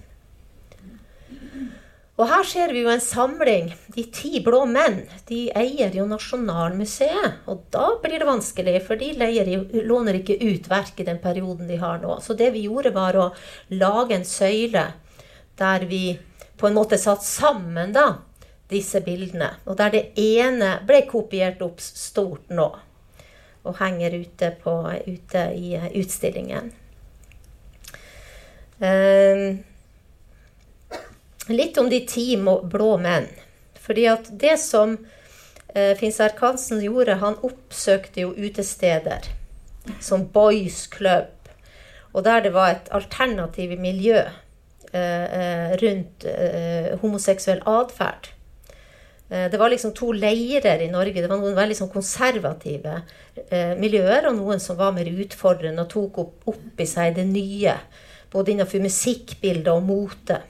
Og 2.14 2.28
her 2.30 2.44
ser 2.46 2.70
vi 2.70 2.84
jo 2.84 2.90
en 2.92 3.02
samling. 3.02 3.72
De 3.90 4.04
ti 4.14 4.38
blå 4.44 4.60
menn 4.70 5.00
de 5.26 5.48
eier 5.58 5.96
jo 5.98 6.04
Nasjonalmuseet. 6.06 7.40
Og 7.50 7.64
da 7.74 7.88
blir 8.02 8.22
det 8.22 8.28
vanskelig, 8.28 8.76
for 8.86 9.00
de 9.00 9.10
leier, 9.18 9.50
låner 9.82 10.20
ikke 10.20 10.38
ut 10.38 10.68
verk 10.70 11.02
i 11.02 11.08
den 11.08 11.18
perioden 11.22 11.66
de 11.70 11.80
har 11.82 11.98
nå. 12.04 12.20
Så 12.22 12.38
det 12.38 12.52
vi 12.54 12.68
gjorde, 12.68 12.94
var 12.94 13.18
å 13.18 13.32
lage 13.74 14.14
en 14.14 14.28
søyle 14.28 14.86
der 15.58 15.88
vi 15.90 16.04
på 16.58 16.70
en 16.70 16.78
måte 16.78 17.00
satt 17.02 17.26
sammen 17.26 17.90
da, 17.94 18.06
disse 18.70 19.02
bildene. 19.02 19.50
Og 19.66 19.78
der 19.82 19.90
det 19.96 20.04
ene 20.14 20.76
ble 20.86 21.02
kopiert 21.10 21.66
opp 21.66 21.82
stort 21.82 22.46
nå. 22.54 22.70
Og 23.66 23.78
henger 23.80 24.14
ute, 24.20 24.54
på, 24.62 24.78
ute 24.86 25.46
i 25.58 25.74
utstillingen. 25.98 26.70
Um, 28.78 29.64
litt 31.48 31.78
om 31.78 31.90
de 31.90 32.00
ti 32.08 32.34
blå 32.38 32.94
menn. 33.00 33.28
Fordi 33.84 34.06
at 34.08 34.30
det 34.40 34.56
som 34.62 34.96
eh, 35.74 35.92
Finn 35.98 36.14
Serkansen 36.14 36.80
gjorde, 36.84 37.18
han 37.20 37.36
oppsøkte 37.44 38.24
jo 38.24 38.32
utesteder 38.36 39.28
som 40.00 40.28
Boys 40.32 40.86
Club, 40.88 41.32
og 42.14 42.24
der 42.24 42.46
det 42.46 42.54
var 42.54 42.70
et 42.72 42.88
alternativ 42.94 43.74
miljø 43.80 44.22
eh, 44.22 45.26
eh, 45.26 45.74
rundt 45.82 46.24
eh, 46.30 46.94
homoseksuell 47.02 47.60
atferd. 47.68 48.30
Eh, 49.28 49.50
det 49.50 49.58
var 49.60 49.70
liksom 49.70 49.92
to 49.92 50.12
leirer 50.12 50.80
i 50.80 50.90
Norge. 50.92 51.20
Det 51.20 51.28
var 51.28 51.42
noen 51.42 51.56
veldig 51.58 51.76
sånn 51.78 51.92
konservative 51.92 53.00
eh, 53.50 53.74
miljøer, 53.80 54.30
og 54.30 54.38
noen 54.38 54.62
som 54.62 54.78
var 54.78 54.94
mer 54.96 55.10
utfordrende 55.10 55.84
og 55.84 55.92
tok 55.92 56.22
opp, 56.22 56.48
opp 56.54 56.80
i 56.80 56.88
seg 56.88 57.18
det 57.18 57.26
nye. 57.28 57.76
Både 58.32 58.54
innenfor 58.54 58.82
musikkbildet 58.84 59.72
og 59.74 59.84
mote. 59.86 60.40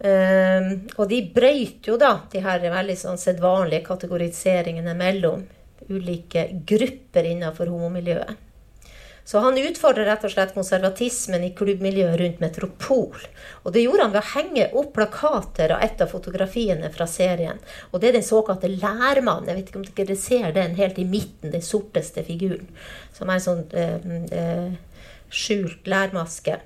Um, 0.00 0.68
og 0.96 1.10
de 1.10 1.18
brøyt 1.34 1.84
jo 1.90 1.98
da 2.00 2.14
de 2.32 2.40
her 2.40 2.62
veldig 2.72 2.96
sånn 2.96 3.18
sedvanlige 3.20 3.84
kategoriseringene 3.84 4.94
mellom 4.96 5.42
ulike 5.90 6.46
grupper 6.68 7.26
innenfor 7.28 7.68
homomiljøet. 7.68 8.38
Så 9.30 9.38
han 9.38 9.58
utfordrer 9.60 10.08
rett 10.08 10.24
og 10.26 10.32
slett 10.32 10.54
konservatismen 10.56 11.44
i 11.46 11.52
klubbmiljøet 11.54 12.16
rundt 12.18 12.40
Metropol. 12.42 13.20
Og 13.62 13.74
det 13.74 13.84
gjorde 13.84 14.06
han 14.06 14.14
ved 14.14 14.22
å 14.24 14.30
henge 14.32 14.64
opp 14.80 14.94
plakater 14.96 15.74
av 15.76 15.84
et 15.86 16.00
av 16.02 16.10
fotografiene 16.10 16.90
fra 16.90 17.06
serien. 17.06 17.60
Og 17.92 18.00
det 18.00 18.10
er 18.10 18.18
den 18.18 18.26
såkalte 18.26 18.72
lærmannen. 18.72 19.46
Jeg 19.52 19.60
vet 19.60 19.70
ikke 19.70 19.82
om 19.82 19.86
dere 20.00 20.16
ser 20.18 20.56
den 20.56 20.74
helt 20.80 20.98
i 20.98 21.06
midten, 21.06 21.52
den 21.52 21.62
sorteste 21.62 22.24
figuren. 22.26 22.66
Som 23.14 23.30
er 23.30 23.38
en 23.38 23.44
sånn 23.44 23.62
eh, 23.70 24.10
eh, 24.40 25.06
skjult 25.30 25.86
lærmaske. 25.86 26.58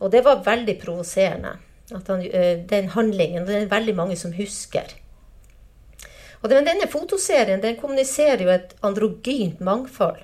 Og 0.00 0.10
det 0.10 0.24
var 0.26 0.42
veldig 0.48 0.80
provoserende. 0.82 1.54
Han, 1.90 2.22
eh, 2.22 2.58
den 2.66 2.88
handlingen. 2.88 3.46
Det 3.46 3.54
er 3.54 3.66
veldig 3.70 3.94
mange 3.94 4.16
som 4.16 4.32
husker. 4.34 4.94
Og 6.42 6.50
denne 6.50 6.86
fotoserien 6.90 7.62
den 7.62 7.78
kommuniserer 7.80 8.42
jo 8.44 8.50
et 8.54 8.74
androgynt 8.86 9.60
mangfold. 9.60 10.18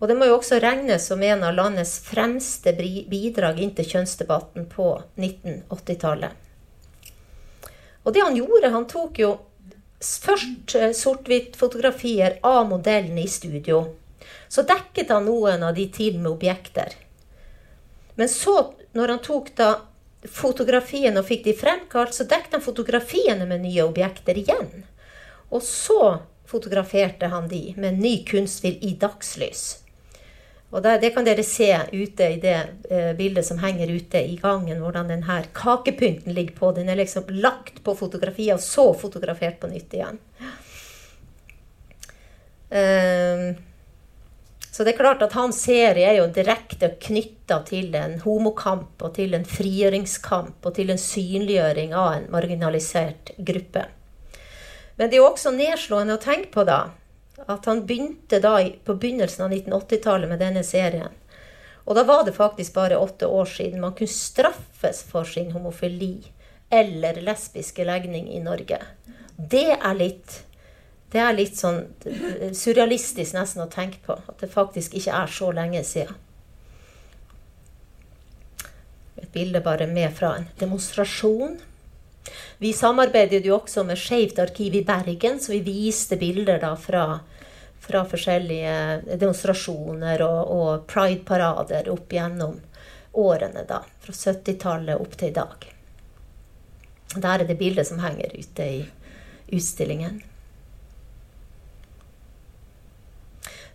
Og 0.00 0.08
det 0.10 0.16
må 0.18 0.26
jo 0.28 0.38
også 0.38 0.58
regnes 0.60 1.06
som 1.08 1.22
en 1.22 1.44
av 1.46 1.54
landets 1.54 1.98
fremste 2.04 2.74
bidrag 2.76 3.60
inn 3.62 3.74
til 3.76 3.86
kjønnsdebatten 3.92 4.66
på 4.72 4.88
1980-tallet. 5.16 6.40
Og 8.04 8.12
det 8.12 8.20
han 8.20 8.36
gjorde, 8.36 8.72
han 8.74 8.88
tok 8.90 9.20
jo 9.22 9.30
først 10.04 10.74
eh, 10.76 10.92
sort-hvitt-fotografier 10.92 12.38
av 12.44 12.66
modellen 12.68 13.18
i 13.18 13.28
studio. 13.30 13.84
Så 14.48 14.66
dekket 14.68 15.12
han 15.14 15.24
noen 15.28 15.64
av 15.64 15.74
de 15.78 15.86
til 15.92 16.18
med 16.18 16.34
objekter. 16.34 16.92
Men 18.20 18.28
så, 18.28 18.74
når 18.92 19.14
han 19.14 19.22
tok 19.24 19.50
da 19.56 19.70
fotografiene 20.30 21.20
og 21.20 21.28
fikk 21.28 21.44
de 21.44 21.56
fremkalt, 21.56 22.14
så 22.16 22.26
dekket 22.28 22.58
han 22.58 22.64
fotografiene 22.64 23.46
med 23.48 23.64
nye 23.64 23.84
objekter 23.84 24.38
igjen. 24.40 24.84
Og 25.52 25.62
så 25.62 26.18
fotograferte 26.48 27.28
han 27.32 27.48
de 27.48 27.74
med 27.76 28.00
ny 28.00 28.18
kunstfilm 28.28 28.82
i 28.82 28.94
dagslys. 29.00 29.64
Og 30.74 30.82
der, 30.82 30.98
Det 30.98 31.12
kan 31.14 31.24
dere 31.24 31.44
se 31.46 31.70
ute 31.92 32.26
i 32.34 32.40
det 32.42 32.56
eh, 32.90 33.12
bildet 33.14 33.46
som 33.46 33.60
henger 33.62 33.92
ute 33.94 34.18
i 34.18 34.36
gangen, 34.42 34.80
hvordan 34.82 35.12
denne 35.12 35.36
kakepynten 35.54 36.34
ligger 36.34 36.56
på. 36.56 36.72
Den 36.74 36.88
er 36.88 36.98
liksom 36.98 37.28
lagt 37.30 37.78
på 37.84 37.94
fotografiet 37.94 38.56
og 38.56 38.60
så 38.64 38.88
fotografert 38.98 39.60
på 39.60 39.70
nytt 39.70 39.94
igjen. 39.94 40.18
Eh, 42.74 43.54
så 44.74 44.82
det 44.82 44.96
er 44.96 44.98
klart 44.98 45.20
at 45.22 45.36
hans 45.38 45.60
serie 45.68 46.02
er 46.08 46.16
jo 46.18 46.30
direkte 46.34 46.88
knytta 46.98 47.60
til 47.68 47.92
en 47.94 48.16
homokamp 48.24 49.04
og 49.06 49.12
til 49.14 49.36
en 49.36 49.44
frigjøringskamp 49.46 50.66
og 50.66 50.74
til 50.74 50.88
en 50.90 50.98
synliggjøring 50.98 51.94
av 51.94 52.08
en 52.16 52.24
marginalisert 52.32 53.30
gruppe. 53.38 53.84
Men 54.96 55.12
det 55.12 55.14
er 55.14 55.22
jo 55.22 55.28
også 55.28 55.52
nedslående 55.54 56.16
å 56.18 56.22
tenke 56.24 56.50
på 56.56 56.64
da, 56.66 56.80
at 57.46 57.68
han 57.70 57.84
begynte 57.86 58.40
da 58.42 58.56
på 58.82 58.96
begynnelsen 58.98 59.46
av 59.46 59.54
1980-tallet 59.54 60.32
med 60.32 60.42
denne 60.42 60.64
serien. 60.66 61.14
Og 61.86 61.94
da 61.94 62.02
var 62.08 62.26
det 62.26 62.34
faktisk 62.34 62.74
bare 62.74 62.98
åtte 62.98 63.30
år 63.30 63.46
siden 63.54 63.78
man 63.84 63.94
kunne 63.94 64.10
straffes 64.10 65.04
for 65.06 65.22
sin 65.22 65.54
homofili 65.54 66.16
eller 66.74 67.22
lesbiske 67.22 67.86
legning 67.86 68.26
i 68.34 68.42
Norge. 68.42 68.80
Det 69.38 69.68
er 69.76 69.94
litt 70.02 70.40
det 71.14 71.22
er 71.22 71.36
litt 71.36 71.58
sånn 71.58 71.84
eh, 72.10 72.50
surrealistisk 72.56 73.36
nesten 73.36 73.62
å 73.64 73.70
tenke 73.70 74.02
på. 74.04 74.18
At 74.18 74.42
det 74.42 74.50
faktisk 74.52 74.96
ikke 74.98 75.14
er 75.22 75.30
så 75.30 75.52
lenge 75.54 75.84
siden. 75.86 76.18
Et 79.22 79.30
bilde 79.32 79.62
bare 79.62 79.86
med 79.86 80.10
fra 80.16 80.34
en 80.40 80.48
demonstrasjon. 80.58 81.60
Vi 82.58 82.72
samarbeidet 82.74 83.44
jo 83.46 83.58
også 83.60 83.84
med 83.86 84.00
Skeivt 84.00 84.40
arkiv 84.42 84.74
i 84.74 84.82
Bergen, 84.86 85.38
så 85.40 85.52
vi 85.54 85.62
viste 85.64 86.18
bilder 86.18 86.58
da 86.62 86.74
fra 86.80 87.06
fra 87.84 88.00
forskjellige 88.08 89.16
demonstrasjoner 89.20 90.22
og, 90.24 90.52
og 90.56 90.86
pride-parader 90.88 91.90
opp 91.92 92.12
gjennom 92.16 92.56
årene, 93.20 93.64
da. 93.68 93.82
Fra 94.00 94.14
70-tallet 94.16 95.00
opp 95.00 95.18
til 95.20 95.28
i 95.28 95.36
dag. 95.36 95.66
Der 97.14 97.42
er 97.42 97.44
det 97.44 97.58
bildet 97.60 97.88
som 97.90 98.00
henger 98.02 98.32
ute 98.34 98.68
i 98.78 98.78
utstillingen. 99.52 100.22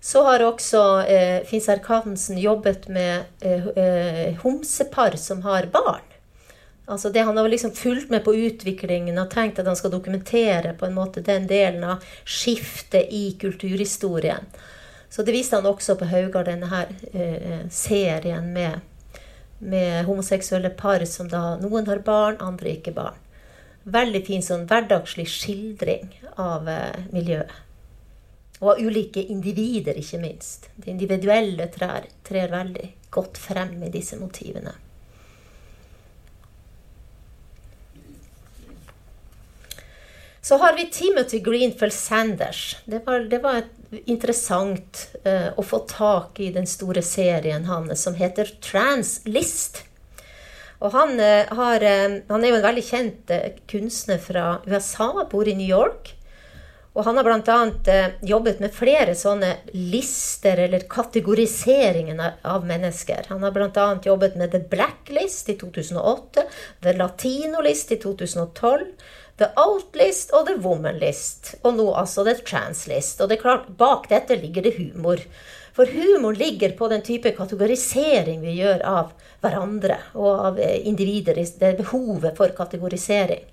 Så 0.02 0.24
har 0.24 0.44
også 0.44 0.84
eh, 1.12 1.42
Finn 1.48 1.62
Serkansen 1.62 2.40
jobbet 2.40 2.88
med 2.88 3.28
eh, 3.44 3.68
eh, 3.76 4.38
homsepar 4.44 5.18
som 5.20 5.42
har 5.44 5.68
barn. 5.74 6.06
Altså 6.90 7.10
det, 7.10 7.22
han 7.22 7.38
har 7.38 7.50
liksom 7.50 7.72
fulgt 7.72 8.10
med 8.10 8.24
på 8.26 8.34
utviklingen 8.34 9.20
og 9.22 9.30
tenkt 9.30 9.60
at 9.62 9.68
han 9.70 9.78
skal 9.78 9.92
dokumentere 9.94 10.72
på 10.74 10.88
en 10.88 10.96
måte 10.96 11.22
den 11.22 11.46
delen 11.48 11.84
av 11.86 12.06
skiftet 12.26 13.12
i 13.14 13.36
kulturhistorien. 13.42 14.48
Så 15.10 15.22
det 15.24 15.36
viste 15.36 15.56
han 15.56 15.70
også 15.70 15.96
på 16.00 16.08
Haugar, 16.10 16.48
denne 16.50 16.70
her 16.70 16.90
eh, 17.14 17.62
serien 17.70 18.50
med, 18.54 18.80
med, 19.60 20.06
homoseksuelle 20.06 20.70
par 20.82 21.06
som 21.10 21.30
da 21.30 21.60
Noen 21.62 21.90
har 21.90 22.02
barn, 22.06 22.38
andre 22.42 22.74
ikke 22.78 22.94
barn. 22.98 23.18
Veldig 23.90 24.26
fin 24.26 24.46
sånn 24.46 24.68
hverdagslig 24.70 25.26
skildring 25.30 26.10
av 26.38 26.70
eh, 26.70 27.10
miljøet. 27.14 27.54
Og 28.60 28.74
av 28.74 28.84
ulike 28.84 29.24
individer, 29.32 29.96
ikke 29.96 30.20
minst. 30.20 30.70
Det 30.76 30.92
individuelle 30.92 31.70
trær 31.72 32.10
trer 32.28 32.52
veldig 32.52 32.92
godt 33.14 33.40
frem 33.40 33.78
i 33.88 33.92
disse 33.94 34.20
motivene. 34.20 34.76
Så 40.42 40.58
har 40.58 40.74
vi 40.76 40.86
Timothy 40.86 41.40
Greenfield 41.40 41.94
Sanders. 41.94 42.78
Det 42.86 43.04
var, 43.06 43.20
det 43.20 43.38
var 43.44 43.64
interessant 44.06 45.04
uh, 45.28 45.52
å 45.54 45.62
få 45.62 45.84
tak 45.90 46.40
i 46.42 46.48
den 46.56 46.66
store 46.68 47.04
serien 47.06 47.68
hans 47.70 48.02
som 48.02 48.16
heter 48.18 48.50
Translist. 48.64 49.84
Og 50.80 50.96
han, 50.96 51.20
uh, 51.20 51.52
har, 51.60 51.86
uh, 51.86 52.16
han, 52.32 52.42
er 52.42 52.54
jo 52.54 52.60
en 52.62 52.66
veldig 52.66 52.86
kjent 52.88 53.36
kunstner 53.70 54.18
fra 54.24 54.46
USA, 54.66 55.12
bor 55.30 55.46
i 55.46 55.58
New 55.60 55.70
York. 55.70 56.16
Og 57.00 57.06
han 57.08 57.16
har 57.16 57.24
bl.a. 57.24 57.60
Uh, 57.88 58.16
jobbet 58.28 58.58
med 58.60 58.74
flere 58.76 59.14
sånne 59.16 59.54
lister, 59.72 60.60
eller 60.66 60.84
kategoriseringen 60.92 62.20
av 62.20 62.66
mennesker. 62.68 63.30
Han 63.32 63.46
har 63.48 63.54
bl.a. 63.56 63.86
jobbet 64.04 64.36
med 64.36 64.52
The 64.52 64.60
Blacklist 64.68 65.48
i 65.54 65.56
2008, 65.62 66.44
The 66.84 66.98
Latino 67.00 67.64
List 67.64 67.96
i 67.96 68.02
2012. 68.04 68.84
The 69.40 69.48
Outlist 69.56 70.34
og 70.36 70.50
The 70.50 70.58
Woman 70.60 71.00
List. 71.00 71.54
Og 71.64 71.78
nå 71.78 71.86
altså 71.96 72.26
The 72.28 72.36
Trans 72.44 72.84
List. 72.92 73.22
Og 73.24 73.32
det 73.32 73.38
er 73.38 73.46
klart, 73.46 73.70
bak 73.80 74.10
dette 74.12 74.36
ligger 74.42 74.68
det 74.68 74.76
humor. 74.76 75.24
For 75.78 75.88
humor 75.88 76.36
ligger 76.36 76.74
på 76.76 76.90
den 76.92 77.06
type 77.08 77.32
kategorisering 77.38 78.44
vi 78.44 78.58
gjør 78.58 78.84
av 78.84 79.14
hverandre 79.40 80.02
og 80.20 80.44
av 80.50 80.60
eh, 80.60 80.82
individer. 80.92 81.40
Det 81.40 81.70
er 81.70 81.80
behovet 81.80 82.36
for 82.36 82.52
kategorisering. 82.58 83.46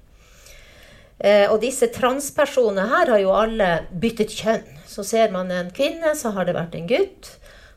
Eh, 1.19 1.47
og 1.49 1.63
disse 1.65 1.89
transpersonene 1.95 2.89
her 2.91 3.13
har 3.15 3.23
jo 3.23 3.35
alle 3.37 3.71
byttet 3.91 4.35
kjønn. 4.37 4.67
Så 4.87 5.05
ser 5.05 5.33
man 5.35 5.51
en 5.53 5.73
kvinne, 5.75 6.13
så 6.17 6.35
har 6.37 6.49
det 6.49 6.57
vært 6.57 6.77
en 6.77 6.89
gutt. 6.91 7.31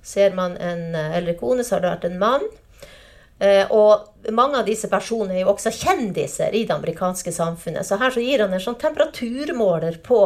Ser 0.06 0.36
man 0.36 0.58
en 0.58 0.95
eh, 0.95 1.15
eldre 1.19 1.38
kone, 1.39 1.63
så 1.63 1.78
har 1.78 1.86
det 1.86 1.93
vært 1.93 2.10
en 2.10 2.19
mann. 2.21 2.47
Eh, 3.39 3.71
og 3.71 4.32
mange 4.36 4.60
av 4.60 4.67
disse 4.67 4.89
personene 4.91 5.38
er 5.38 5.45
jo 5.45 5.54
også 5.54 5.71
kjendiser 5.71 6.56
i 6.56 6.65
det 6.67 6.75
amerikanske 6.75 7.32
samfunnet. 7.36 7.88
Så 7.88 7.99
her 8.02 8.12
så 8.12 8.23
gir 8.23 8.43
han 8.43 8.56
en 8.56 8.63
sånn 8.63 8.80
temperaturmåler 8.82 10.02
på, 10.04 10.23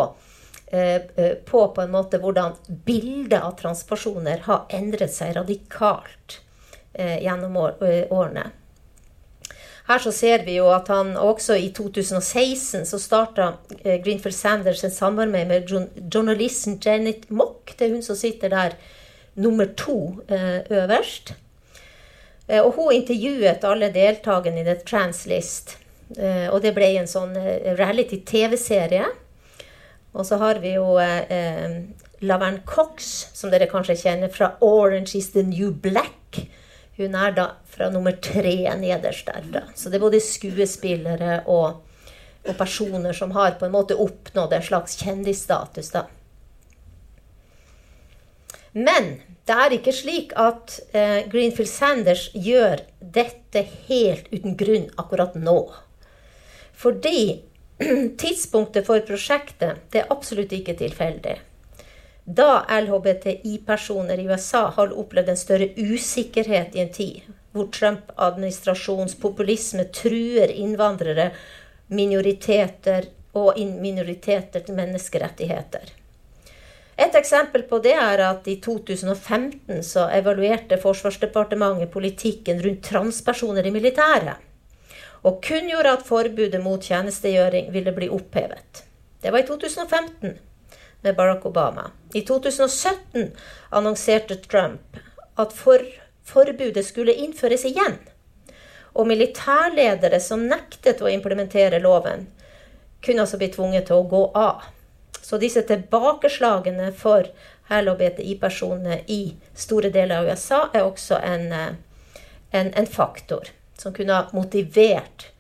på, 0.73 1.59
på 1.75 1.83
en 1.83 1.91
måte 1.93 2.17
hvordan 2.17 2.55
bildet 2.87 3.37
av 3.37 3.53
transpersoner 3.59 4.41
har 4.47 4.63
endret 4.73 5.13
seg 5.13 5.35
radikalt 5.37 6.39
gjennom 6.97 7.59
årene. 7.61 8.47
Her 9.87 9.99
så 9.99 10.13
ser 10.15 10.45
vi 10.47 10.55
jo 10.55 10.69
at 10.71 10.87
han 10.87 11.15
også 11.19 11.57
i 11.59 11.69
2016 11.75 12.85
så 12.87 12.99
starta 12.99 13.49
Greenfield 13.83 14.35
Sanders 14.35 14.83
en 14.83 14.91
samarbeid 14.91 15.47
med 15.49 15.71
journalisten 16.13 16.79
Janet 16.85 17.29
Mock. 17.29 17.75
Det 17.79 17.87
er 17.87 17.95
hun 17.97 18.05
som 18.05 18.15
sitter 18.15 18.53
der 18.53 18.77
nummer 19.35 19.65
to 19.77 20.21
øverst. 20.29 21.33
Eh, 22.47 22.61
og 22.61 22.73
hun 22.75 22.93
intervjuet 22.93 23.63
alle 23.63 23.91
deltakerne 23.93 24.61
i 24.61 24.67
The 24.67 24.75
Translist. 24.85 25.77
Eh, 26.17 26.47
og 26.51 26.61
det 26.63 26.73
ble 26.75 26.89
en 26.99 27.09
sånn 27.09 27.35
eh, 27.39 27.73
reality-TV-serie. 27.77 29.05
Og 30.13 30.27
så 30.27 30.37
har 30.41 30.59
vi 30.61 30.75
jo 30.75 30.97
eh, 31.01 31.79
Laverne 32.23 32.61
Cox, 32.69 33.13
som 33.33 33.53
dere 33.53 33.69
kanskje 33.71 33.97
kjenner 34.03 34.31
fra 34.33 34.53
Orange 34.61 35.17
is 35.17 35.31
the 35.33 35.45
New 35.47 35.71
Black. 35.71 36.19
Hun 36.97 37.15
er 37.17 37.33
da 37.33 37.47
fra 37.65 37.89
nummer 37.89 38.13
tre 38.21 38.55
nederst 38.77 39.25
der. 39.25 39.71
Så 39.75 39.89
det 39.89 39.97
er 39.97 40.05
både 40.05 40.21
skuespillere 40.21 41.39
og, 41.49 41.81
og, 42.45 42.55
personer 42.57 43.15
som 43.17 43.33
har 43.33 43.55
på 43.57 43.65
en 43.65 43.73
måte 43.73 43.97
oppnådd 43.97 44.53
en 44.53 44.67
slags 44.67 44.99
kjendisstatus. 45.01 45.89
da. 45.95 46.05
Men 48.73 49.15
det 49.45 49.55
er 49.59 49.75
ikke 49.75 49.93
slik 49.93 50.35
at 50.39 50.77
eh, 50.93 51.25
Greenfield 51.29 51.69
Sanders 51.69 52.27
gjør 52.33 52.85
dette 52.99 53.65
helt 53.89 54.29
uten 54.31 54.55
grunn 54.57 54.85
akkurat 54.97 55.33
nå. 55.35 55.57
Fordi 56.73 57.41
tidspunktet 58.21 58.85
for 58.85 59.01
prosjektet 59.07 59.81
det 59.93 60.03
er 60.03 60.13
absolutt 60.13 60.53
ikke 60.53 60.77
tilfeldig. 60.77 61.39
Da 62.25 62.65
LHBTI-personer 62.69 64.19
i 64.19 64.27
USA 64.27 64.69
har 64.75 64.93
opplevd 64.99 65.29
en 65.29 65.37
større 65.37 65.69
usikkerhet 65.75 66.75
i 66.75 66.83
en 66.85 66.93
tid 66.93 67.33
hvor 67.53 67.67
Trump-administrasjonens 67.75 69.17
populisme 69.21 69.83
truer 69.93 70.49
innvandrere, 70.55 71.27
minoriteter 71.93 73.09
og 73.37 73.59
minoriteter 73.59 74.63
til 74.63 74.77
menneskerettigheter. 74.77 75.91
Et 76.97 77.15
eksempel 77.17 77.65
på 77.69 77.81
det 77.83 77.93
er 77.97 78.23
at 78.25 78.47
i 78.47 78.55
2015 78.61 79.83
så 79.85 80.07
evaluerte 80.13 80.79
Forsvarsdepartementet 80.81 81.91
politikken 81.91 82.61
rundt 82.63 82.83
transpersoner 82.87 83.67
i 83.67 83.73
militæret, 83.73 84.39
og 85.23 85.43
kunngjorde 85.43 85.93
at 85.97 86.07
forbudet 86.07 86.63
mot 86.63 86.81
tjenestegjøring 86.81 87.69
ville 87.73 87.93
bli 87.93 88.09
opphevet. 88.09 88.83
Det 89.21 89.31
var 89.31 89.43
i 89.43 89.47
2015 89.47 90.37
med 91.03 91.15
Barack 91.15 91.45
Obama. 91.45 91.91
I 92.13 92.21
2017 92.21 93.31
annonserte 93.69 94.35
Trump 94.35 94.97
at 95.35 95.53
for, 95.53 95.81
forbudet 96.23 96.85
skulle 96.85 97.13
innføres 97.13 97.65
igjen. 97.65 97.97
Og 98.93 99.07
militærledere 99.09 100.19
som 100.21 100.45
nektet 100.47 101.01
å 101.01 101.09
implementere 101.09 101.81
loven, 101.81 102.27
kunne 103.03 103.25
altså 103.25 103.39
bli 103.41 103.49
tvunget 103.51 103.89
til 103.89 103.99
å 103.99 104.07
gå 104.07 104.23
av. 104.37 104.63
Så 105.23 105.39
disse 105.41 105.63
tilbakeslagene 105.67 106.91
for 106.95 107.27
LHBTI-personer 107.71 109.03
i 109.11 109.33
store 109.55 109.89
deler 109.89 110.21
av 110.21 110.29
USA 110.29 110.61
er 110.73 110.85
også 110.85 111.19
en, 111.23 111.51
eh, 111.51 111.75
en, 112.51 112.73
en 112.73 112.87
faktor. 112.87 113.51
som 113.77 113.93
kunne 113.93 114.13
ha 114.13 114.29
motivert, 114.31 115.32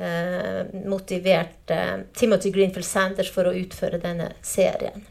eh, 0.00 0.66
motivert 0.88 1.70
eh, 1.70 1.96
Timothy 2.16 2.50
Greenfield 2.54 2.86
Sanders 2.86 3.30
for 3.32 3.48
å 3.48 3.54
utføre 3.56 4.00
denne 4.02 4.32
serien. 4.42 5.04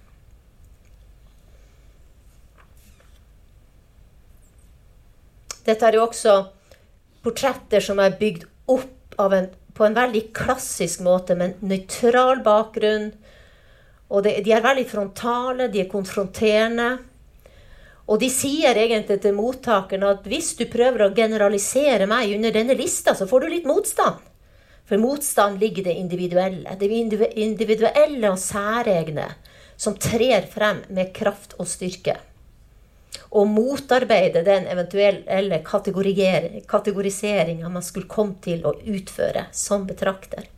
Dette 5.66 5.86
er 5.86 6.00
jo 6.00 6.06
også 6.08 6.36
portretter 7.24 7.84
som 7.84 8.00
er 8.02 8.18
bygd 8.18 8.48
opp 8.74 9.20
en, 9.20 9.50
på 9.76 9.86
en 9.86 9.98
veldig 9.98 10.24
klassisk 10.36 11.04
måte, 11.06 11.36
med 11.36 11.52
en 11.52 11.74
nøytral 11.74 12.42
bakgrunn. 12.46 13.12
Og 14.10 14.24
det, 14.26 14.40
de 14.46 14.54
er 14.56 14.66
veldig 14.66 14.88
frontale, 14.90 15.68
de 15.70 15.84
er 15.84 15.92
konfronterende. 15.92 16.90
Og 18.10 18.18
de 18.24 18.32
sier 18.34 18.80
egentlig 18.80 19.20
til 19.22 19.36
mottakeren 19.38 20.08
at 20.08 20.26
hvis 20.26 20.56
du 20.58 20.66
prøver 20.72 21.06
å 21.06 21.12
generalisere 21.14 22.08
meg 22.10 22.34
under 22.40 22.56
denne 22.56 22.78
lista, 22.80 23.14
så 23.14 23.28
får 23.30 23.46
du 23.46 23.52
litt 23.52 23.70
motstand. 23.70 24.29
For 24.90 24.98
motstand 24.98 25.60
ligger 25.60 25.84
det 25.84 25.94
individuelle. 25.94 26.76
Det 26.80 26.86
individuelle 27.36 28.32
og 28.32 28.40
særegne 28.42 29.28
som 29.78 29.94
trer 30.02 30.48
frem 30.50 30.82
med 30.90 31.14
kraft 31.14 31.54
og 31.62 31.68
styrke. 31.70 32.16
Og 33.30 33.46
motarbeide 33.48 34.42
den 34.46 34.66
eventuelle 34.66 35.60
kategoriseringa 35.62 37.70
man 37.70 37.84
skulle 37.86 38.10
komme 38.10 38.36
til 38.42 38.66
å 38.66 38.74
utføre 38.82 39.46
som 39.54 39.86
betrakter. 39.86 40.50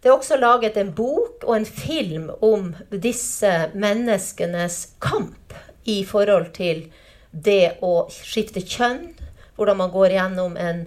Det 0.00 0.08
er 0.08 0.16
også 0.16 0.40
laget 0.40 0.80
en 0.80 0.96
bok 0.96 1.44
og 1.44 1.56
en 1.58 1.68
film 1.68 2.30
om 2.40 2.72
disse 2.88 3.68
menneskenes 3.76 4.96
kamp 5.00 5.52
i 5.84 6.04
forhold 6.08 6.56
til 6.56 6.88
det 7.34 7.76
å 7.84 8.06
skifte 8.12 8.62
kjønn. 8.62 9.10
Hvordan 9.54 9.78
man 9.78 9.92
går 9.94 10.16
gjennom 10.16 10.56
en, 10.58 10.80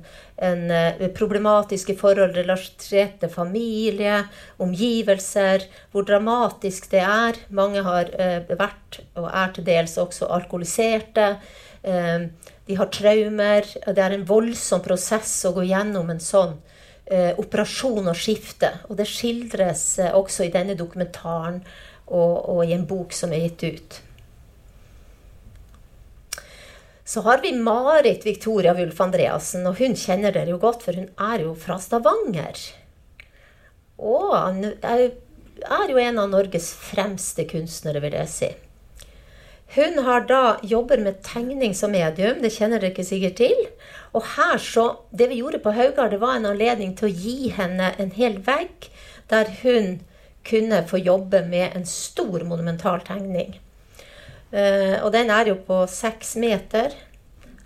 en 0.44 0.64
uh, 0.68 1.06
problematiske 1.16 1.96
forhold 2.00 2.36
relatert 2.36 3.16
til 3.22 3.32
familie, 3.32 4.26
omgivelser. 4.60 5.64
Hvor 5.94 6.04
dramatisk 6.08 6.90
det 6.92 7.06
er. 7.06 7.40
Mange 7.56 7.86
har 7.86 8.12
uh, 8.12 8.52
vært, 8.60 9.00
og 9.16 9.30
er 9.32 9.56
til 9.56 9.70
dels 9.70 9.96
også 10.04 10.28
alkoholiserte. 10.36 11.30
Uh, 11.88 12.28
de 12.68 12.76
har 12.76 12.92
traumer. 12.92 13.68
Det 13.88 14.04
er 14.04 14.16
en 14.18 14.28
voldsom 14.28 14.84
prosess 14.84 15.40
å 15.48 15.54
gå 15.56 15.64
gjennom 15.70 16.12
en 16.12 16.20
sånn 16.24 16.58
eh, 17.06 17.32
operasjon 17.40 18.10
og 18.12 18.18
skifte. 18.18 18.74
Og 18.90 19.00
det 19.00 19.08
skildres 19.10 19.86
eh, 20.04 20.16
også 20.16 20.48
i 20.48 20.52
denne 20.54 20.78
dokumentaren 20.80 21.62
og, 22.08 22.34
og, 22.50 22.62
i 22.66 22.76
en 22.76 22.88
bok 22.88 23.16
som 23.16 23.34
er 23.36 23.48
gitt 23.48 23.64
ut. 23.68 24.02
Så 27.08 27.22
har 27.24 27.40
vi 27.40 27.54
Marit 27.56 28.26
Victoria 28.26 28.74
Wulf 28.76 29.00
Andreassen, 29.02 29.64
og 29.70 29.80
hun 29.80 29.94
kjenner 29.96 30.34
dere 30.36 30.52
jo 30.52 30.60
godt, 30.60 30.82
for 30.84 30.98
hun 30.98 31.08
er 31.24 31.46
jo 31.46 31.54
fra 31.56 31.78
Stavanger. 31.80 32.60
Og 33.98 34.34
er 34.36 35.92
jo 35.94 36.02
en 36.02 36.20
av 36.20 36.34
Norges 36.34 36.68
fremste 36.76 37.46
kunstnere, 37.48 38.02
vil 38.04 38.18
jeg 38.20 38.32
si. 38.34 38.50
Hun 39.78 40.02
har 40.04 40.26
da 40.28 40.42
jobber 40.68 41.00
med 41.04 41.22
tegning 41.24 41.74
som 41.76 41.96
medium, 41.96 42.42
det 42.44 42.52
kjenner 42.56 42.84
dere 42.84 42.92
ikke 42.92 43.08
sikkert 43.08 43.40
til. 43.40 43.56
Og 44.12 44.28
her 44.36 44.60
så, 44.60 44.86
Det 45.12 45.30
vi 45.32 45.40
gjorde 45.40 45.64
på 45.64 45.72
Haugar, 45.72 46.10
det 46.12 46.20
var 46.20 46.36
en 46.36 46.50
anledning 46.52 46.92
til 46.96 47.08
å 47.08 47.16
gi 47.24 47.54
henne 47.56 47.94
en 47.98 48.12
hel 48.20 48.36
vegg 48.44 48.90
der 49.32 49.48
hun 49.62 50.02
kunne 50.44 50.84
få 50.88 51.00
jobbe 51.00 51.42
med 51.48 51.72
en 51.76 51.86
stor 51.86 52.44
monumental 52.44 53.00
tegning. 53.00 53.56
Uh, 54.54 55.04
og 55.04 55.12
den 55.16 55.32
er 55.34 55.52
jo 55.52 55.58
på 55.68 55.82
seks 55.92 56.36
meter. 56.40 56.96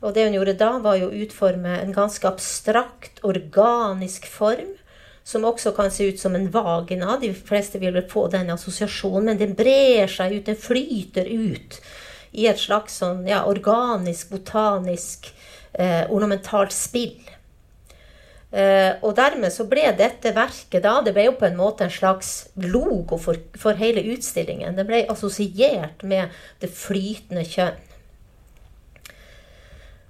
Og 0.02 0.16
det 0.16 0.26
hun 0.26 0.38
gjorde 0.40 0.58
da, 0.58 0.72
var 0.82 0.98
jo 0.98 1.10
å 1.12 1.18
utforme 1.24 1.76
en 1.78 1.94
ganske 1.94 2.26
abstrakt, 2.28 3.22
organisk 3.28 4.26
form. 4.30 4.78
Som 5.24 5.46
også 5.46 5.76
kan 5.78 5.92
se 5.94 6.08
ut 6.10 6.20
som 6.20 6.34
en 6.36 6.50
vagina. 6.52 7.20
De 7.22 7.30
fleste 7.38 7.80
vil 7.82 8.00
få 8.10 8.26
den 8.34 8.50
assosiasjonen, 8.50 9.30
men 9.30 9.42
den 9.42 9.54
brer 9.58 10.10
seg 10.10 10.40
ut, 10.40 10.48
den 10.50 10.58
flyter 10.58 11.30
ut 11.30 11.78
i 12.32 12.48
et 12.48 12.60
slags 12.60 12.98
sånn 13.02 13.26
ja, 13.28 13.44
organisk, 13.50 14.32
botanisk, 14.32 15.30
eh, 15.74 16.08
ornamentalt 16.10 16.74
spill. 16.76 17.18
Eh, 18.52 18.98
og 19.00 19.16
dermed 19.16 19.54
så 19.56 19.64
ble 19.70 19.86
dette 19.96 20.34
verket 20.36 20.84
da, 20.84 20.98
det 21.06 21.14
ble 21.16 21.30
jo 21.30 21.38
på 21.40 21.48
en 21.48 21.56
måte 21.56 21.86
en 21.86 21.94
slags 21.94 22.50
logo 22.60 23.16
for, 23.22 23.40
for 23.56 23.80
hele 23.80 24.04
utstillingen. 24.12 24.76
Det 24.76 24.88
ble 24.90 25.06
assosiert 25.12 26.04
med 26.04 26.36
det 26.60 26.72
flytende 26.76 27.46
kjønn. 27.48 27.80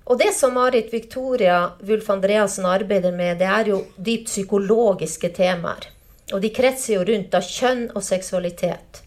Og 0.09 0.17
det 0.19 0.31
som 0.33 0.57
Marit 0.57 0.89
Victoria 0.91 1.77
Wulf 1.85 2.09
Andreassen 2.09 2.65
arbeider 2.65 3.13
med, 3.15 3.37
det 3.39 3.47
er 3.47 3.69
jo 3.69 3.83
dypt 3.95 4.27
psykologiske 4.27 5.29
temaer. 5.37 5.85
Og 6.33 6.41
de 6.41 6.49
kretser 6.51 6.97
jo 6.97 7.05
rundt 7.07 7.35
av 7.37 7.45
kjønn 7.45 7.85
og 7.93 8.03
seksualitet. 8.03 9.03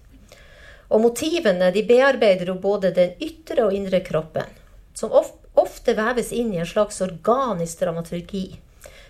Og 0.94 1.02
motivene 1.02 1.72
de 1.74 1.82
bearbeider 1.88 2.52
jo 2.52 2.54
både 2.62 2.92
den 2.94 3.18
ytre 3.24 3.66
og 3.66 3.74
indre 3.74 4.00
kroppen, 4.06 4.46
som 4.94 5.12
ofte 5.12 5.96
veves 5.98 6.30
inn 6.32 6.54
i 6.54 6.60
en 6.62 6.70
slags 6.70 7.02
organisk 7.04 7.82
dramaturgi. 7.82 8.46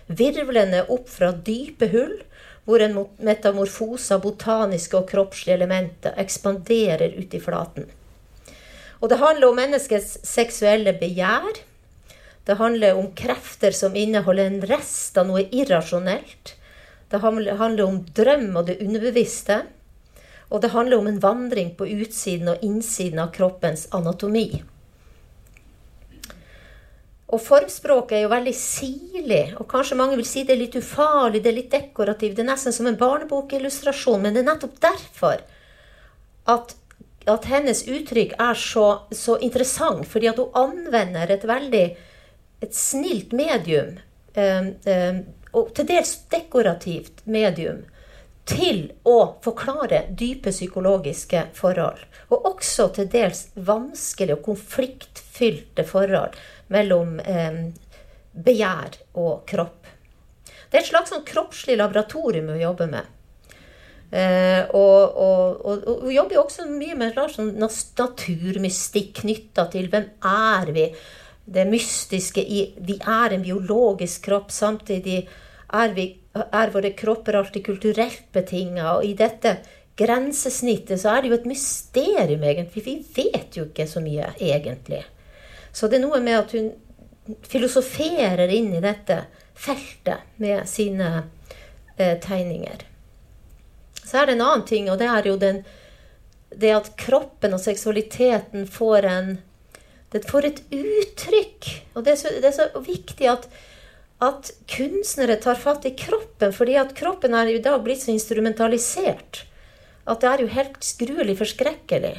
Virvlende 0.07 0.83
opp 0.93 1.09
fra 1.09 1.31
dype 1.31 1.89
hull, 1.93 2.17
hvor 2.65 2.81
en 2.81 2.97
metamorfose 3.21 4.15
av 4.15 4.23
botaniske 4.25 4.97
og 4.97 5.07
kroppslige 5.09 5.57
elementer 5.57 6.17
ekspanderer 6.21 7.17
ut 7.17 7.33
i 7.33 7.41
flaten. 7.41 7.87
Og 9.01 9.09
det 9.11 9.21
handler 9.21 9.49
om 9.49 9.57
menneskets 9.59 10.19
seksuelle 10.25 10.95
begjær, 10.97 11.63
det 12.45 12.59
handler 12.59 12.93
om 12.93 13.09
krefter 13.17 13.73
som 13.73 13.95
inneholder 13.97 14.51
en 14.51 14.61
rest 14.69 15.17
av 15.17 15.25
noe 15.25 15.47
irrasjonelt. 15.49 16.53
Det 17.09 17.21
handler 17.21 17.85
om 17.87 18.03
drøm 18.13 18.51
og 18.59 18.67
det 18.67 18.77
underbevisste. 18.85 19.63
Og 20.53 20.61
det 20.61 20.69
handler 20.75 21.01
om 21.01 21.09
en 21.09 21.21
vandring 21.23 21.73
på 21.77 21.87
utsiden 21.89 22.51
og 22.53 22.61
innsiden 22.65 23.23
av 23.23 23.31
kroppens 23.33 23.87
anatomi. 23.97 24.61
Og 27.33 27.41
formspråket 27.41 28.19
er 28.19 28.23
jo 28.27 28.31
veldig 28.35 28.53
sirlig, 28.53 29.43
og 29.57 29.65
kanskje 29.71 29.97
mange 29.97 30.17
vil 30.19 30.27
si 30.29 30.43
det 30.45 30.53
er 30.53 30.61
litt 30.61 30.77
ufarlig, 30.77 31.41
det 31.41 31.51
er 31.51 31.57
litt 31.57 31.71
dekorativt. 31.73 32.35
Det 32.37 32.43
er 32.43 32.51
nesten 32.51 32.75
som 32.75 32.89
en 32.89 32.99
barnebokillustrasjon, 32.99 34.21
men 34.21 34.35
det 34.35 34.43
er 34.43 34.49
nettopp 34.51 34.75
derfor 34.83 35.41
at, 36.53 36.75
at 37.25 37.47
hennes 37.49 37.81
uttrykk 37.89 38.35
er 38.37 38.59
så, 38.61 38.85
så 39.09 39.39
interessant. 39.41 40.05
Fordi 40.05 40.29
at 40.29 40.41
hun 40.41 40.53
anvender 40.61 41.33
et 41.33 41.47
veldig 41.49 41.87
et 42.65 42.77
snilt 42.77 43.33
medium, 43.33 43.97
ehm, 44.37 44.71
ehm, 44.85 45.19
og 45.53 45.73
til 45.75 45.87
dels 45.89 46.13
dekorativt 46.31 47.25
medium, 47.25 47.83
til 48.45 48.91
å 49.09 49.37
forklare 49.41 50.03
dype 50.13 50.51
psykologiske 50.53 51.47
forhold. 51.57 52.03
Og 52.29 52.45
også 52.51 52.91
til 52.93 53.09
dels 53.09 53.47
vanskelige 53.55 54.37
og 54.37 54.43
konfliktfylte 54.45 55.85
forhold 55.89 56.37
mellom 56.73 57.19
eh, 57.19 57.59
begjær 58.45 58.97
og 59.21 59.43
kropp. 59.49 59.91
Det 60.69 60.79
er 60.79 60.83
et 60.83 60.89
slags 60.89 61.13
sånn 61.13 61.25
kroppslig 61.27 61.77
laboratorium 61.79 62.49
hun 62.51 62.61
jobber 62.61 62.89
med. 62.91 63.11
Eh, 64.15 64.63
og, 64.77 65.17
og, 65.17 65.61
og, 65.65 65.85
og, 65.89 66.09
jobber 66.13 66.39
også 66.43 66.67
mye 66.69 66.97
med 66.97 67.17
sånn 67.33 67.55
naturmystikk 67.59 69.21
knytta 69.23 69.65
til 69.73 69.89
hvem 69.91 70.11
er 70.29 70.71
vi 70.75 70.85
det 71.45 71.65
mystiske 71.69 72.41
i 72.41 72.61
Vi 72.85 72.97
er 72.99 73.35
en 73.35 73.43
biologisk 73.45 74.25
kropp. 74.29 74.53
Samtidig 74.53 75.19
er, 75.25 75.95
vi, 75.97 76.07
er 76.33 76.73
våre 76.73 76.93
kropper 76.97 77.37
alltid 77.39 77.65
kulturelt 77.65 78.29
betinga. 78.33 78.97
Og 78.97 79.05
i 79.05 79.13
dette 79.17 79.57
grensesnittet 79.97 81.01
så 81.01 81.15
er 81.15 81.23
det 81.23 81.31
jo 81.31 81.39
et 81.39 81.49
mysterium, 81.49 82.43
egentlig. 82.43 82.85
Vi 82.85 82.95
vet 83.15 83.57
jo 83.57 83.69
ikke 83.69 83.87
så 83.89 84.03
mye, 84.03 84.33
egentlig. 84.41 85.03
Så 85.75 85.89
det 85.91 85.99
er 85.99 86.05
noe 86.05 86.21
med 86.23 86.37
at 86.39 86.53
hun 86.55 86.71
filosoferer 87.49 88.51
inn 88.53 88.71
i 88.77 88.83
dette 88.83 89.25
feltet 89.57 90.37
med 90.39 90.63
sine 90.69 91.09
eh, 91.97 92.15
tegninger. 92.21 92.85
Så 94.05 94.21
er 94.21 94.29
det 94.29 94.37
en 94.37 94.45
annen 94.45 94.65
ting, 94.69 94.87
og 94.91 95.01
det 95.01 95.09
er 95.09 95.27
jo 95.27 95.35
den, 95.41 95.63
det 96.55 96.71
at 96.75 96.91
kroppen 97.01 97.57
og 97.57 97.63
seksualiteten 97.63 98.69
får 98.71 99.09
en 99.09 99.35
det 100.13 100.21
får 100.29 100.45
et 100.47 100.59
uttrykk. 100.71 101.71
Og 101.97 102.05
det 102.05 102.13
er 102.13 102.19
så, 102.21 102.29
det 102.39 102.47
er 102.47 102.55
så 102.55 102.83
viktig 102.85 103.25
at, 103.27 103.49
at, 104.23 104.53
kunstnere 104.71 105.35
tar 105.43 105.59
fatt 105.59 105.87
i 105.89 105.91
kroppen, 105.97 106.53
fordi 106.55 106.77
at 106.79 106.93
kroppen 106.95 107.35
er 107.35 107.51
i 107.51 107.59
dag 107.63 107.81
blitt 107.83 108.05
så 108.05 108.13
instrumentalisert 108.13 109.43
at 110.05 110.21
det 110.21 110.29
er 110.29 110.43
jo 110.43 110.53
helt 110.53 110.85
skruelig 110.85 111.35
forskrekkelig. 111.41 112.13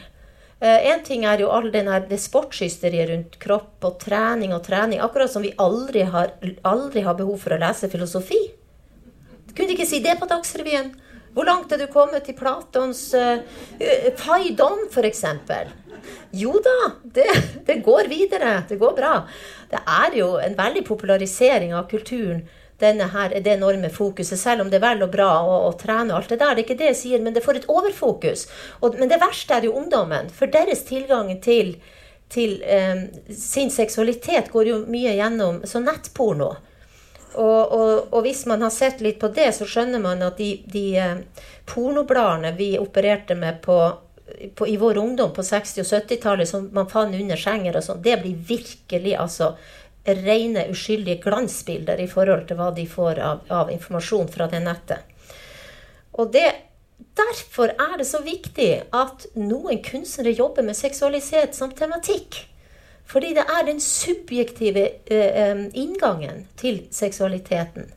Én 0.66 0.98
eh, 0.98 1.02
ting 1.06 1.24
er 1.28 1.40
jo 1.42 1.50
all 1.54 1.70
den 1.72 1.88
her, 1.90 2.04
det 2.08 2.18
sportshysteriet 2.22 3.10
rundt 3.10 3.38
kropp 3.42 3.86
og 3.86 3.98
trening 4.02 4.54
og 4.56 4.64
trening. 4.66 5.00
Akkurat 5.04 5.32
som 5.32 5.44
vi 5.44 5.54
aldri 5.62 6.04
har, 6.10 6.34
aldri 6.66 7.04
har 7.06 7.18
behov 7.18 7.38
for 7.44 7.54
å 7.54 7.60
lese 7.62 7.90
filosofi. 7.92 8.40
Kunne 9.52 9.70
de 9.70 9.76
ikke 9.76 9.88
si 9.88 10.02
det 10.04 10.18
på 10.20 10.28
Dagsrevyen? 10.28 10.92
Hvor 11.36 11.44
langt 11.48 11.72
er 11.72 11.82
du 11.82 11.86
kommet 11.92 12.28
i 12.32 12.34
Platons 12.36 13.00
uh, 13.12 13.42
Faidon, 14.16 14.86
f.eks.? 14.88 15.24
Jo 16.36 16.54
da, 16.64 16.76
det, 17.02 17.26
det, 17.66 17.82
går 17.84 18.08
videre. 18.08 18.62
Det 18.68 18.78
går 18.80 18.94
bra. 18.96 19.14
Det 19.68 19.80
er 19.80 20.16
jo 20.16 20.30
en 20.40 20.56
veldig 20.56 20.84
popularisering 20.88 21.74
av 21.76 21.90
kulturen. 21.90 22.46
Denne 22.80 23.08
her, 23.08 23.32
det 23.40 23.54
enorme 23.54 23.88
fokuset, 23.88 24.36
selv 24.38 24.64
om 24.64 24.70
det 24.70 24.76
er 24.76 24.84
vel 24.84 25.04
og 25.06 25.12
bra 25.14 25.30
å, 25.40 25.54
å 25.70 25.74
trene 25.80 26.12
og 26.12 26.18
alt 26.18 26.32
det 26.34 26.40
der. 26.42 26.54
Det 26.54 26.62
er 26.62 26.66
ikke 26.66 26.78
det 26.82 26.90
jeg 26.90 26.98
sier, 27.00 27.22
men 27.24 27.36
det 27.36 27.44
får 27.44 27.62
et 27.62 27.68
overfokus. 27.72 28.46
Og, 28.82 28.98
men 29.00 29.08
det 29.08 29.20
verste 29.22 29.56
er 29.56 29.64
jo 29.64 29.76
ungdommen. 29.80 30.28
For 30.28 30.52
deres 30.52 30.84
tilgang 30.88 31.32
til, 31.44 31.76
til 32.32 32.58
um, 32.60 33.04
sin 33.32 33.72
seksualitet 33.72 34.52
går 34.52 34.72
jo 34.72 34.80
mye 34.92 35.16
gjennom 35.16 35.62
så 35.64 35.80
nettporno. 35.80 36.52
Og, 37.36 37.72
og, 37.72 37.90
og, 38.12 38.20
hvis 38.24 38.46
man 38.48 38.64
har 38.64 38.72
sett 38.72 39.00
litt 39.04 39.18
på 39.20 39.32
det, 39.36 39.50
så 39.56 39.68
skjønner 39.68 40.00
man 40.00 40.24
at 40.24 40.38
de, 40.40 40.54
de 40.72 40.84
eh, 40.96 41.42
pornobladene 41.68 42.54
vi 42.56 42.70
opererte 42.80 43.36
med 43.36 43.60
på 43.64 43.76
på, 44.54 44.66
i 44.66 44.76
vår 44.76 44.98
ungdom 44.98 45.32
på 45.32 45.42
60- 45.42 45.80
og 45.80 45.86
70-tallet 45.86 46.48
som 46.48 46.68
man 46.72 46.88
fant 46.90 47.14
under 47.14 47.38
senger 47.38 47.78
og 47.78 47.84
sånn, 47.86 48.02
det 48.02 48.18
blir 48.22 48.38
virkelig 48.48 49.14
altså 49.22 49.52
rene, 50.06 50.66
uskyldige 50.72 51.20
glansbilder 51.24 52.00
i 52.02 52.08
forhold 52.10 52.46
til 52.48 52.58
hva 52.60 52.70
de 52.76 52.86
får 52.90 53.20
av, 53.22 53.44
av 53.50 53.72
informasjon 53.74 54.30
fra 54.32 54.48
det 54.52 54.62
nettet. 54.64 55.04
Og 56.16 56.32
det, 56.32 56.46
derfor 57.18 57.74
er 57.74 57.98
det 58.00 58.08
så 58.08 58.22
viktig 58.24 58.70
at 58.96 59.26
noen 59.36 59.82
kunstnere 59.84 60.36
jobber 60.36 60.66
med 60.66 60.78
seksualitet 60.78 61.56
som 61.58 61.74
tematikk. 61.76 62.46
Fordi 63.06 63.34
det 63.36 63.44
er 63.46 63.66
den 63.68 63.78
subjektive 63.82 64.88
eh, 65.06 65.60
inngangen 65.78 66.46
til 66.58 66.82
seksualiteten. 66.90 67.92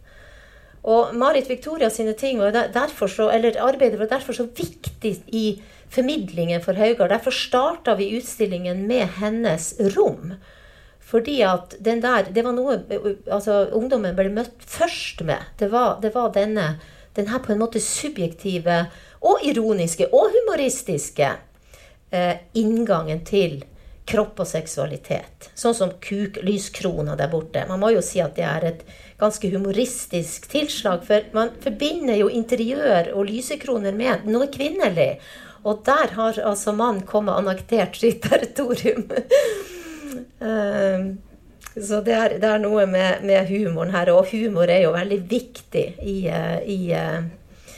Og 0.89 1.15
Marit 1.17 1.49
Victoria 1.49 1.89
sine 1.91 2.13
ting 2.13 2.39
var 2.39 2.53
derfor 2.73 3.09
så, 3.11 3.27
eller 3.33 3.57
arbeidet 3.59 3.99
var 3.99 4.11
derfor 4.11 4.37
så 4.37 4.45
viktig 4.45 5.15
i 5.27 5.61
formidlingen 5.91 6.61
for 6.63 6.77
Haugar. 6.77 7.09
Derfor 7.09 7.35
starta 7.35 7.95
vi 7.99 8.13
utstillingen 8.17 8.85
med 8.87 9.07
hennes 9.19 9.73
rom. 9.97 10.33
Fordi 11.09 11.39
at 11.41 11.73
den 11.81 12.03
der 12.03 12.29
Det 12.29 12.43
var 12.45 12.53
noe 12.53 12.77
altså, 13.31 13.65
ungdommen 13.73 14.15
ble 14.17 14.29
møtt 14.33 14.61
først 14.61 15.23
med. 15.25 15.41
Det 15.57 15.71
var, 15.71 15.97
det 16.01 16.13
var 16.13 16.33
denne, 16.35 16.75
denne 17.17 17.41
på 17.41 17.53
en 17.53 17.61
måte 17.63 17.81
subjektive 17.81 18.83
og 19.25 19.41
ironiske 19.43 20.07
og 20.13 20.29
humoristiske 20.35 21.31
eh, 22.11 22.35
inngangen 22.53 23.25
til 23.25 23.59
kropp 24.09 24.39
og 24.41 24.47
seksualitet. 24.49 25.49
Sånn 25.57 25.75
som 25.77 25.91
kuk-lyskrona 26.01 27.17
der 27.19 27.29
borte. 27.29 27.65
Man 27.69 27.81
må 27.81 27.91
jo 27.93 28.01
si 28.05 28.21
at 28.23 28.37
det 28.37 28.45
er 28.47 28.65
et 28.71 28.85
ganske 29.19 29.51
humoristisk 29.51 30.47
tilslag, 30.49 31.03
for 31.05 31.27
man 31.35 31.51
forbinder 31.61 32.17
jo 32.17 32.29
interiør 32.31 33.11
og 33.13 33.27
lysekroner 33.29 33.93
med 33.93 34.25
noe 34.29 34.49
kvinnelig. 34.53 35.19
Og 35.67 35.83
der 35.85 36.15
har 36.15 36.39
altså 36.39 36.73
mannen 36.73 37.03
kommet 37.05 37.35
og 37.35 37.43
annektert 37.43 37.99
sitt 37.99 38.23
territorium. 38.25 39.09
Ehm, 40.39 41.17
så 41.75 42.01
det 42.01 42.15
er, 42.15 42.35
det 42.41 42.49
er 42.49 42.61
noe 42.61 42.85
med, 42.89 43.23
med, 43.27 43.47
humoren 43.49 43.93
her, 43.93 44.11
og 44.13 44.31
humor 44.31 44.71
er 44.71 44.83
jo 44.83 44.93
veldig 44.95 45.19
viktig 45.29 45.85
i, 46.01 46.17
eh, 46.27 46.57
i, 46.65 46.79
eh, 46.97 47.75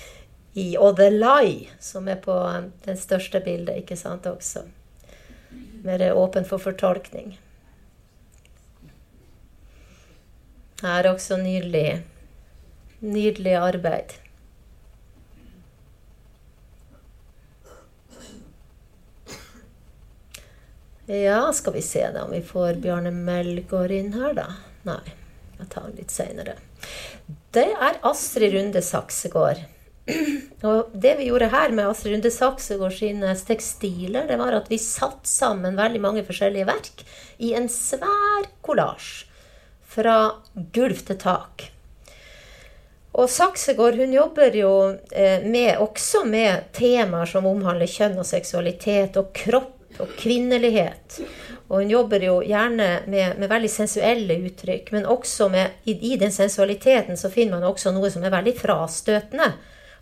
i 0.53 0.67
Odelai, 0.79 1.67
som 1.79 2.07
er 2.09 2.21
på 2.23 2.36
den 2.47 2.71
det 2.86 2.97
største 3.01 3.41
bildet, 3.43 3.84
ikke 3.84 3.99
sant, 3.99 4.27
også. 4.29 4.65
Mer 5.84 6.07
åpen 6.13 6.45
for 6.47 6.61
fortolkning. 6.61 7.36
Her 10.82 11.03
er 11.03 11.11
også 11.11 11.38
nydelig, 11.38 12.01
nydelig 13.01 13.53
arbeid. 13.59 14.15
Ja, 21.12 21.53
skal 21.53 21.74
vi 21.74 21.82
se 21.82 22.09
da 22.12 22.24
om 22.24 22.32
vi 22.32 22.41
får 22.41 22.74
Bjarne 22.74 23.12
Melgaard 23.12 23.91
inn 23.91 24.14
her, 24.16 24.32
da. 24.32 24.45
Nei, 24.88 25.01
jeg 25.57 25.66
tar 25.74 25.89
den 25.89 25.97
litt 25.99 26.14
seinere. 26.14 26.53
Det 27.51 27.66
er 27.68 27.97
Astrid 28.07 28.53
Runde 28.55 28.80
Saksegård. 28.80 29.59
Og 30.70 30.93
det 30.93 31.18
vi 31.20 31.26
gjorde 31.28 31.49
her 31.51 31.76
med 31.76 31.89
Astrid 31.89 32.16
Runde 32.16 32.32
Saksegård 32.32 32.95
sine 32.95 33.34
tekstiler, 33.36 34.24
det 34.30 34.38
var 34.39 34.55
at 34.55 34.72
vi 34.72 34.80
satte 34.80 35.28
sammen 35.28 35.76
veldig 35.76 36.01
mange 36.05 36.24
forskjellige 36.30 36.70
verk 36.72 37.03
i 37.43 37.51
en 37.59 37.68
svær 37.68 38.47
kollasj. 38.64 39.12
Fra 39.91 40.16
gulv 40.72 41.03
til 41.12 41.20
tak. 41.20 41.68
Og 43.20 43.28
Saksegård 43.28 43.99
hun 43.99 44.16
jobber 44.16 44.55
jo 44.55 44.72
eh, 45.12 45.43
med, 45.43 45.76
også 45.84 46.24
med 46.24 46.72
temaer 46.72 47.28
som 47.28 47.51
omhandler 47.51 47.91
kjønn 47.99 48.16
og 48.24 48.32
seksualitet 48.32 49.20
og 49.20 49.36
kropp 49.36 49.80
og 49.99 50.13
kvinnelighet. 50.19 51.19
Og 51.71 51.81
hun 51.81 51.91
jobber 51.91 52.23
jo 52.23 52.37
gjerne 52.43 52.87
med, 53.11 53.37
med 53.39 53.51
veldig 53.51 53.69
sensuelle 53.71 54.37
uttrykk, 54.47 54.91
men 54.95 55.07
også 55.09 55.49
med, 55.51 55.77
i, 55.83 55.95
i, 56.13 56.17
den 56.19 56.33
sensualiteten 56.35 57.19
så 57.19 57.31
finner 57.31 57.59
man 57.59 57.69
også 57.71 57.93
noe 57.95 58.11
som 58.11 58.23
er 58.27 58.33
veldig 58.33 58.55
frastøtende. 58.59 59.51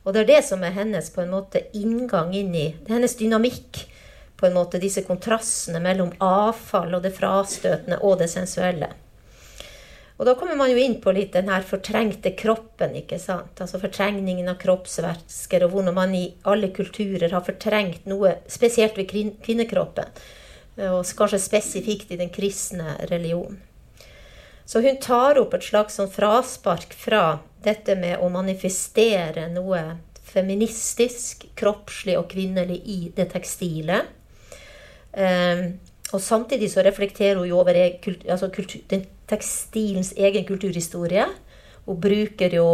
Og 0.06 0.16
det 0.16 0.24
er 0.24 0.30
det 0.32 0.40
som 0.48 0.64
er 0.64 0.78
hennes 0.78 1.12
på 1.14 1.22
en 1.22 1.34
måte 1.34 1.66
inngang 1.78 2.32
inn 2.38 2.54
i 2.56 2.70
Det 2.78 2.90
er 2.90 3.00
hennes 3.00 3.18
dynamikk. 3.20 3.86
på 4.40 4.48
en 4.48 4.56
måte 4.56 4.80
Disse 4.80 5.02
kontrastene 5.04 5.82
mellom 5.84 6.14
avfall 6.24 6.94
og 6.96 7.04
det 7.04 7.12
frastøtende 7.12 7.98
og 8.02 8.20
det 8.22 8.30
sensuelle. 8.32 8.88
Og 10.20 10.28
da 10.28 10.34
kommer 10.36 10.58
man 10.60 10.68
jo 10.68 10.80
inn 10.84 10.98
på 11.00 11.14
litt 11.16 11.32
den 11.32 11.48
her 11.48 11.64
fortrengte 11.64 12.34
kroppen. 12.36 12.98
ikke 13.00 13.20
sant? 13.24 13.56
Altså 13.64 13.80
fortrengningen 13.80 14.52
av 14.52 14.58
kroppsvæsker, 14.60 15.64
og 15.64 15.72
hvordan 15.72 15.96
man 15.96 16.16
i 16.16 16.26
alle 16.44 16.74
kulturer 16.76 17.32
har 17.32 17.46
fortrengt 17.46 18.06
noe 18.12 18.36
spesielt 18.52 19.00
ved 19.00 19.08
kvinnekroppen. 19.46 20.12
Og 20.90 21.08
kanskje 21.16 21.40
spesifikt 21.40 22.12
i 22.12 22.20
den 22.20 22.34
kristne 22.36 22.98
religionen. 23.08 23.62
Så 24.70 24.84
hun 24.84 25.00
tar 25.02 25.40
opp 25.42 25.56
et 25.56 25.66
slags 25.66 25.96
sånn 25.98 26.12
fraspark 26.14 26.92
fra 26.94 27.40
dette 27.64 27.96
med 27.98 28.20
å 28.22 28.28
manifestere 28.30 29.48
noe 29.50 29.80
feministisk, 30.30 31.48
kroppslig 31.58 32.20
og 32.20 32.28
kvinnelig 32.30 32.78
i 32.86 33.00
det 33.16 33.32
tekstile. 33.32 34.04
Um, 35.16 35.80
og 36.14 36.22
samtidig 36.22 36.70
så 36.70 36.84
reflekterer 36.86 37.40
hun 37.42 37.50
jo 37.50 37.58
over 37.64 37.78
altså 37.80 38.52
kultur, 38.54 38.84
den 38.92 39.08
tekstilens 39.30 40.14
egen 40.18 40.46
kulturhistorie. 40.48 41.26
Hun 41.86 42.00
bruker 42.02 42.54
jo 42.54 42.66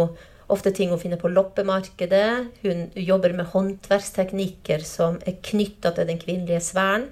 ofte 0.46 0.70
ting 0.70 0.90
hun 0.90 1.00
finner 1.00 1.20
på 1.20 1.28
loppemarkedet. 1.28 2.46
Hun 2.62 2.90
jobber 2.94 3.32
med 3.32 3.50
håndverksteknikker 3.52 4.84
som 4.86 5.18
er 5.26 5.40
knytta 5.42 5.92
til 5.96 6.08
den 6.10 6.20
kvinnelige 6.22 6.62
sfæren. 6.70 7.08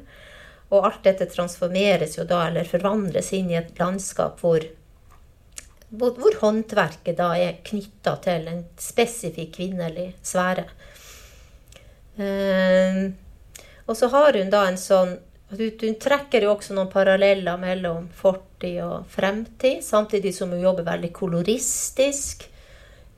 Og 0.72 0.86
alt 0.88 1.04
dette 1.06 1.28
transformeres 1.30 2.16
jo 2.18 2.24
da, 2.28 2.46
eller 2.48 2.66
forvandles 2.66 3.32
inn 3.36 3.52
i 3.52 3.58
et 3.58 3.76
landskap 3.78 4.40
hvor, 4.42 4.64
hvor, 5.90 6.16
hvor 6.18 6.38
håndverket 6.40 7.18
da 7.20 7.34
er 7.38 7.60
knytta 7.66 8.16
til 8.24 8.48
en 8.50 8.64
spesifikk 8.80 9.54
kvinnelig 9.58 10.12
sfære. 10.24 10.66
Um, 12.14 13.14
og 13.86 13.96
så 13.98 14.08
har 14.12 14.36
hun 14.38 14.50
da 14.52 14.64
en 14.68 14.78
sånn 14.78 15.16
hun, 15.54 15.96
trekker 16.00 16.46
jo 16.46 16.54
også 16.54 16.74
noen 16.74 16.90
paralleller 16.90 17.58
mellom 17.60 18.08
fortid 18.64 18.82
og 18.82 19.04
fremtid, 19.08 19.84
samtidig 19.84 20.34
som 20.34 20.50
hun 20.50 20.60
jobber 20.60 20.84
veldig 20.84 21.12
koloristisk. 21.12 22.50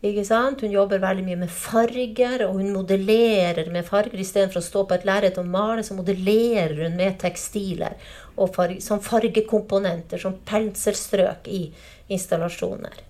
Hun 0.02 0.70
jobber 0.70 0.98
veldig 0.98 1.24
mye 1.24 1.36
med 1.36 1.50
farger, 1.50 2.46
og 2.46 2.58
hun 2.60 2.72
modellerer 2.72 3.70
med 3.72 3.84
farger. 3.84 4.20
Istedenfor 4.20 4.60
å 4.60 4.62
stå 4.64 4.84
på 4.86 4.94
et 4.94 5.04
lerret 5.04 5.38
og 5.38 5.46
male, 5.46 5.82
så 5.82 5.94
modellerer 5.94 6.84
hun 6.84 6.96
med 6.96 7.18
tekstiler 7.18 7.96
farge, 8.54 8.80
som 8.80 9.00
fargekomponenter, 9.00 10.18
som 10.18 10.38
penselstrøk 10.44 11.48
i 11.48 11.72
installasjoner. 12.08 13.02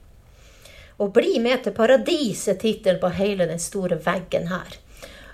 Og 0.98 1.12
'Bli 1.12 1.38
med 1.38 1.64
til 1.64 1.72
paradis' 1.72 2.48
er 2.48 2.54
tittelen 2.54 3.00
på 3.00 3.08
hele 3.08 3.46
den 3.46 3.58
store 3.58 3.98
veggen 3.98 4.48
her. 4.48 4.78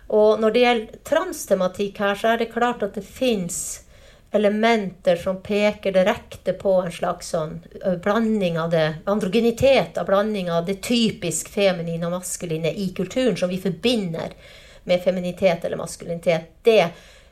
Og 0.08 0.40
når 0.40 0.50
det 0.50 0.60
gjelder 0.60 0.98
transtematikk 1.04 1.98
her, 1.98 2.14
så 2.14 2.28
er 2.28 2.36
det 2.38 2.52
klart 2.52 2.82
at 2.82 2.94
det 2.94 3.04
fins 3.04 3.81
elementer 4.34 5.16
som 5.16 5.42
peker 5.42 5.92
direkte 5.92 6.52
på 6.52 6.72
en 6.80 6.92
slags 6.92 7.28
sånn 7.34 7.58
blanding 8.02 8.56
av 8.60 8.70
det 8.72 8.86
androgenitet, 9.04 9.98
av 10.00 10.06
blanding 10.08 10.48
av 10.50 10.64
det 10.64 10.78
typisk 10.80 11.50
feminine 11.52 12.08
og 12.08 12.14
maskuline 12.16 12.72
i 12.72 12.88
kulturen, 12.96 13.36
som 13.36 13.52
vi 13.52 13.60
forbinder 13.60 14.32
med 14.88 15.04
feminitet 15.04 15.64
eller 15.64 15.76
maskulinitet. 15.76 16.48
Det 16.62 16.88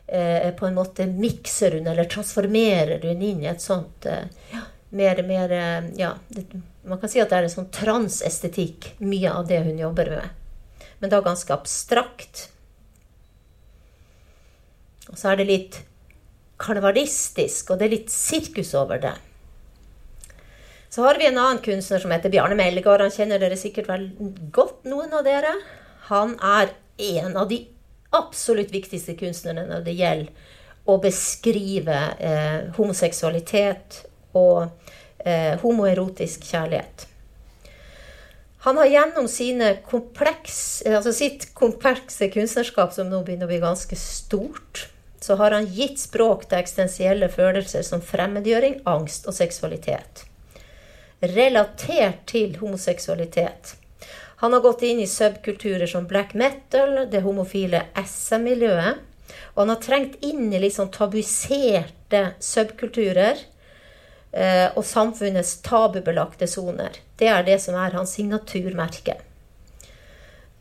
eh, 0.06 0.52
på 0.52 0.66
en 0.66 0.76
måte 0.76 1.08
mikser 1.08 1.78
hun 1.78 1.88
eller 1.88 2.04
transformerer 2.04 3.08
hun 3.08 3.24
inn 3.32 3.42
i 3.46 3.48
et 3.48 3.64
sånt 3.64 4.06
eh, 4.06 4.28
ja, 4.52 4.62
mer, 4.90 5.22
mer 5.24 5.58
ja, 5.96 6.14
det, 6.28 6.44
Man 6.84 7.00
kan 7.00 7.08
si 7.08 7.20
at 7.20 7.32
det 7.32 7.40
er 7.40 7.48
en 7.48 7.56
sånn 7.56 7.72
transestetikk, 7.72 8.94
mye 9.00 9.32
av 9.32 9.48
det 9.48 9.64
hun 9.64 9.80
jobber 9.80 10.16
med. 10.18 10.86
Men 11.00 11.12
da 11.12 11.24
ganske 11.24 11.52
abstrakt. 11.52 12.50
Og 15.08 15.16
så 15.16 15.32
er 15.32 15.40
det 15.40 15.48
litt 15.48 15.86
karnevalistisk, 16.60 17.72
og 17.72 17.80
det 17.80 17.88
er 17.88 17.96
litt 17.96 18.12
sirkus 18.12 18.74
over 18.78 19.00
det. 19.02 19.16
Så 20.90 21.04
har 21.06 21.18
vi 21.18 21.28
en 21.28 21.38
annen 21.38 21.62
kunstner 21.62 22.02
som 22.02 22.10
heter 22.10 22.32
Bjarne 22.32 22.56
Melgaard. 22.58 23.04
Han 23.04 23.14
kjenner 23.14 23.38
dere 23.38 23.58
sikkert 23.58 23.88
vel 23.90 24.08
godt, 24.50 24.82
noen 24.90 25.12
av 25.14 25.26
dere. 25.26 25.54
han 26.10 26.34
er 26.42 26.72
en 26.98 27.36
av 27.38 27.48
de 27.48 27.60
absolutt 28.10 28.72
viktigste 28.74 29.14
kunstnerne 29.14 29.68
når 29.68 29.84
det 29.86 29.94
gjelder 29.94 30.48
å 30.90 30.96
beskrive 30.98 31.98
eh, 32.18 32.72
homoseksualitet 32.74 34.00
og 34.34 34.66
eh, 35.22 35.54
homoerotisk 35.62 36.48
kjærlighet. 36.48 37.06
Han 38.66 38.76
har 38.76 38.90
gjennom 38.90 39.28
kompleks, 39.88 40.82
altså 40.84 41.12
sitt 41.16 41.54
komplekse 41.54 42.28
kunstnerskap, 42.32 42.92
som 42.92 43.08
nå 43.08 43.22
begynner 43.24 43.48
å 43.48 43.52
bli 43.52 43.60
ganske 43.62 43.96
stort, 43.96 44.88
så 45.20 45.36
har 45.36 45.50
han 45.50 45.68
gitt 45.68 46.00
språk 46.00 46.46
til 46.48 46.62
eksistensielle 46.62 47.28
følelser 47.32 47.84
som 47.84 48.00
fremmedgjøring, 48.04 48.80
angst 48.88 49.28
og 49.28 49.36
seksualitet. 49.36 50.24
Relatert 51.20 52.24
til 52.30 52.56
homoseksualitet. 52.60 53.74
Han 54.40 54.56
har 54.56 54.64
gått 54.64 54.82
inn 54.88 55.02
i 55.04 55.06
subkulturer 55.06 55.86
som 55.86 56.06
black 56.08 56.32
metal, 56.32 57.04
det 57.12 57.20
homofile 57.20 57.82
SM-miljøet. 58.00 59.02
Og 59.52 59.58
han 59.62 59.72
har 59.74 59.82
trengt 59.84 60.22
inn 60.24 60.48
i 60.48 60.60
litt 60.62 60.78
sånn 60.78 60.88
tabuiserte 60.94 62.22
subkulturer 62.40 63.36
eh, 64.32 64.72
og 64.72 64.86
samfunnets 64.88 65.58
tabubelagte 65.66 66.48
soner. 66.48 66.96
Det 67.20 67.28
er 67.28 67.44
det 67.44 67.58
som 67.60 67.76
er 67.76 67.92
hans 67.98 68.14
signaturmerke. 68.16 69.18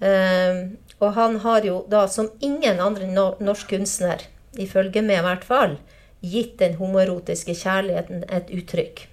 Eh, 0.03 0.59
og 0.99 1.15
han 1.15 1.39
har 1.45 1.63
jo 1.63 1.79
da, 1.87 2.03
som 2.11 2.27
ingen 2.43 2.83
andre 2.83 3.07
norsk 3.39 3.71
kunstner, 3.71 4.27
ifølge 4.59 5.03
meg 5.05 5.21
i 5.21 5.25
hvert 5.27 5.47
fall, 5.47 5.77
gitt 6.19 6.57
den 6.59 6.75
homoerotiske 6.79 7.55
kjærligheten 7.55 8.25
et 8.27 8.51
uttrykk. 8.51 9.05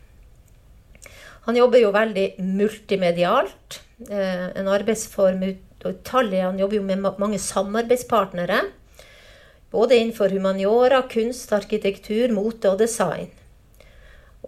Han 1.47 1.57
jobber 1.57 1.79
jo 1.79 1.93
veldig 1.95 2.27
multimedialt. 2.43 3.81
Eh, 4.11 4.49
en 4.59 4.69
arbeidsform 4.69 5.45
utallig. 5.87 6.43
Han 6.43 6.59
jobber 6.59 6.81
jo 6.81 6.83
med 6.83 7.07
mange 7.23 7.39
samarbeidspartnere. 7.39 8.61
Både 9.71 9.97
innenfor 9.97 10.35
humaniora, 10.35 11.05
kunst, 11.11 11.53
arkitektur, 11.53 12.35
mote 12.35 12.73
og 12.73 12.81
design. 12.83 13.31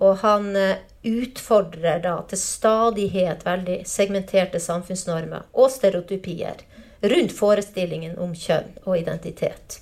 Og 0.02 0.18
han 0.24 0.50
eh, 0.58 0.82
utfordrer 1.06 2.02
da 2.02 2.16
til 2.26 2.42
stadighet 2.42 3.46
veldig 3.46 3.84
segmenterte 3.86 4.58
samfunnsnormer 4.62 5.46
og 5.54 5.70
stereotypier 5.70 6.64
rundt 7.02 7.34
forestillingen 7.34 8.18
om 8.18 8.34
kjønn 8.34 8.74
og 8.84 8.98
identitet. 8.98 9.78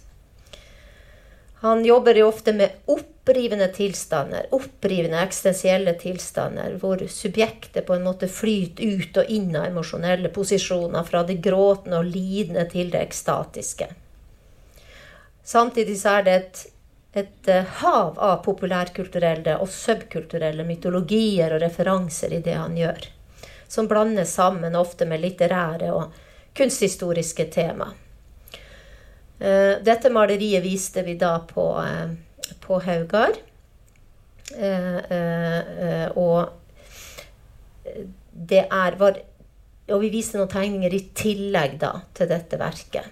Han 1.60 1.84
jobber 1.84 2.14
jo 2.14 2.28
ofte 2.28 2.52
med 2.52 2.70
opprivende 2.84 3.68
tilstander, 3.72 4.46
opprivende 4.50 5.22
eksistensielle 5.24 5.94
tilstander, 5.96 6.76
hvor 6.80 7.00
subjektet 7.08 7.86
på 7.86 7.96
en 7.96 8.04
måte 8.04 8.28
flyter 8.28 8.84
ut 8.84 9.16
og 9.22 9.32
inn 9.32 9.56
av 9.56 9.70
emosjonelle 9.70 10.28
posisjoner, 10.36 11.06
fra 11.08 11.24
det 11.24 11.38
gråtende 11.44 12.02
og 12.02 12.12
lidende 12.12 12.66
til 12.70 12.92
det 12.92 13.00
ekstatiske. 13.08 13.88
Samtidig 15.46 15.96
så 16.00 16.18
er 16.18 16.28
det 16.28 16.36
et, 16.36 16.62
et 17.24 17.48
eh, 17.48 17.74
hav 17.80 18.18
av 18.20 18.40
populærkulturelle 18.44 19.56
og 19.62 19.72
subkulturelle 19.72 20.66
mytologier 20.68 21.56
og 21.56 21.62
referanser 21.64 22.36
i 22.36 22.42
det 22.44 22.58
han 22.58 22.76
gjør, 22.76 23.06
som 23.68 23.88
blandes 23.88 24.34
sammen 24.36 24.76
ofte 24.76 25.08
med 25.08 25.24
litterære 25.24 25.94
og 25.94 26.12
kunsthistoriske 26.56 27.48
tema. 27.54 27.94
Eh, 29.38 29.76
dette 29.84 30.10
maleriet 30.12 30.64
viste 30.64 31.02
vi 31.04 31.16
da 31.20 31.38
på, 31.44 31.66
eh, 31.82 32.52
på 32.60 32.80
Haugar. 32.80 33.36
Og 36.16 36.48
det 38.32 38.64
er 38.70 38.96
var, 38.96 39.18
Og 39.88 40.00
vi 40.00 40.08
viste 40.10 40.38
noen 40.38 40.50
tegninger 40.50 40.94
i 40.94 41.10
tillegg 41.14 41.78
da 41.78 42.00
til 42.14 42.26
dette 42.26 42.58
verket. 42.58 43.04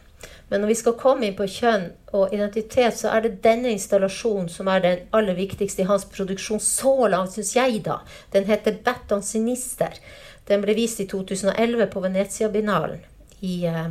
Men 0.51 0.61
når 0.61 0.69
vi 0.73 0.75
skal 0.75 0.97
komme 0.99 1.29
inn 1.29 1.37
på 1.39 1.47
kjønn 1.47 1.85
og 2.15 2.35
identitet, 2.35 2.97
så 2.99 3.13
er 3.15 3.25
det 3.25 3.43
denne 3.45 3.71
installasjonen 3.71 4.49
som 4.51 4.69
er 4.69 4.83
den 4.83 5.05
aller 5.15 5.35
viktigste 5.39 5.85
i 5.85 5.89
hans 5.89 6.05
produksjon 6.11 6.61
så 6.63 7.09
langt, 7.11 7.33
syns 7.35 7.55
jeg, 7.55 7.85
da. 7.87 8.01
Den 8.33 8.45
heter 8.45 8.73
'Batton 8.83 9.23
Sinister'. 9.23 10.01
Den 10.49 10.63
ble 10.63 10.75
vist 10.75 11.01
i 11.01 11.07
2011 11.07 11.87
på 11.87 12.01
Venezia-binalen. 12.01 13.01
Eh, 13.43 13.87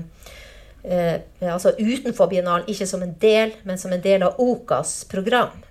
eh, 0.84 1.22
altså 1.42 1.74
utenfor 1.80 2.30
biennalen, 2.32 2.68
ikke 2.70 2.88
som 2.88 3.04
en 3.04 3.16
del, 3.20 3.56
men 3.64 3.80
som 3.80 3.94
en 3.94 4.04
del 4.04 4.24
av 4.24 4.40
OKAs 4.42 5.04
program. 5.12 5.62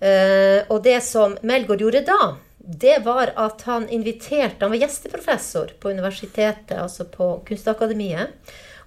Eh, 0.00 0.62
og 0.70 0.82
det 0.84 1.00
som 1.02 1.34
Melgaard 1.42 1.82
gjorde 1.82 2.04
da, 2.06 2.36
det 2.58 2.98
var 3.04 3.32
at 3.40 3.62
han 3.64 3.88
inviterte 3.88 4.60
Han 4.60 4.70
var 4.74 4.82
gjesteprofessor 4.82 5.72
på 5.80 5.90
universitetet, 5.90 6.76
altså 6.78 7.04
på 7.08 7.38
Kunstakademiet. 7.48 8.34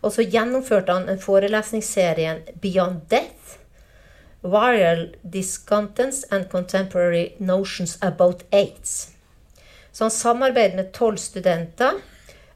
Og 0.02 0.14
så 0.14 0.26
gjennomførte 0.26 0.94
han 0.94 1.10
en 1.10 1.22
forelesningsserien 1.22 2.44
Beyond 2.62 3.08
Death. 3.10 3.58
Viral 4.42 5.16
Discontents 5.22 6.24
and 6.32 6.50
Contemporary 6.50 7.34
Notions 7.38 7.98
About 8.02 8.44
AIDS. 8.50 9.10
Så 9.92 10.04
han 10.04 10.12
samarbeidet 10.12 10.76
med 10.76 10.94
tolv 10.94 11.18
studenter 11.18 12.00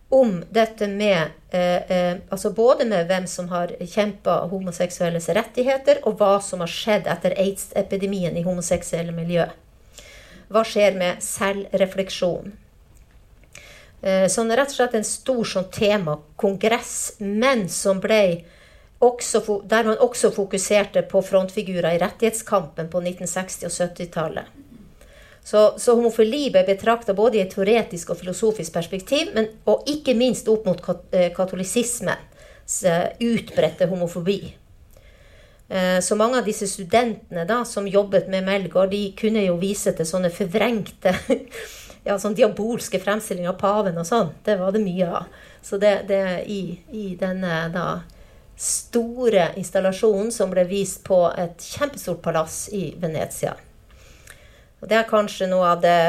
om 0.09 0.43
dette 0.49 0.87
med 0.87 1.27
eh, 1.55 1.91
eh, 1.91 2.17
Altså 2.29 2.51
både 2.55 2.85
med 2.89 3.07
hvem 3.07 3.27
som 3.27 3.47
har 3.53 3.71
kjempa 3.79 4.41
homoseksuelles 4.51 5.29
rettigheter, 5.37 6.01
og 6.03 6.19
hva 6.19 6.39
som 6.43 6.63
har 6.63 6.71
skjedd 6.71 7.07
etter 7.11 7.37
aids-epidemien 7.39 8.35
i 8.37 8.43
homoseksuelle 8.45 9.15
miljø. 9.15 9.47
Hva 10.51 10.65
skjer 10.67 10.97
med 10.99 11.23
selvrefleksjon? 11.23 12.53
Eh, 14.05 14.27
sånn 14.29 14.51
rett 14.53 14.69
og 14.69 14.77
slett 14.77 14.99
en 14.99 15.07
stor 15.07 15.47
sånn 15.49 15.71
tema, 15.73 16.19
kongress, 16.37 17.15
men 17.19 17.65
som 17.71 18.01
ble 18.03 18.43
også, 19.05 19.41
der 19.65 19.87
man 19.89 19.97
også 20.03 20.31
fokuserte 20.35 21.01
på 21.09 21.23
frontfigurer 21.25 21.95
i 21.95 22.01
rettighetskampen 22.03 22.91
på 22.91 23.01
1960- 23.01 23.65
og 23.69 23.73
70-tallet. 23.73 24.64
Så, 25.45 25.75
så, 25.77 25.93
homofili 25.93 26.47
ble 26.49 26.63
betrakta 26.65 27.13
både 27.13 27.37
i 27.37 27.43
et 27.43 27.51
teoretisk 27.53 28.11
og 28.11 28.19
filosofisk 28.23 28.73
perspektiv, 28.73 29.29
men, 29.35 29.51
og 29.69 29.85
ikke 29.89 30.15
minst 30.17 30.49
opp 30.49 30.65
mot 30.65 30.81
eh, 31.13 31.29
katolisismens 31.35 32.77
eh, 32.89 33.11
utbredte 33.21 33.89
homofobi. 33.91 34.39
Så 35.65 36.13
mange 36.13 36.37
av 36.37 36.45
disse 36.45 36.67
studentene 36.69 37.41
da, 37.49 37.63
som 37.65 37.87
jobbet 37.89 38.27
med 38.29 38.45
Melgaard, 38.45 38.91
de 38.91 39.15
kunne 39.17 39.41
jo 39.47 39.55
vise 39.57 39.95
til 39.97 40.05
sånne 40.05 40.29
forvrengte 40.29 41.15
ja, 42.05 42.19
sånn 42.21 42.35
diabolske 42.37 42.99
fremstillinger 43.01 43.49
av 43.49 43.57
paven 43.59 43.97
og 43.97 44.05
sånn. 44.05 44.29
Det 44.45 44.59
var 44.59 44.75
det 44.75 44.83
mye 44.85 45.07
av. 45.09 45.31
Så 45.65 45.79
det, 45.81 45.95
det 46.09 46.21
i, 46.53 46.61
i 46.93 47.07
denne 47.17 47.63
da 47.73 47.87
store 48.55 49.49
installasjonen 49.59 50.31
som 50.31 50.53
ble 50.53 50.63
vist 50.69 51.01
på 51.07 51.25
et 51.33 51.65
kjempestort 51.75 52.21
palass 52.23 52.67
i 52.71 52.91
Venezia. 53.01 53.55
Og 54.81 54.89
det 54.91 54.97
er 54.99 55.09
kanskje 55.09 55.49
noe 55.51 55.73
av 55.75 55.83
det 55.83 55.99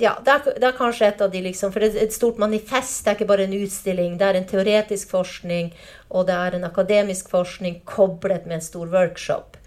ja, 0.00 0.16
det 0.24 0.32
er, 0.32 0.54
det 0.58 0.66
er, 0.66 0.74
kanskje 0.74 1.06
et 1.06 1.20
av 1.22 1.30
de 1.30 1.42
liksom, 1.44 1.70
For 1.70 1.84
det 1.84 1.92
er 1.92 2.06
et 2.08 2.14
stort 2.14 2.38
manifest. 2.40 3.04
Det 3.04 3.12
er 3.12 3.18
ikke 3.18 3.28
bare 3.28 3.44
en 3.46 3.54
utstilling. 3.54 4.16
Det 4.18 4.28
er 4.28 4.38
en 4.38 4.48
teoretisk 4.48 5.12
forskning, 5.12 5.68
og 6.10 6.26
det 6.26 6.34
er 6.34 6.56
en 6.56 6.66
akademisk 6.66 7.30
forskning 7.30 7.82
koblet 7.86 8.48
med 8.48 8.58
en 8.58 8.64
stor 8.64 8.88
workshop. 8.90 9.58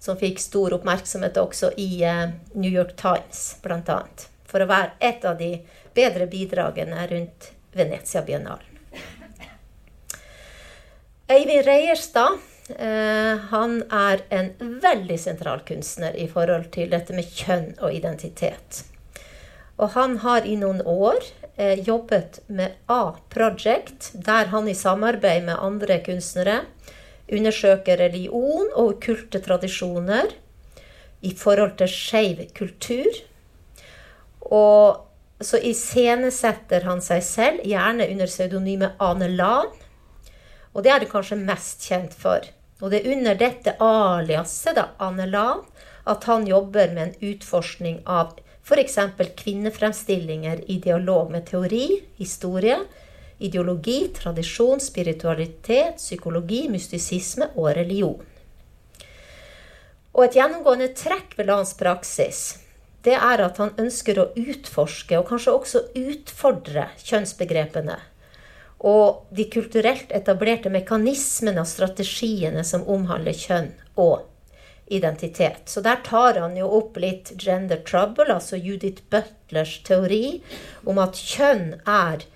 Som 0.00 0.20
fikk 0.20 0.38
stor 0.40 0.76
oppmerksomhet 0.76 1.40
også 1.40 1.72
i 1.80 1.88
uh, 2.06 2.28
New 2.54 2.70
York 2.70 2.94
Times, 3.00 3.56
annet 3.64 4.28
for 4.50 4.62
å 4.62 4.68
være 4.70 4.96
et 5.00 5.24
av 5.28 5.38
de 5.38 5.52
bedre 5.94 6.26
bidragene 6.30 7.06
rundt 7.10 7.50
Venezia-biennalen. 7.76 8.66
Øyvind 11.30 11.66
Reierstad 11.66 12.34
eh, 12.34 12.49
han 13.50 13.80
er 13.92 14.22
en 14.34 14.50
veldig 14.82 15.16
sentral 15.18 15.64
kunstner 15.66 16.16
i 16.16 16.26
forhold 16.30 16.68
til 16.74 16.90
dette 16.92 17.16
med 17.16 17.26
kjønn 17.26 17.72
og 17.80 17.94
identitet. 17.94 18.84
Og 19.80 19.94
han 19.96 20.18
har 20.24 20.44
i 20.44 20.58
noen 20.60 20.82
år 20.84 21.18
eh, 21.56 21.80
jobbet 21.86 22.42
med 22.52 22.76
A-project, 22.92 24.10
der 24.14 24.52
han 24.52 24.68
i 24.68 24.76
samarbeid 24.76 25.46
med 25.48 25.56
andre 25.56 26.00
kunstnere 26.04 26.60
undersøker 27.30 28.00
religion 28.02 28.68
og 28.74 28.96
okkulte 28.96 29.40
tradisjoner 29.40 30.34
i 31.24 31.32
forhold 31.36 31.76
til 31.80 31.92
skeiv 31.92 32.44
kultur 32.56 33.08
og 34.50 35.06
så 35.40 35.60
iscenesetter 35.64 36.84
han 36.84 37.00
seg 37.04 37.22
selv, 37.24 37.62
gjerne 37.64 38.08
under 38.12 38.28
pseudonymet 38.28 39.00
Ane 39.00 39.30
Lan. 39.32 39.70
Og 40.74 40.84
det 40.84 40.92
er 40.92 41.02
det 41.02 41.10
kanskje 41.10 41.38
mest 41.40 41.86
kjent 41.88 42.14
for. 42.16 42.44
Og 42.80 42.92
det 42.92 43.02
er 43.02 43.12
under 43.14 43.36
dette 43.36 43.74
aliaset, 43.84 44.74
da, 44.76 44.88
Anne-Lan, 45.02 45.64
at 46.08 46.24
han 46.24 46.46
jobber 46.48 46.94
med 46.94 47.02
en 47.02 47.32
utforskning 47.32 48.00
av 48.08 48.38
f.eks. 48.64 48.96
kvinnefremstillinger 49.36 50.64
i 50.70 50.78
dialog 50.80 51.30
med 51.32 51.46
teori, 51.50 52.00
historie, 52.16 52.78
ideologi, 53.40 54.08
tradisjon, 54.16 54.80
spiritualitet, 54.80 56.00
psykologi, 56.00 56.66
mystisisme 56.72 57.50
og 57.56 57.72
religion. 57.76 58.18
Og 60.10 60.26
et 60.26 60.36
gjennomgående 60.36 60.90
trekk 60.96 61.36
ved 61.38 61.48
Lans 61.52 61.76
praksis 61.78 62.42
det 63.06 63.14
er 63.16 63.40
at 63.40 63.56
han 63.62 63.72
ønsker 63.80 64.18
å 64.20 64.30
utforske 64.36 65.16
og 65.16 65.28
kanskje 65.30 65.52
også 65.56 65.80
utfordre 65.96 66.90
kjønnsbegrepene. 67.00 67.96
Og 68.80 69.28
de 69.36 69.44
kulturelt 69.52 70.12
etablerte 70.16 70.72
mekanismene 70.72 71.60
og 71.62 71.68
strategiene 71.68 72.64
som 72.64 72.86
omhandler 72.88 73.36
kjønn 73.36 73.70
og 74.00 74.26
identitet. 74.90 75.68
Så 75.68 75.82
der 75.84 76.00
tar 76.04 76.40
han 76.40 76.56
jo 76.56 76.66
opp 76.80 76.96
litt 76.98 77.34
gender 77.38 77.82
trouble, 77.86 78.32
altså 78.32 78.56
Judith 78.56 79.04
Butlers 79.12 79.76
teori 79.86 80.40
om 80.88 81.00
at 81.02 81.20
kjønn 81.20 81.80
er 81.86 82.28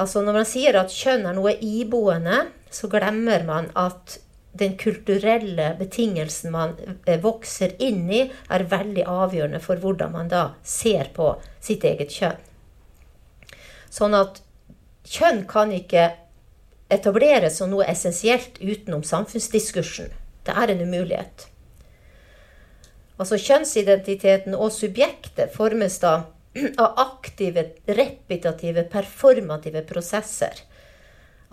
Altså 0.00 0.22
når 0.24 0.34
man 0.34 0.46
sier 0.48 0.74
at 0.80 0.90
kjønn 0.90 1.26
er 1.28 1.34
noe 1.36 1.52
iboende, 1.62 2.38
så 2.72 2.88
glemmer 2.90 3.42
man 3.44 3.66
at 3.78 4.16
den 4.56 4.72
kulturelle 4.80 5.66
betingelsen 5.78 6.50
man 6.52 6.72
eh, 7.06 7.20
vokser 7.20 7.74
inn 7.78 8.08
i, 8.10 8.22
er 8.48 8.64
veldig 8.72 9.04
avgjørende 9.04 9.60
for 9.62 9.80
hvordan 9.80 10.14
man 10.16 10.32
da 10.32 10.42
ser 10.64 11.12
på 11.14 11.28
sitt 11.60 11.84
eget 11.88 12.12
kjønn. 12.16 12.40
Sånn 13.92 14.16
at 14.16 14.40
kjønn 15.08 15.44
kan 15.50 15.72
ikke 15.74 16.10
etableres 16.92 17.56
som 17.58 17.70
noe 17.72 17.86
essensielt 17.88 18.60
utenom 18.60 19.02
samfunnsdiskursen. 19.06 20.12
Det 20.46 20.54
er 20.58 20.72
en 20.72 20.84
umulighet. 20.84 21.48
Altså 23.20 23.38
kjønnsidentiteten 23.38 24.56
og 24.56 24.72
subjektet 24.74 25.52
formes 25.54 25.98
da 26.02 26.14
av 26.82 26.98
aktive, 27.00 27.64
repetitive, 27.86 28.84
performative 28.92 29.84
prosesser. 29.88 30.64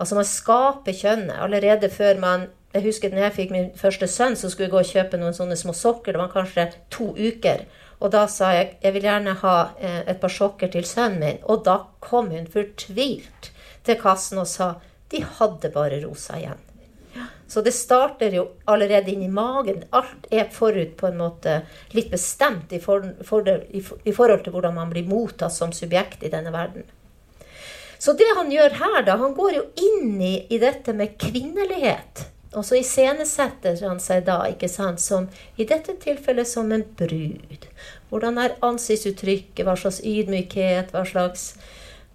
Altså 0.00 0.16
man 0.16 0.28
skaper 0.28 0.96
kjønnet 0.96 1.36
allerede 1.38 1.92
før 1.92 2.18
man 2.20 2.48
Jeg 2.70 2.84
husker 2.84 3.10
da 3.10 3.24
jeg 3.24 3.34
fikk 3.34 3.50
min 3.50 3.64
første 3.74 4.06
sønn, 4.06 4.36
så 4.38 4.46
skulle 4.46 4.68
jeg 4.68 4.70
gå 4.70 4.78
og 4.78 4.86
kjøpe 4.86 5.18
noen 5.18 5.34
sånne 5.34 5.56
små 5.58 5.72
sokker. 5.74 6.14
Det 6.14 6.20
var 6.20 6.28
kanskje 6.30 6.68
to 6.94 7.08
uker. 7.18 7.64
Og 8.00 8.12
da 8.12 8.24
sa 8.32 8.54
jeg 8.56 8.78
jeg 8.80 8.96
vil 8.96 9.06
gjerne 9.08 9.36
ha 9.42 9.56
eh, 9.78 10.00
et 10.08 10.20
par 10.20 10.32
sokker 10.32 10.72
til 10.72 10.86
sønnen 10.88 11.20
min. 11.20 11.42
Og 11.52 11.64
da 11.66 11.76
kom 12.00 12.32
hun 12.32 12.48
fortvilt 12.50 13.52
til 13.84 14.00
kassen 14.00 14.40
og 14.40 14.48
sa 14.48 14.74
de 15.10 15.22
hadde 15.38 15.72
bare 15.74 16.00
rosa 16.04 16.38
igjen. 16.38 16.66
Så 17.50 17.64
det 17.66 17.72
starter 17.74 18.30
jo 18.30 18.44
allerede 18.70 19.10
inn 19.10 19.24
i 19.26 19.32
magen. 19.32 19.82
Alt 19.90 20.28
er 20.30 20.52
forut 20.54 20.92
på 20.96 21.08
en 21.08 21.18
måte 21.18 21.56
litt 21.96 22.12
bestemt 22.12 22.70
i, 22.70 22.78
for, 22.78 23.08
for 23.26 23.48
i, 23.50 23.82
i 23.82 24.14
forhold 24.14 24.44
til 24.44 24.54
hvordan 24.54 24.76
man 24.76 24.92
blir 24.92 25.08
mottatt 25.10 25.56
som 25.56 25.74
subjekt 25.74 26.22
i 26.22 26.30
denne 26.30 26.52
verden. 26.54 26.86
Så 27.98 28.14
det 28.16 28.28
han 28.36 28.52
gjør 28.54 28.78
her, 28.78 29.00
da, 29.08 29.18
han 29.18 29.34
går 29.34 29.56
jo 29.58 29.64
inn 29.82 30.14
i, 30.22 30.36
i 30.46 30.60
dette 30.62 30.94
med 30.96 31.18
kvinnelighet. 31.20 32.22
Og 32.50 32.64
så 32.66 32.80
iscenesetter 32.80 33.78
han 33.86 34.00
seg 34.02 34.24
da, 34.26 34.40
ikke 34.50 34.68
sant, 34.68 34.98
som 35.02 35.28
i 35.56 35.66
dette 35.68 35.94
tilfellet 36.02 36.48
som 36.50 36.72
en 36.74 36.82
brud. 36.98 37.68
Hvordan 38.10 38.40
er 38.42 38.56
ansiktsuttrykket, 38.66 39.62
hva 39.66 39.76
slags 39.78 40.00
ydmykhet, 40.02 40.90
hva 40.90 41.04
slags 41.06 41.52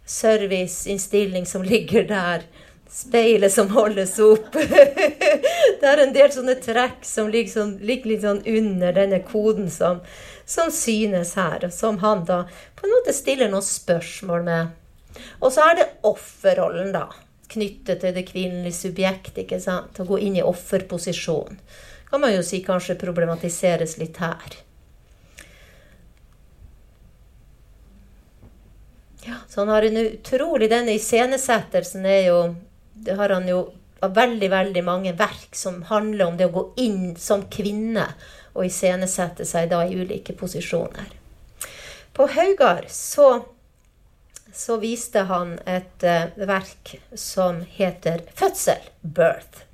serviceinnstilling 0.06 1.48
som 1.50 1.64
ligger 1.66 2.08
der 2.10 2.44
speilet 2.96 3.54
som 3.54 3.70
holdes 3.70 4.20
opp. 4.24 4.54
det 5.82 5.90
er 5.90 6.02
en 6.04 6.14
del 6.16 6.32
sånne 6.32 6.56
trekk 6.64 7.04
som 7.08 7.30
ligger, 7.32 7.76
ligger 7.84 8.12
litt 8.12 8.24
sånn 8.24 8.44
under 8.46 8.96
denne 8.96 9.22
koden 9.28 9.70
som, 9.74 10.02
som, 10.46 10.72
synes 10.72 11.36
her, 11.40 11.68
som 11.72 12.00
han 12.04 12.26
da 12.30 12.44
på 12.76 12.88
en 12.88 12.96
måte 12.96 13.16
stiller 13.16 13.52
noen 13.52 13.66
spørsmål 13.66 14.46
med. 14.48 14.74
Og 15.42 15.52
så 15.56 15.70
er 15.70 15.80
det 15.80 15.92
offerrollen, 16.08 16.92
da. 16.96 17.08
Knyttet 17.52 18.02
til 18.02 18.16
det 18.16 18.26
kvinnelige 18.30 18.76
subjekt. 18.78 19.38
ikke 19.38 19.60
sant? 19.62 20.00
Å 20.00 20.08
gå 20.08 20.20
inn 20.20 20.40
i 20.40 20.46
offerposisjon. 20.46 21.60
Kan 22.10 22.22
man 22.22 22.34
jo 22.34 22.44
si 22.46 22.62
kanskje 22.66 22.98
problematiseres 23.02 23.98
litt 24.02 24.18
her. 24.24 24.62
Så 29.50 29.62
han 29.62 29.72
har 29.72 29.82
en 29.88 29.98
utrolig 29.98 30.68
Denne 30.70 30.94
iscenesettelsen 31.00 32.06
er 32.06 32.28
jo 32.28 32.40
det 32.96 33.16
har 33.18 33.32
han 33.34 33.48
jo 33.50 33.60
av 34.06 34.14
veldig, 34.16 34.50
veldig 34.52 34.84
mange 34.84 35.14
verk 35.18 35.56
som 35.56 35.82
handler 35.90 36.26
om 36.26 36.38
det 36.38 36.48
å 36.50 36.54
gå 36.54 36.64
inn 36.84 37.16
som 37.20 37.46
kvinne 37.52 38.06
og 38.54 38.68
iscenesette 38.68 39.48
seg 39.48 39.70
da 39.72 39.82
i 39.86 39.98
ulike 39.98 40.36
posisjoner. 40.38 41.10
På 42.16 42.28
Haugar 42.32 42.86
så, 42.92 43.30
så 44.56 44.78
viste 44.80 45.26
han 45.30 45.58
et 45.68 46.06
uh, 46.08 46.32
verk 46.48 46.96
som 47.14 47.62
heter 47.76 48.24
'Fødsel', 48.36 48.90
'Birth'. 49.04 49.66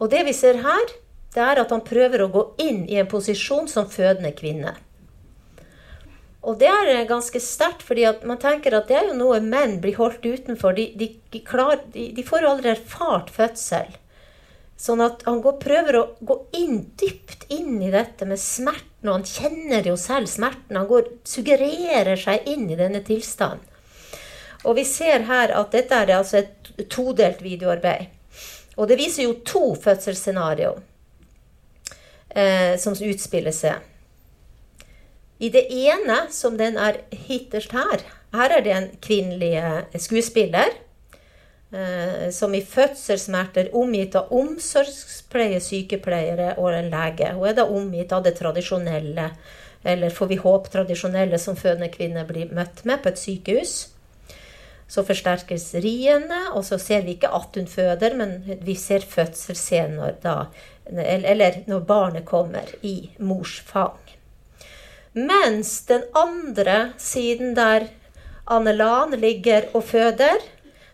Og 0.00 0.10
det 0.10 0.24
vi 0.26 0.32
ser 0.32 0.62
her, 0.64 0.96
det 1.34 1.42
er 1.42 1.60
at 1.60 1.72
han 1.72 1.84
prøver 1.84 2.24
å 2.24 2.32
gå 2.32 2.42
inn 2.64 2.84
i 2.88 2.96
en 3.00 3.08
posisjon 3.08 3.68
som 3.68 3.88
fødende 3.92 4.32
kvinne. 4.36 4.72
Og 6.46 6.58
det 6.60 6.68
er 6.70 6.90
eh, 6.92 7.06
ganske 7.08 7.40
sterkt, 7.42 7.82
fordi 7.82 8.06
man 8.28 8.38
tenker 8.40 8.76
at 8.76 8.88
det 8.88 8.96
er 9.00 9.08
jo 9.10 9.18
noe 9.18 9.40
menn 9.42 9.80
blir 9.82 9.98
holdt 9.98 10.24
utenfor. 10.24 10.76
De, 10.78 10.92
de, 10.96 11.10
de, 11.32 11.40
klar, 11.44 11.80
de 11.92 12.26
får 12.26 12.44
jo 12.44 12.52
aldri 12.52 12.72
erfart 12.72 13.32
fødsel. 13.34 13.96
Sånn 14.80 15.00
at 15.00 15.24
han 15.26 15.40
går, 15.44 15.56
prøver 15.60 15.96
å 15.98 16.04
gå 16.28 16.36
inn, 16.60 16.82
dypt 17.00 17.48
inn 17.52 17.80
i 17.82 17.90
dette 17.92 18.28
med 18.28 18.40
smerten, 18.40 19.08
og 19.08 19.14
han 19.14 19.26
kjenner 19.28 19.88
jo 19.88 19.96
selv 20.00 20.28
smerten. 20.30 20.76
Han 20.76 20.88
går, 20.90 21.08
suggererer 21.26 22.20
seg 22.20 22.46
inn 22.52 22.68
i 22.70 22.78
denne 22.78 23.02
tilstanden. 23.04 23.64
Og 24.66 24.76
vi 24.78 24.84
ser 24.88 25.26
her 25.28 25.54
at 25.54 25.72
dette 25.74 25.94
er 25.94 26.16
altså 26.16 26.42
et 26.42 26.70
todelt 26.90 27.42
videoarbeid. 27.44 28.10
Og 28.76 28.90
det 28.90 28.98
viser 29.00 29.24
jo 29.24 29.38
to 29.46 29.70
fødselsscenario 29.80 30.74
eh, 32.34 32.74
som 32.80 32.96
utspiller 32.98 33.54
seg. 33.54 33.84
I 35.38 35.50
det 35.52 35.66
ene, 35.68 36.26
som 36.32 36.56
den 36.56 36.78
er 36.80 37.02
hitterst 37.12 37.72
her, 37.76 38.02
her 38.36 38.52
er 38.56 38.64
det 38.64 38.72
en 38.72 38.88
kvinnelig 39.04 39.54
skuespiller 40.00 40.72
eh, 41.72 42.28
som 42.32 42.54
i 42.56 42.62
fødselssmerter 42.64 43.72
omgitt 43.76 44.16
av 44.18 44.32
omsorgspleie, 44.34 45.60
sykepleiere 45.60 46.54
og 46.56 46.72
en 46.72 46.90
lege. 46.92 47.32
Hun 47.36 47.48
er 47.48 47.58
da 47.58 47.68
omgitt 47.68 48.12
av 48.16 48.24
det 48.24 48.36
tradisjonelle, 48.40 49.30
eller 49.86 50.12
får 50.12 50.32
vi 50.32 50.40
håpe 50.40 50.72
tradisjonelle, 50.72 51.38
som 51.38 51.56
fødende 51.56 51.92
kvinner 51.92 52.28
blir 52.28 52.52
møtt 52.56 52.84
med 52.88 53.04
på 53.04 53.12
et 53.12 53.20
sykehus. 53.20 53.76
Så 54.88 55.02
forsterkes 55.02 55.72
riene, 55.82 56.52
og 56.54 56.64
så 56.64 56.78
ser 56.78 57.02
vi 57.06 57.16
ikke 57.16 57.32
at 57.34 57.56
hun 57.58 57.66
føder, 57.66 58.14
men 58.14 58.36
vi 58.62 58.76
ser 58.78 59.02
fødselsscener 59.02 60.20
da, 60.22 60.46
eller 60.86 61.62
når 61.66 61.86
barnet 61.88 62.26
kommer 62.28 62.70
i 62.86 63.10
mors 63.18 63.58
fang. 63.66 63.98
Mens 65.16 65.80
den 65.88 66.04
andre 66.14 66.92
siden 67.00 67.56
der 67.56 67.88
Anne 68.46 68.76
Lan 68.76 69.16
ligger 69.18 69.64
og 69.74 69.88
føder, 69.88 70.38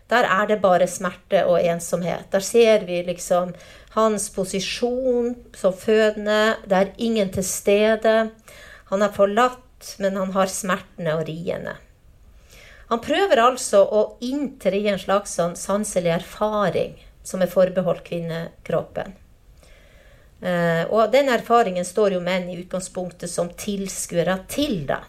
der 0.09 0.25
er 0.25 0.47
det 0.47 0.61
bare 0.61 0.87
smerte 0.87 1.45
og 1.45 1.61
ensomhet. 1.61 2.25
Der 2.31 2.39
ser 2.39 2.85
vi 2.85 3.01
liksom 3.05 3.53
hans 3.93 4.29
posisjon 4.29 5.35
som 5.55 5.73
fødende. 5.73 6.55
Det 6.65 6.77
er 6.77 6.93
ingen 6.97 7.31
til 7.33 7.43
stede. 7.43 8.29
Han 8.89 9.01
er 9.01 9.13
forlatt, 9.13 9.95
men 9.99 10.17
han 10.17 10.31
har 10.31 10.51
smertene 10.51 11.17
og 11.17 11.27
riene. 11.27 11.77
Han 12.91 13.01
prøver 13.01 13.41
altså 13.41 13.83
å 13.83 14.03
inntre 14.25 14.77
i 14.77 14.87
en 14.91 14.99
slags 14.99 15.37
sånn 15.39 15.55
sanselig 15.59 16.11
erfaring 16.17 16.97
som 17.23 17.41
er 17.41 17.51
forbeholdt 17.51 18.03
kvinnekroppen. 18.07 19.15
Eh, 20.43 20.83
og 20.91 21.11
den 21.13 21.31
erfaringen 21.31 21.85
står 21.87 22.17
jo 22.17 22.23
menn 22.23 22.49
i 22.51 22.57
utgangspunktet 22.59 23.31
som 23.31 23.53
tilskuere 23.55 24.41
til, 24.51 24.83
da. 24.89 24.99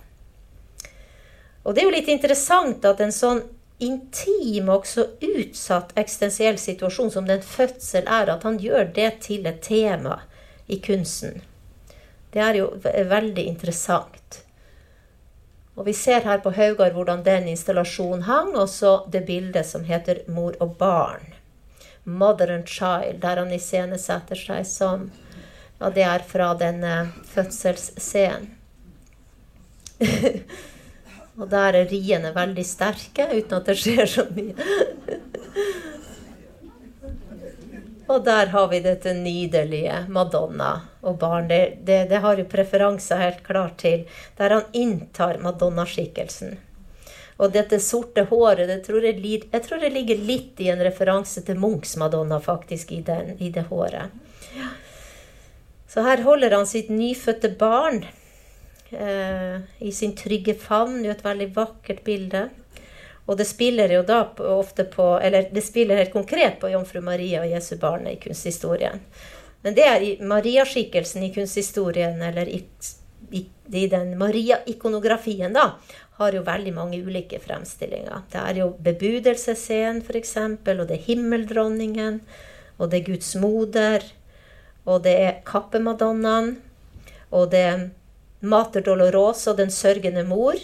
Og 1.65 1.75
det 1.75 1.83
er 1.83 1.89
jo 1.89 1.97
litt 1.97 2.13
interessant 2.13 2.85
at 2.87 3.01
en 3.03 3.13
sånn 3.15 3.43
intim 3.83 4.69
og 4.69 4.85
også 4.85 5.09
utsatt 5.25 5.91
eksistensiell 5.99 6.61
situasjon 6.61 7.11
som 7.11 7.27
den 7.27 7.43
fødsel 7.43 8.07
er, 8.07 8.31
at 8.31 8.47
han 8.47 8.61
gjør 8.63 8.93
det 8.95 9.11
til 9.27 9.49
et 9.51 9.61
tema 9.65 10.21
i 10.71 10.79
kunsten. 10.85 11.43
Det 12.31 12.43
er 12.43 12.61
jo 12.61 12.71
veldig 12.83 13.45
interessant. 13.49 14.44
Og 15.75 15.87
vi 15.87 15.93
ser 15.93 16.23
her 16.23 16.39
på 16.39 16.53
Haugar 16.55 16.95
hvordan 16.95 17.25
den 17.27 17.49
installasjonen 17.51 18.29
hang, 18.29 18.53
og 18.55 18.69
så 18.69 19.03
det 19.11 19.27
bildet 19.27 19.67
som 19.67 19.85
heter 19.85 20.23
'Mor 20.29 20.55
og 20.61 20.77
barn'. 20.79 21.35
'Mother 22.07 22.55
and 22.55 22.67
Child', 22.67 23.21
der 23.21 23.37
han 23.37 23.53
iscenesetter 23.53 24.37
seg 24.37 24.67
som 24.67 25.11
og 25.85 25.93
det 25.95 26.05
er 26.07 26.23
fra 26.27 26.55
denne 26.59 27.13
fødselsscenen. 27.29 28.51
og 31.39 31.51
der 31.51 31.73
er 31.81 31.91
riene 31.91 32.35
veldig 32.35 32.67
sterke, 32.67 33.29
uten 33.35 33.57
at 33.59 33.67
det 33.69 33.77
skjer 33.81 34.07
så 34.11 34.25
mye. 34.35 34.55
og 38.13 38.25
der 38.27 38.47
har 38.55 38.67
vi 38.71 38.79
dette 38.85 39.15
nydelige 39.19 39.97
Madonna 40.09 40.73
og 41.05 41.19
barn. 41.21 41.49
Det, 41.49 41.61
det, 41.87 42.05
det 42.11 42.21
har 42.25 42.41
jo 42.41 42.47
preferanser 42.51 43.23
helt 43.23 43.43
klart 43.47 43.79
til, 43.85 44.07
der 44.39 44.57
han 44.57 44.71
inntar 44.73 45.41
Madonna-skikkelsen. 45.45 46.57
Og 47.37 47.51
dette 47.55 47.81
sorte 47.83 48.27
håret 48.31 48.69
det 48.71 48.81
tror 48.87 49.05
jeg, 49.05 49.19
jeg, 49.25 49.63
tror 49.65 49.81
det 49.83 49.91
ligger 49.95 50.21
litt 50.27 50.61
i 50.63 50.71
en 50.71 50.83
referanse 50.87 51.43
til 51.47 51.59
Munchs 51.59 51.97
Madonna, 51.99 52.39
faktisk, 52.41 52.93
i, 52.95 53.01
den, 53.03 53.35
i 53.43 53.51
det 53.55 53.67
håret. 53.71 54.15
Så 55.91 56.03
her 56.03 56.23
holder 56.27 56.55
han 56.55 56.67
sitt 56.67 56.91
nyfødte 56.91 57.53
barn 57.59 58.05
eh, 58.91 59.63
i 59.79 59.93
sin 59.95 60.15
trygge 60.19 60.57
favn. 60.59 61.03
Er 61.05 61.15
et 61.15 61.27
veldig 61.27 61.51
vakkert 61.55 62.03
bilde. 62.07 62.49
Og 63.25 63.39
det 63.39 63.47
spiller 63.49 63.95
jo 63.95 64.03
da 64.05 64.19
ofte 64.53 64.85
på 64.91 65.07
Eller 65.23 65.47
det 65.55 65.63
spiller 65.65 65.97
helt 65.97 66.13
konkret 66.13 66.59
på 66.61 66.69
jomfru 66.69 67.01
Maria 67.01 67.45
og 67.45 67.55
Jesu 67.55 67.77
barn 67.81 68.09
i 68.11 68.19
kunsthistorien. 68.21 69.01
Men 69.65 69.77
det 69.77 69.85
er 69.89 70.05
i 70.05 70.13
Maria-skikkelsen 70.21 71.25
i 71.25 71.33
kunsthistorien, 71.35 72.21
eller 72.23 72.49
i, 72.53 72.61
i, 73.33 73.47
i 73.73 73.87
den 73.89 74.13
Maria-ikonografien, 74.21 75.57
da, 75.57 75.71
har 76.21 76.37
jo 76.37 76.45
veldig 76.47 76.75
mange 76.77 77.01
ulike 77.03 77.41
fremstillinger. 77.43 78.27
Det 78.31 78.43
er 78.43 78.61
jo 78.61 78.69
bebudelsesscenen, 78.85 80.03
f.eks., 80.05 80.37
og 80.37 80.85
det 80.85 80.99
er 80.99 81.09
himmeldronningen, 81.09 82.21
og 82.77 82.93
det 82.93 83.01
er 83.01 83.09
Guds 83.09 83.33
moder, 83.41 84.05
og 84.85 85.03
det 85.07 85.15
er 85.25 85.41
kappemadonnaen, 85.49 86.59
og 87.35 87.51
det 87.51 87.63
er 87.67 87.89
Mater 88.45 88.85
Dolorosa, 88.85 89.55
den 89.57 89.73
sørgende 89.73 90.25
mor. 90.29 90.59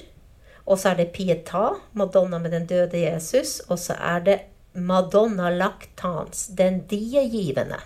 Og 0.69 0.79
så 0.79 0.93
er 0.93 1.01
det 1.01 1.13
Pietà, 1.17 1.73
Madonna 1.97 2.39
med 2.39 2.53
den 2.55 2.67
døde 2.69 3.01
Jesus. 3.01 3.61
Og 3.69 3.79
så 3.81 3.97
er 3.97 4.21
det 4.27 4.39
Madonna 4.75 5.51
lactans, 5.51 6.47
den 6.55 6.85
diegivende. 6.91 7.81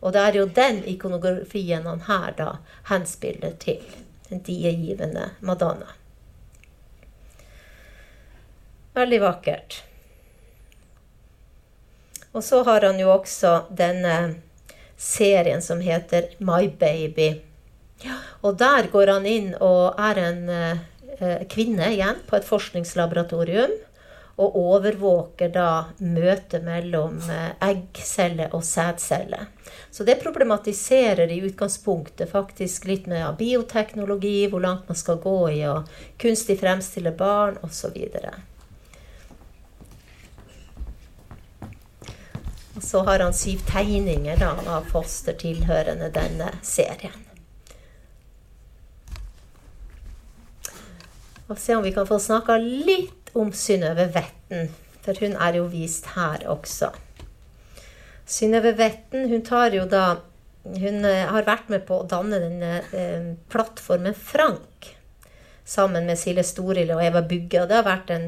Og 0.00 0.14
det 0.14 0.22
er 0.22 0.38
jo 0.38 0.46
den 0.54 0.82
ikonografien 0.86 1.86
han 1.86 2.04
her 2.06 2.34
da 2.38 2.50
henspiller 2.90 3.56
til. 3.58 3.82
Den 4.28 4.42
diegivende 4.44 5.30
Madonna. 5.40 5.94
Veldig 8.94 9.20
vakkert. 9.22 9.82
Og 12.32 12.44
så 12.44 12.62
har 12.66 12.84
han 12.84 13.00
jo 13.00 13.10
også 13.14 13.54
denne 13.70 14.14
serien 14.98 15.62
som 15.62 15.80
heter 15.80 16.28
My 16.38 16.68
Baby. 16.68 17.30
Og 18.42 18.58
der 18.58 18.90
går 18.92 19.14
han 19.14 19.26
inn 19.26 19.52
og 19.54 19.98
er 19.98 20.20
en 20.22 20.42
eh, 20.52 21.46
kvinne 21.50 21.88
igjen 21.94 22.20
på 22.28 22.38
et 22.38 22.46
forskningslaboratorium 22.46 23.72
og 24.38 24.56
overvåker 24.56 25.50
da 25.50 25.68
møtet 25.98 26.62
mellom 26.62 27.18
eh, 27.26 27.50
eggcelle 27.68 28.46
og 28.54 28.62
sædcelle. 28.64 29.46
Så 29.90 30.04
det 30.06 30.20
problematiserer 30.22 31.30
i 31.34 31.40
utgangspunktet 31.48 32.30
faktisk 32.30 32.86
litt 32.86 33.08
med 33.10 33.34
bioteknologi, 33.38 34.46
hvor 34.50 34.62
langt 34.62 34.86
man 34.88 34.98
skal 34.98 35.18
gå 35.22 35.38
i 35.56 35.64
å 35.66 35.80
kunstig 36.22 36.60
fremstille 36.60 37.12
barn 37.18 37.58
osv. 37.66 37.98
Og 42.78 42.84
så 42.86 43.02
har 43.08 43.26
han 43.26 43.34
syv 43.34 43.64
tegninger 43.66 44.38
da, 44.38 44.52
av 44.70 44.86
foster 44.92 45.34
tilhørende 45.34 46.12
denne 46.14 46.52
serien. 46.62 47.24
Og 51.48 51.58
se 51.58 51.74
om 51.74 51.82
vi 51.82 51.94
kan 51.96 52.06
få 52.06 52.20
snakka 52.20 52.58
litt 52.60 53.27
om 53.38 53.52
Synnøve 53.54 54.08
Vetten, 54.14 54.72
for 55.04 55.18
hun 55.22 55.36
er 55.38 55.58
jo 55.60 55.68
vist 55.72 56.10
her 56.16 56.44
også. 56.50 56.90
Synnøve 58.28 58.74
Vetten 58.76 59.28
hun 59.30 59.44
tar 59.46 59.76
jo 59.76 59.86
da 59.88 60.20
Hun 60.68 61.04
eh, 61.06 61.24
har 61.24 61.46
vært 61.46 61.70
med 61.72 61.86
på 61.88 62.02
å 62.02 62.04
danne 62.04 62.36
denne 62.42 62.72
eh, 62.92 63.28
plattformen 63.48 64.12
Frank 64.12 64.90
sammen 65.64 66.04
med 66.04 66.18
Silje 66.18 66.44
Storhild 66.44 66.92
og 66.92 67.00
Eva 67.00 67.22
Bugge. 67.24 67.62
Og 67.62 67.70
det 67.70 67.78
har 67.78 67.86
vært 67.86 68.10
en, 68.12 68.26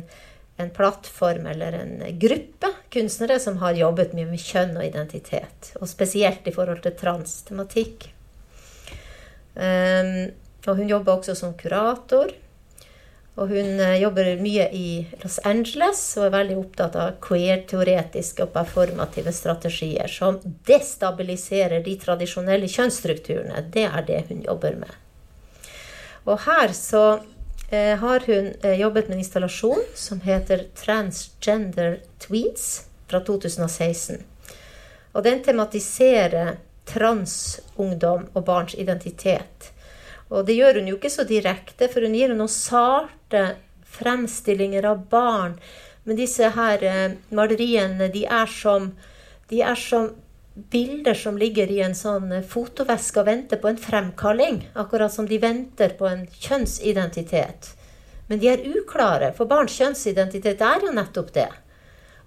en, 0.61 0.71
plattform 0.73 1.51
eller 1.51 1.77
en 1.77 1.93
gruppe 2.23 2.71
kunstnere 2.95 3.37
som 3.43 3.59
har 3.61 3.77
jobbet 3.77 4.15
mye 4.17 4.31
med 4.31 4.41
kjønn 4.41 4.77
og 4.79 4.87
identitet. 4.87 5.73
Og 5.81 5.91
spesielt 5.91 6.49
i 6.49 6.55
forhold 6.55 6.81
til 6.87 6.97
transtematikk. 7.01 8.09
Um, 9.53 10.31
og 10.65 10.77
hun 10.79 10.89
jobber 10.89 11.19
også 11.19 11.37
som 11.37 11.57
kurator. 11.59 12.33
Og 13.39 13.53
hun 13.53 13.81
eh, 13.81 14.01
jobber 14.03 14.33
mye 14.43 14.67
i 14.75 14.87
Los 15.23 15.39
Angeles 15.47 16.01
og 16.19 16.27
er 16.27 16.35
veldig 16.35 16.57
opptatt 16.61 16.97
av 16.99 17.19
queer-teoretiske 17.25 18.45
og 18.45 18.55
performative 18.57 19.33
strategier 19.35 20.11
som 20.11 20.41
destabiliserer 20.69 21.85
de 21.87 21.95
tradisjonelle 22.01 22.69
kjønnsstrukturene. 22.71 23.63
Det 23.71 23.87
er 23.87 24.07
det 24.09 24.25
hun 24.31 24.43
jobber 24.47 24.81
med. 24.83 24.97
Og 26.27 26.43
her 26.45 26.75
så 26.77 27.05
eh, 27.71 27.95
har 28.03 28.27
hun 28.27 28.51
eh, 28.61 28.81
jobbet 28.81 29.09
med 29.09 29.21
en 29.21 29.25
installasjon 29.25 29.87
som 29.95 30.21
heter 30.27 30.67
Transgender 30.77 32.01
Tweets 32.21 32.89
fra 33.11 33.23
2016. 33.25 34.25
Og 35.15 35.25
den 35.27 35.41
tematiserer 35.43 36.59
transungdom 36.91 38.29
og 38.35 38.45
barns 38.47 38.75
identitet 38.79 39.71
og 40.31 40.47
det 40.47 40.57
gjør 40.57 40.79
hun 40.79 40.89
jo 40.93 40.97
ikke 40.99 41.11
så 41.13 41.27
direkte, 41.27 41.89
for 41.91 42.07
hun 42.07 42.15
gir 42.15 42.33
noen 42.33 42.51
sarte 42.51 43.45
fremstillinger 43.91 44.87
av 44.87 45.05
barn. 45.11 45.57
Men 46.07 46.19
disse 46.19 46.53
her 46.55 46.85
eh, 46.87 47.17
maleriene, 47.35 48.09
de 48.15 48.25
er, 48.25 48.51
som, 48.51 48.93
de 49.51 49.63
er 49.67 49.79
som 49.79 50.13
bilder 50.71 51.15
som 51.15 51.39
ligger 51.39 51.71
i 51.71 51.81
en 51.85 51.97
sånn 51.99 52.31
eh, 52.33 52.47
fotoveske 52.47 53.23
og 53.23 53.27
venter 53.27 53.61
på 53.61 53.73
en 53.73 53.81
fremkalling. 53.81 54.63
Akkurat 54.79 55.13
som 55.13 55.27
de 55.29 55.41
venter 55.43 55.97
på 55.99 56.07
en 56.09 56.25
kjønnsidentitet. 56.31 57.73
Men 58.31 58.39
de 58.39 58.53
er 58.53 58.63
uklare, 58.71 59.33
for 59.35 59.51
barns 59.51 59.75
kjønnsidentitet 59.75 60.63
er 60.63 60.87
jo 60.87 60.95
nettopp 60.95 61.35
det. 61.35 61.51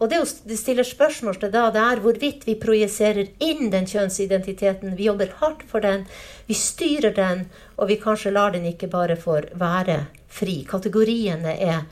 Og 0.04 0.10
det 0.12 0.20
å 0.20 0.28
stille 0.28 0.84
spørsmål 0.84 1.38
til 1.40 1.52
da, 1.54 1.70
det 1.72 1.80
er 1.80 2.02
hvorvidt 2.04 2.42
vi 2.44 2.58
projiserer 2.60 3.30
inn 3.44 3.70
den 3.72 3.86
kjønnsidentiteten. 3.88 4.98
Vi 4.98 5.08
jobber 5.08 5.32
hardt 5.40 5.64
for 5.70 5.84
den, 5.86 6.04
vi 6.50 6.58
styrer 6.60 7.14
den, 7.16 7.46
og 7.78 7.88
vi 7.88 8.02
kanskje 8.02 8.34
lar 8.36 8.52
den 8.52 8.68
ikke 8.68 8.90
bare 8.92 9.16
få 9.16 9.38
være 9.60 10.02
fri. 10.28 10.58
Kategoriene 10.68 11.54
er, 11.56 11.86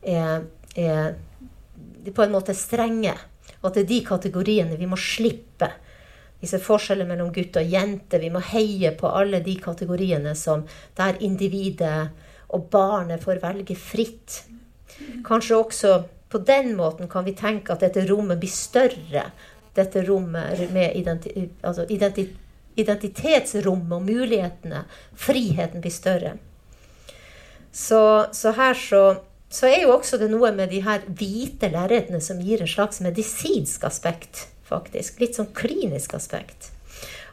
er, 0.00 0.46
er 0.72 2.14
på 2.16 2.24
en 2.24 2.32
måte 2.32 2.56
strenge. 2.56 3.12
Og 3.60 3.68
at 3.68 3.76
det 3.76 3.82
er 3.84 3.90
de 3.90 3.98
kategoriene 4.08 4.78
vi 4.80 4.88
må 4.88 4.96
slippe. 4.96 5.68
Disse 6.40 6.62
forskjeller 6.64 7.04
mellom 7.04 7.28
gutt 7.34 7.58
og 7.60 7.74
jente. 7.74 8.22
Vi 8.22 8.30
må 8.32 8.40
heie 8.54 8.94
på 8.96 9.10
alle 9.12 9.42
de 9.44 9.58
kategoriene 9.60 10.32
som 10.38 10.64
der 10.96 11.20
individet 11.20 12.08
og 12.56 12.70
barnet 12.72 13.20
får 13.20 13.42
velge 13.44 13.76
fritt. 13.76 14.46
Kanskje 15.26 15.60
også 15.60 15.92
på 16.30 16.38
den 16.46 16.76
måten 16.78 17.08
kan 17.10 17.26
vi 17.26 17.34
tenke 17.34 17.74
at 17.74 17.82
dette 17.82 18.04
rommet 18.06 18.38
blir 18.40 18.52
større. 18.52 19.24
Dette 19.74 20.02
rommet 20.06 20.70
med 20.74 20.96
identi 20.98 21.48
altså 21.66 21.86
identi 21.90 22.28
identitetsrommet 22.78 23.96
og 23.96 24.06
mulighetene. 24.06 24.84
Friheten 25.18 25.82
blir 25.82 25.94
større. 25.94 26.36
Så, 27.72 28.26
så 28.32 28.52
her 28.56 28.74
så, 28.74 29.02
så, 29.50 29.66
er 29.66 29.84
jo 29.84 29.94
også 29.94 30.18
det 30.18 30.30
noe 30.30 30.52
med 30.54 30.72
de 30.72 30.82
her 30.86 31.04
hvite 31.06 31.70
lerretene 31.70 32.22
som 32.22 32.40
gir 32.42 32.62
en 32.62 32.70
slags 32.70 33.02
medisinsk 33.04 33.84
aspekt, 33.86 34.46
faktisk. 34.66 35.20
Litt 35.22 35.38
sånn 35.38 35.52
klinisk 35.54 36.14
aspekt. 36.18 36.70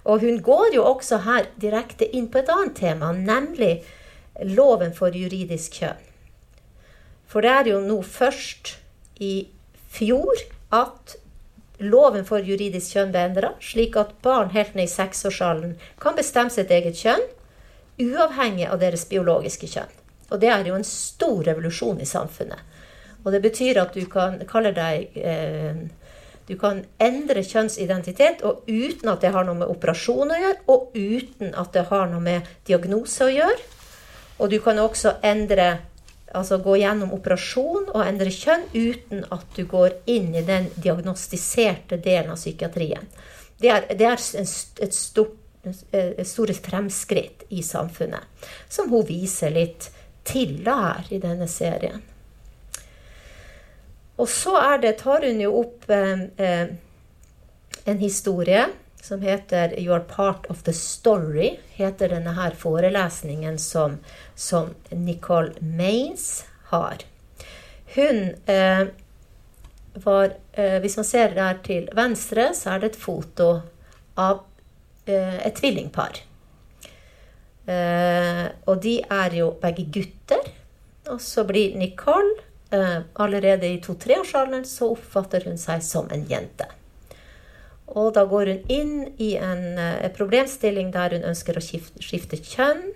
Og 0.07 0.23
hun 0.23 0.41
går 0.43 0.77
jo 0.77 0.85
også 0.87 1.23
her 1.25 1.49
direkte 1.59 2.07
inn 2.15 2.29
på 2.31 2.41
et 2.41 2.51
annet 2.53 2.77
tema, 2.79 3.11
nemlig 3.13 3.81
loven 4.45 4.93
for 4.95 5.15
juridisk 5.15 5.81
kjønn. 5.81 6.03
For 7.27 7.43
det 7.43 7.51
er 7.51 7.71
jo 7.73 7.81
nå 7.83 7.97
først 8.05 8.77
i 9.19 9.47
fjor 9.93 10.43
at 10.75 11.17
loven 11.77 12.25
for 12.25 12.41
juridisk 12.41 12.95
kjønn 12.95 13.11
ble 13.13 13.25
endra, 13.29 13.51
slik 13.61 13.97
at 13.99 14.15
barn 14.25 14.51
helt 14.55 14.73
ned 14.77 14.87
i 14.87 14.91
seksårsalderen 14.91 15.77
kan 16.01 16.17
bestemme 16.17 16.53
sitt 16.53 16.73
eget 16.73 16.97
kjønn, 16.97 17.23
uavhengig 18.01 18.67
av 18.69 18.81
deres 18.81 19.05
biologiske 19.09 19.69
kjønn. 19.69 19.93
Og 20.31 20.41
det 20.41 20.49
er 20.51 20.65
jo 20.67 20.75
en 20.77 20.87
stor 20.87 21.43
revolusjon 21.47 22.01
i 22.01 22.09
samfunnet. 22.09 22.59
Og 23.23 23.31
det 23.33 23.41
betyr 23.43 23.79
at 23.81 23.95
du 23.95 24.05
kan 24.11 24.39
kalle 24.47 24.73
deg 24.75 25.15
eh, 25.19 25.87
Du 26.47 26.53
kan 26.55 26.77
endre 27.03 27.41
kjønnsidentitet 27.43 28.39
og 28.47 28.63
uten 28.71 29.09
at 29.11 29.19
det 29.19 29.33
har 29.35 29.43
noe 29.43 29.57
med 29.59 29.67
operasjon 29.67 30.29
å 30.31 30.37
gjøre, 30.39 30.61
og 30.71 30.93
uten 30.95 31.49
at 31.59 31.73
det 31.75 31.83
har 31.89 32.05
noe 32.07 32.23
med 32.23 32.47
diagnose 32.63 33.25
å 33.25 33.33
gjøre. 33.33 33.57
Og 34.39 34.53
du 34.53 34.55
kan 34.63 34.79
også 34.79 35.17
endre 35.27 35.65
altså 36.35 36.57
gå 36.63 36.77
gjennom 36.81 37.13
operasjon 37.15 37.89
og 37.93 38.03
endre 38.03 38.31
kjønn 38.33 38.65
uten 38.73 39.23
at 39.31 39.45
du 39.55 39.63
går 39.69 39.99
inn 40.11 40.33
i 40.35 40.43
den 40.47 40.69
diagnostiserte 40.75 41.99
delen 42.03 42.33
av 42.33 42.39
psykiatrien. 42.41 43.07
Det 43.57 43.71
er, 43.73 43.87
det 43.97 44.05
er 44.05 44.21
et 44.85 44.95
stort, 44.95 45.37
store 46.27 46.55
fremskritt 46.55 47.47
i 47.49 47.63
samfunnet, 47.65 48.27
som 48.69 48.91
hun 48.91 49.07
viser 49.07 49.55
litt 49.55 49.89
til 50.27 50.59
her 50.67 51.07
i 51.09 51.19
denne 51.23 51.47
serien. 51.49 52.03
Og 54.17 54.29
så 54.29 54.57
det, 54.81 54.97
tar 55.01 55.25
hun 55.27 55.41
jo 55.41 55.53
opp 55.59 55.89
eh, 55.93 56.23
eh, 56.41 56.69
en 57.85 57.99
historie 58.01 58.65
som 59.07 59.21
heter 59.21 59.79
'You 59.79 59.93
are 59.95 60.03
part 60.03 60.45
of 60.49 60.63
the 60.63 60.73
story', 60.73 61.57
heter 61.79 62.09
denne 62.09 62.33
her 62.35 62.51
forelesningen 62.51 63.57
som, 63.59 63.99
som 64.35 64.73
Nicole 64.89 65.53
Maines 65.59 66.45
har. 66.71 66.97
Hun 67.95 68.35
eh, 68.45 68.87
var 69.93 70.33
eh, 70.53 70.79
Hvis 70.79 70.97
man 70.97 71.05
ser 71.05 71.35
der 71.35 71.59
til 71.63 71.89
venstre, 71.95 72.53
så 72.53 72.69
er 72.75 72.79
det 72.79 72.91
et 72.91 73.01
foto 73.01 73.61
av 74.17 74.43
eh, 75.05 75.39
et 75.47 75.55
tvillingpar. 75.55 76.19
Eh, 77.67 78.45
og 78.65 78.81
de 78.83 78.99
er 79.01 79.39
jo 79.39 79.51
begge 79.61 79.87
gutter. 79.91 80.51
Og 81.11 81.21
så 81.23 81.43
blir 81.47 81.77
Nicole 81.79 82.35
eh, 82.71 82.99
allerede 83.15 83.69
i 83.71 83.79
to-treårsalderen 83.83 84.65
så 84.67 84.91
oppfatter 84.95 85.47
hun 85.47 85.59
seg 85.59 85.83
som 85.83 86.11
en 86.11 86.25
jente. 86.27 86.67
Og 87.87 88.13
da 88.13 88.25
går 88.27 88.51
hun 88.51 88.63
inn 88.67 88.95
i 89.17 89.35
en, 89.39 89.77
eh, 89.79 90.11
problemstilling 90.11 90.91
der 90.91 91.15
hun 91.15 91.23
ønsker 91.23 91.55
å 91.57 91.63
skifte, 91.63 92.03
skifte, 92.03 92.37
kjønn. 92.37 92.91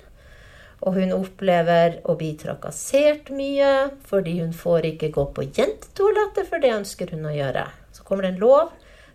Og 0.81 0.93
hun 0.93 1.13
opplever 1.13 2.01
å 2.09 2.17
bli 2.17 2.33
trakassert 2.35 3.29
mye 3.29 3.91
fordi 4.03 4.39
hun 4.39 4.51
får 4.51 4.81
ikke 4.81 5.11
gå 5.13 5.25
på 5.33 5.45
jentetoalettet, 5.45 6.47
for 6.49 6.59
det 6.59 6.73
ønsker 6.73 7.11
hun 7.11 7.25
å 7.29 7.35
gjøre. 7.35 7.67
Så 7.93 8.03
kommer 8.03 8.23
det 8.23 8.33
en 8.33 8.39
lov 8.41 8.71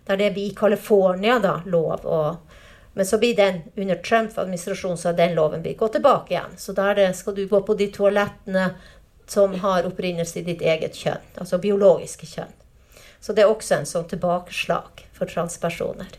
der 0.07 0.17
det 0.17 0.33
blir 0.33 0.51
i 0.51 0.55
California 0.55 1.39
da, 1.39 1.61
lov. 1.65 2.05
Og, 2.05 2.37
men 2.93 3.05
så 3.05 3.19
blir 3.19 3.35
den 3.35 3.61
under 3.75 3.95
Trump-administrasjonen 3.95 4.97
så 4.97 5.09
har 5.09 5.17
den 5.17 5.35
loven 5.35 5.61
blitt 5.61 5.77
gått 5.77 5.97
tilbake 5.99 6.33
igjen. 6.33 6.55
Så 6.57 6.73
der 6.73 7.11
skal 7.13 7.35
du 7.35 7.45
gå 7.47 7.61
på 7.61 7.75
de 7.75 7.91
toalettene 7.91 8.69
som 9.27 9.53
har 9.59 9.83
opprinnelse 9.83 10.39
i 10.39 10.45
ditt 10.47 10.61
eget 10.61 10.95
kjønn, 10.95 11.25
altså 11.35 11.59
biologiske 11.59 12.25
kjønn. 12.25 12.55
Så 13.19 13.33
det 13.35 13.43
er 13.43 13.51
også 13.51 13.75
en 13.75 13.89
sånn 13.89 14.07
tilbakeslag 14.07 15.06
for 15.17 15.29
transpersoner. 15.29 16.17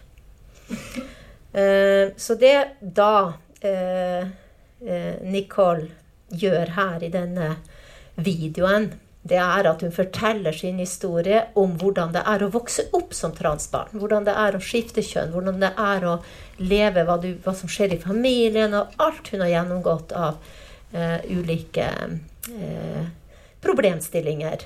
Eh, 1.53 2.15
så 2.17 2.37
det 2.39 2.57
da 2.81 3.33
eh, 3.65 4.23
eh, 4.85 5.15
Nicole 5.25 5.89
gjør 6.29 6.75
her 6.77 7.05
i 7.05 7.13
denne 7.13 7.55
videoen, 8.21 8.91
det 9.29 9.39
er 9.41 9.67
at 9.69 9.83
hun 9.85 9.93
forteller 9.93 10.55
sin 10.57 10.79
historie 10.81 11.41
om 11.59 11.75
hvordan 11.81 12.13
det 12.15 12.23
er 12.29 12.45
å 12.45 12.51
vokse 12.53 12.87
opp 12.97 13.13
som 13.17 13.35
transbarn. 13.37 13.99
Hvordan 13.99 14.29
det 14.29 14.35
er 14.41 14.57
å 14.57 14.63
skifte 14.63 15.05
kjønn, 15.05 15.33
hvordan 15.35 15.61
det 15.61 15.73
er 15.75 16.07
å 16.09 16.15
leve, 16.63 17.05
hva, 17.05 17.19
du, 17.21 17.35
hva 17.45 17.55
som 17.57 17.71
skjer 17.71 17.97
i 17.97 18.01
familien, 18.01 18.77
og 18.77 18.95
alt 19.03 19.29
hun 19.33 19.45
har 19.45 19.53
gjennomgått 19.53 20.15
av 20.17 20.39
uh, 20.95 21.19
ulike 21.29 21.91
uh, 22.49 23.05
problemstillinger. 23.65 24.65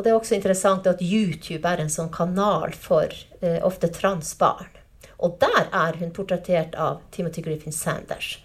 Og 0.00 0.04
det 0.06 0.14
er 0.14 0.16
også 0.16 0.38
interessant 0.38 0.86
at 0.88 1.02
YouTube 1.04 1.68
er 1.68 1.82
en 1.82 1.92
sånn 1.92 2.08
kanal 2.08 2.72
for 2.72 3.12
eh, 3.44 3.58
ofte 3.60 3.90
transbarn. 3.92 4.72
Og 5.20 5.36
der 5.42 5.66
er 5.76 5.98
hun 6.00 6.14
portrettert 6.16 6.72
av 6.80 7.02
Timothy 7.12 7.44
Griffin 7.44 7.76
Sanders. 7.76 8.38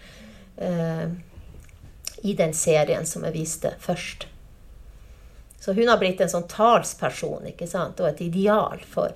I 2.19 2.33
den 2.35 2.51
serien 2.55 3.07
som 3.07 3.23
jeg 3.23 3.35
viste 3.35 3.71
først. 3.79 4.25
Så 5.65 5.71
hun 5.73 5.87
har 5.87 5.97
blitt 5.97 6.19
en 6.19 6.29
sånn 6.29 6.49
talsperson 6.51 7.47
ikke 7.49 7.65
sant? 7.71 8.03
og 8.03 8.11
et 8.11 8.19
ideal 8.27 8.83
for 8.91 9.15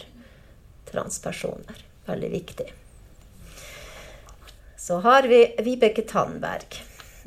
transpersoner. 0.88 1.84
Veldig 2.08 2.32
viktig. 2.32 2.72
Så 4.80 5.04
har 5.04 5.28
vi 5.28 5.44
Vibeke 5.62 6.08
Tandberg. 6.08 6.80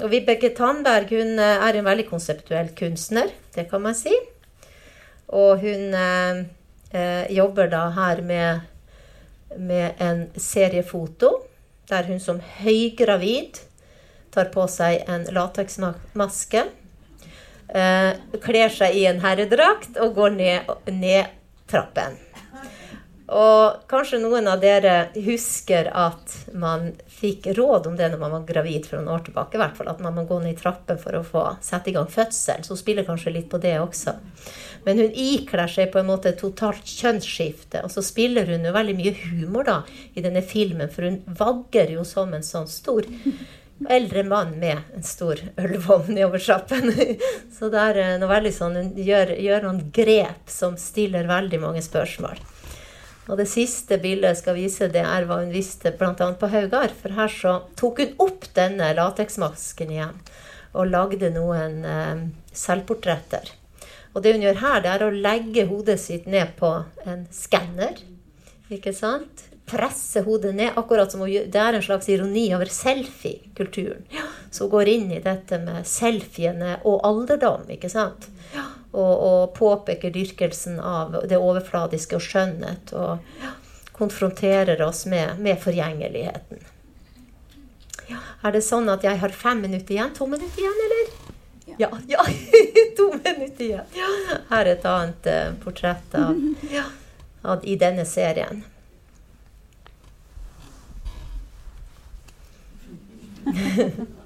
Og 0.03 0.11
Vibeke 0.11 0.51
Tandberg 0.57 1.13
hun 1.13 1.37
eh, 1.39 1.69
er 1.69 1.79
en 1.79 1.87
veldig 1.87 2.09
konseptuell 2.09 2.73
kunstner, 2.75 3.31
det 3.55 3.69
kan 3.71 3.85
man 3.85 3.95
si. 3.95 4.17
Og 5.33 5.63
hun 5.65 5.95
eh, 5.97 6.45
eh 6.93 7.33
jobber 7.33 7.69
da 7.73 7.87
her 7.97 8.21
med, 8.23 8.61
med 9.57 9.93
en 9.99 10.27
seriefoto 10.37 11.33
der 11.89 12.09
hun 12.09 12.21
som 12.21 12.41
høygravid 12.63 13.61
tar 14.33 14.49
på 14.53 14.67
seg 14.71 15.05
en 15.11 15.27
lateksmaske 15.35 16.65
eh, 17.69 18.11
kler 18.45 18.73
seg 18.73 18.97
i 18.97 19.07
en 19.11 19.21
herredrakt 19.25 19.99
og 20.01 20.15
går 20.17 20.37
ned, 20.37 20.73
ned 20.89 21.33
trappen. 21.69 22.17
Og 23.33 23.87
kanskje 23.89 24.21
noen 24.21 24.49
av 24.51 24.61
dere 24.61 24.97
husker 25.25 25.89
at 25.89 26.35
man 26.53 26.91
fikk 27.09 27.49
råd 27.57 27.89
om 27.89 27.97
det 27.97 28.11
når 28.13 28.21
man 28.21 28.35
var 28.37 28.45
gravid 28.49 28.89
for 28.89 28.99
noen 28.99 29.15
år 29.15 29.25
tilbake. 29.27 29.57
i 29.57 29.63
hvert 29.63 29.79
fall, 29.79 29.89
At 29.89 30.03
man 30.05 30.15
må 30.15 30.27
gå 30.29 30.39
ned 30.43 30.53
i 30.53 30.61
trappen 30.61 30.99
for 31.01 31.17
å 31.17 31.25
få 31.25 31.47
sette 31.61 31.91
i 31.91 31.95
gang 31.97 32.11
fødsel. 32.11 32.65
Så 32.65 32.75
hun 32.75 32.83
spiller 32.83 33.09
kanskje 33.09 33.33
litt 33.33 33.49
på 33.51 33.63
det 33.63 33.79
også. 33.81 34.17
Men 34.85 34.99
hun 34.99 35.15
ikler 35.15 35.71
seg 35.71 35.93
på 35.93 36.03
en 36.03 36.11
måte 36.11 36.35
totalt 36.37 36.85
kjønnsskifte. 36.85 37.85
Og 37.87 37.91
så 37.95 38.05
spiller 38.05 38.47
hun 38.51 38.67
jo 38.67 38.75
veldig 38.75 38.99
mye 38.99 39.15
humor 39.25 39.65
da 39.65 39.81
i 40.15 40.25
denne 40.25 40.43
filmen, 40.43 40.91
for 40.91 41.09
hun 41.09 41.23
vagger 41.27 41.95
jo 41.97 42.05
som 42.05 42.35
en 42.35 42.47
sånn 42.47 42.69
stor 42.69 43.07
eldre 43.89 44.23
mann 44.25 44.59
med 44.59 44.79
en 44.95 45.03
stor 45.03 45.41
ølvogn 45.57 46.19
i 46.19 46.27
trappen. 46.39 46.93
Så 47.59 47.71
det 47.73 47.83
er 47.83 48.01
eh, 48.03 48.17
noe 48.21 48.31
veldig 48.31 48.55
sånn, 48.55 48.79
hun 48.79 48.91
gjør, 48.99 49.35
gjør, 49.43 49.67
noen 49.67 49.85
grep 49.95 50.51
som 50.51 50.77
stiller 50.81 51.31
veldig 51.31 51.63
mange 51.63 51.83
spørsmål. 51.85 52.43
Og 53.31 53.39
det 53.39 53.47
siste 53.51 53.99
bildet 54.03 54.33
jeg 54.33 54.41
skal 54.41 54.59
vise, 54.59 54.89
det 54.91 55.05
er 55.07 55.27
hva 55.29 55.39
hun 55.43 55.53
viste 55.55 55.93
bl.a. 55.99 56.15
på 56.15 56.51
Haugar. 56.51 56.95
For 56.99 57.15
her 57.15 57.31
så 57.31 57.55
tok 57.79 58.03
hun 58.03 58.17
opp 58.27 58.49
denne 58.57 58.91
lateksmasken 58.99 59.93
igjen 59.95 60.19
og 60.73 60.89
lagde 60.89 61.29
noen 61.35 61.83
eh, 61.85 62.25
selvportretter. 62.57 63.53
Og 64.13 64.25
det 64.25 64.35
hun 64.35 64.45
gjør 64.45 64.61
her, 64.65 64.83
det 64.85 64.93
er 64.93 65.07
å 65.07 65.15
legge 65.15 65.69
hodet 65.69 65.99
sitt 66.01 66.27
ned 66.31 66.57
på 66.59 66.75
en 67.09 67.27
skanner. 67.33 68.01
Ikke 68.73 68.95
sant? 68.97 69.49
presse 69.73 70.21
hodet 70.21 70.55
ned. 70.55 70.71
Akkurat 70.77 71.13
som 71.13 71.25
Det 71.25 71.59
er 71.59 71.73
en 71.73 71.83
slags 71.83 72.09
ironi 72.09 72.55
over 72.55 72.67
selfie-kulturen. 72.67 74.05
Ja, 74.11 74.27
som 74.51 74.69
går 74.69 74.89
inn 74.89 75.13
i 75.13 75.21
dette 75.21 75.59
med 75.59 75.87
selfiene 75.89 76.77
og 76.85 77.01
alderdom, 77.07 77.69
ikke 77.71 77.89
sant? 77.89 78.29
Ja, 78.55 78.67
og, 78.93 79.13
og, 79.25 79.55
påpeker 79.57 80.13
dyrkelsen 80.13 80.81
av 80.81 81.17
det 81.29 81.39
overfladiske 81.41 82.17
og 82.19 82.25
skjønnhet. 82.25 82.93
Og 82.93 83.19
konfronterer 83.93 84.83
oss 84.83 85.07
med, 85.07 85.39
med 85.39 85.61
forgjengeligheten. 85.63 86.63
Ja, 88.09 88.19
er 88.43 88.57
det 88.57 88.65
sånn 88.67 88.89
at 88.93 89.05
jeg 89.07 89.21
har 89.21 89.35
fem 89.37 89.61
minutter 89.63 89.95
igjen? 89.95 90.15
To 90.17 90.27
minutter 90.27 90.61
igjen, 90.61 90.81
eller? 90.87 91.13
Ja. 91.79 91.89
ja, 92.09 92.25
to 92.99 93.13
minutter 93.15 93.65
igjen. 93.65 93.87
Her 94.51 94.67
er 94.67 94.73
et 94.75 94.85
annet 94.89 95.29
uh, 95.31 95.55
portrett 95.63 96.15
av, 96.19 96.37
av, 97.43 97.65
i 97.65 97.77
denne 97.81 98.05
serien. 98.09 98.65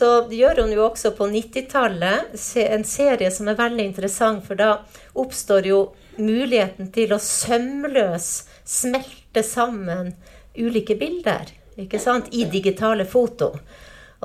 Så 0.00 0.08
gjør 0.32 0.62
hun 0.62 0.70
jo 0.72 0.86
også 0.86 1.10
på 1.12 1.26
90-tallet 1.28 2.32
en 2.62 2.84
serie 2.88 3.28
som 3.34 3.50
er 3.52 3.58
veldig 3.58 3.84
interessant, 3.84 4.46
for 4.46 4.56
da 4.56 4.78
oppstår 5.12 5.68
jo 5.68 5.80
muligheten 6.16 6.88
til 6.94 7.12
å 7.12 7.18
sømløs 7.20 8.30
smelte 8.64 9.44
sammen 9.44 10.14
ulike 10.56 10.96
bilder 10.96 11.52
ikke 11.84 12.00
sant, 12.00 12.32
i 12.32 12.46
digitale 12.48 13.04
foto. 13.04 13.52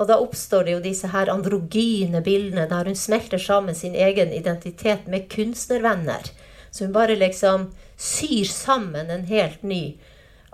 Og 0.00 0.08
da 0.08 0.16
oppstår 0.20 0.64
det 0.64 0.74
jo 0.78 0.82
disse 0.88 1.12
her 1.12 1.28
androgyne 1.32 2.24
bildene 2.24 2.66
der 2.72 2.88
hun 2.88 2.96
smelter 2.96 3.40
sammen 3.40 3.76
sin 3.76 3.94
egen 3.94 4.32
identitet 4.32 5.04
med 5.12 5.28
kunstnervenner. 5.32 6.32
Så 6.70 6.88
hun 6.88 6.96
bare 6.96 7.20
liksom 7.20 7.70
syr 7.96 8.48
sammen 8.48 9.12
en 9.12 9.28
helt 9.28 9.62
ny 9.62 9.96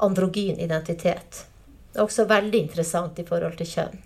androgyn 0.02 0.58
identitet. 0.58 1.44
Det 1.92 2.00
er 2.00 2.10
også 2.10 2.26
veldig 2.30 2.66
interessant 2.66 3.22
i 3.22 3.26
forhold 3.26 3.58
til 3.62 3.70
kjønn. 3.76 4.02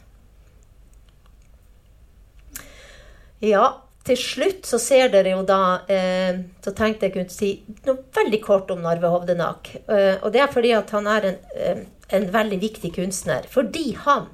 Ja, 3.44 3.82
til 4.06 4.18
slutt 4.20 4.68
så 4.68 4.78
ser 4.78 5.10
dere 5.10 5.34
jo 5.34 5.42
da 5.46 5.82
eh, 5.90 6.38
Så 6.62 6.72
tenkte 6.76 7.08
jeg 7.08 7.16
kunne 7.16 7.32
si 7.32 7.50
noe 7.88 8.06
veldig 8.14 8.40
kort 8.44 8.70
om 8.70 8.84
Narve 8.84 9.10
Hovdenak. 9.12 9.72
Eh, 9.90 10.14
og 10.22 10.30
det 10.34 10.44
er 10.44 10.52
fordi 10.52 10.72
at 10.76 10.92
han 10.94 11.08
er 11.10 11.30
en, 11.32 11.38
eh, 11.58 11.82
en 12.16 12.28
veldig 12.32 12.60
viktig 12.62 12.94
kunstner. 12.96 13.48
Fordi 13.50 13.90
han 14.06 14.30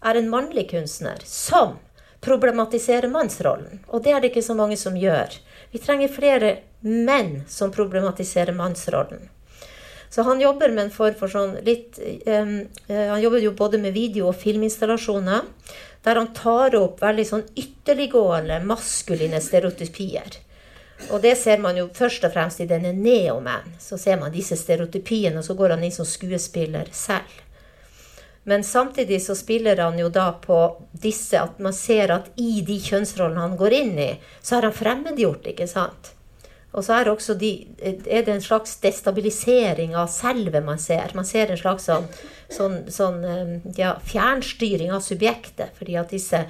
er 0.00 0.16
en 0.16 0.30
mannlig 0.32 0.70
kunstner 0.70 1.20
som 1.28 1.76
problematiserer 2.24 3.12
mannsrollen. 3.12 3.84
Og 3.88 4.04
det 4.04 4.14
er 4.14 4.20
det 4.20 4.32
ikke 4.32 4.44
så 4.44 4.56
mange 4.56 4.76
som 4.80 4.96
gjør. 4.96 5.36
Vi 5.72 5.80
trenger 5.80 6.12
flere 6.12 6.54
menn 6.80 7.44
som 7.48 7.72
problematiserer 7.72 8.56
mannsrollen. 8.56 9.28
Så 10.10 10.24
han 10.26 10.40
jobber 10.40 10.72
med 10.74 10.88
en 10.88 10.90
form 10.90 11.14
for 11.14 11.30
sånn 11.30 11.52
litt 11.62 12.00
um, 12.26 12.56
Han 12.88 13.20
jobber 13.22 13.44
jo 13.44 13.52
både 13.54 13.78
med 13.78 13.94
video- 13.94 14.26
og 14.32 14.40
filminstallasjoner. 14.40 15.44
Der 16.04 16.16
han 16.16 16.30
tar 16.36 16.76
opp 16.78 17.02
veldig 17.02 17.26
sånn 17.28 17.48
ytterliggående 17.60 18.62
maskuline 18.64 19.40
stereotypier. 19.44 20.38
Og 21.08 21.20
det 21.24 21.34
ser 21.40 21.60
man 21.60 21.76
jo 21.80 21.88
først 21.96 22.24
og 22.28 22.34
fremst 22.34 22.60
i 22.60 22.68
denne 22.68 22.92
Neoman. 22.96 23.76
Så 23.80 23.98
ser 24.00 24.20
man 24.20 24.32
disse 24.32 24.56
stereotypiene, 24.56 25.40
og 25.40 25.46
så 25.46 25.56
går 25.56 25.76
han 25.76 25.84
inn 25.84 25.94
som 25.94 26.08
skuespiller 26.08 26.88
selv. 26.92 27.40
Men 28.48 28.64
samtidig 28.64 29.20
så 29.22 29.34
spiller 29.36 29.76
han 29.76 29.98
jo 30.00 30.08
da 30.08 30.30
på 30.32 30.60
disse 30.92 31.40
at 31.40 31.58
man 31.60 31.76
ser 31.76 32.12
at 32.14 32.30
i 32.40 32.62
de 32.66 32.78
kjønnsrollene 32.80 33.44
han 33.44 33.58
går 33.60 33.76
inn 33.76 33.98
i, 34.00 34.10
så 34.40 34.56
har 34.56 34.68
han 34.68 34.76
fremmedgjort, 34.76 35.52
ikke 35.52 35.68
sant? 35.68 36.14
Og 36.70 36.86
så 36.86 37.00
er 37.00 37.10
de, 37.40 37.50
er 37.82 38.22
det 38.22 38.34
en 38.34 38.44
slags 38.44 38.76
destabilisering 38.82 39.96
av 39.98 40.06
selve 40.12 40.60
man 40.62 40.78
ser. 40.78 41.10
Man 41.18 41.26
ser 41.26 41.50
en 41.50 41.58
slags 41.58 41.88
sånn, 41.90 42.06
sånn, 42.48 42.78
sånn 42.92 43.20
ja, 43.76 43.96
fjernstyring 44.06 44.92
av 44.94 45.02
subjektet. 45.02 45.74
Fordi 45.78 45.98
at 45.98 46.14
disse, 46.14 46.46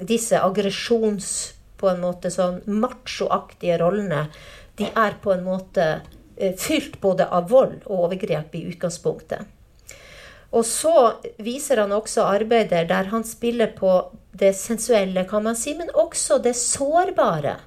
disse 0.00 0.40
aggresjons... 0.40 1.52
På 1.76 1.90
en 1.90 1.98
måte 2.00 2.30
sånn 2.32 2.62
machoaktige 2.72 3.74
rollene, 3.82 4.22
de 4.80 4.86
er 4.96 5.18
på 5.20 5.34
en 5.34 5.42
måte 5.44 5.84
fylt 6.56 6.94
både 7.02 7.26
av 7.28 7.50
vold 7.50 7.82
og 7.84 8.06
overgrep 8.06 8.54
i 8.56 8.62
utgangspunktet. 8.70 9.44
Og 10.56 10.64
så 10.64 10.94
viser 11.36 11.82
han 11.82 11.92
også 11.92 12.24
arbeider 12.24 12.88
der 12.88 13.10
han 13.12 13.28
spiller 13.28 13.74
på 13.76 13.90
det 14.32 14.54
sensuelle, 14.56 15.26
kan 15.28 15.44
man 15.44 15.60
si, 15.60 15.74
men 15.76 15.92
også 15.92 16.38
det 16.40 16.54
sårbare. 16.56 17.58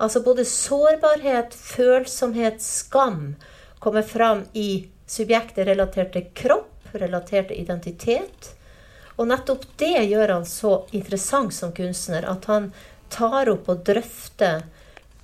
Altså 0.00 0.22
både 0.24 0.46
sårbarhet, 0.48 1.54
følsomhet, 1.54 2.62
skam 2.64 3.34
kommer 3.78 4.02
fram 4.02 4.46
i 4.56 4.88
subjektet 5.06 5.66
relatert 5.68 6.14
til 6.14 6.30
kropp, 6.34 6.94
relatert 6.96 7.50
til 7.50 7.60
identitet. 7.60 8.54
Og 9.20 9.28
nettopp 9.28 9.66
det 9.80 10.06
gjør 10.08 10.36
han 10.38 10.46
så 10.48 10.78
interessant 10.96 11.52
som 11.52 11.74
kunstner, 11.76 12.24
at 12.24 12.48
han 12.48 12.70
tar 13.12 13.50
opp 13.52 13.68
og 13.68 13.82
drøfter 13.84 14.62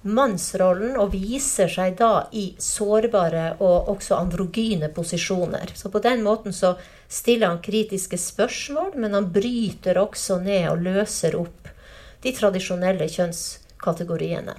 mannsrollen 0.07 0.99
og 1.01 1.15
viser 1.15 1.71
seg 1.73 1.97
da 1.99 2.27
i 2.37 2.51
sårbare 2.63 3.57
og 3.57 3.89
også 3.97 4.19
androgyne 4.21 4.91
posisjoner. 4.95 5.73
Så 5.75 5.91
på 5.91 6.03
den 6.05 6.23
måten 6.27 6.55
så 6.55 6.75
stiller 7.09 7.49
han 7.55 7.63
kritiske 7.65 8.19
spørsmål, 8.21 8.93
men 9.01 9.17
han 9.17 9.31
bryter 9.33 9.99
også 9.99 10.39
ned 10.45 10.69
og 10.71 10.85
løser 10.85 11.39
opp 11.41 11.73
de 12.23 12.33
tradisjonelle 12.37 13.09
kjønnskategoriene. 13.87 14.55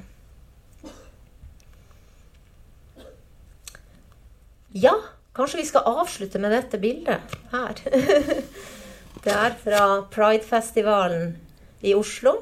Ja, 4.71 4.95
kanskje 5.33 5.61
vi 5.61 5.65
skal 5.65 5.87
avslutte 5.87 6.39
med 6.39 6.51
dette 6.51 6.77
bildet 6.77 7.19
her. 7.51 7.75
Det 9.23 9.33
er 9.33 9.55
fra 9.59 10.05
Pride-festivalen 10.07 11.35
i 11.81 11.93
Oslo. 11.97 12.37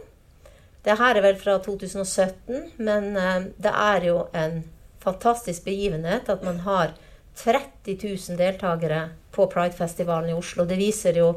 Det 0.83 0.97
her 0.99 1.15
er 1.15 1.23
vel 1.23 1.38
fra 1.39 1.55
2017, 1.63 2.75
men 2.77 3.15
eh, 3.17 3.47
det 3.57 3.71
er 3.71 4.05
jo 4.05 4.27
en 4.38 4.59
fantastisk 5.01 5.63
begivenhet 5.65 6.29
at 6.29 6.43
man 6.45 6.59
har 6.61 6.93
30 7.41 7.95
000 8.03 8.38
deltakere 8.38 8.99
på 9.33 9.47
Pride-festivalen 9.49 10.29
i 10.29 10.38
Oslo. 10.38 10.67
Det 10.69 10.77
viser 10.77 11.17
jo 11.17 11.31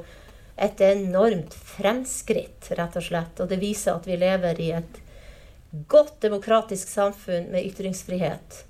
et 0.58 0.82
enormt 0.84 1.54
fremskritt, 1.54 2.68
rett 2.76 2.98
og 2.98 3.08
slett. 3.08 3.40
Og 3.40 3.48
det 3.48 3.62
viser 3.62 3.94
at 3.94 4.10
vi 4.10 4.18
lever 4.20 4.60
i 4.60 4.72
et 4.82 5.00
godt 5.70 6.20
demokratisk 6.24 6.88
samfunn 6.88 7.50
med 7.52 7.66
ytringsfrihet. 7.68 8.64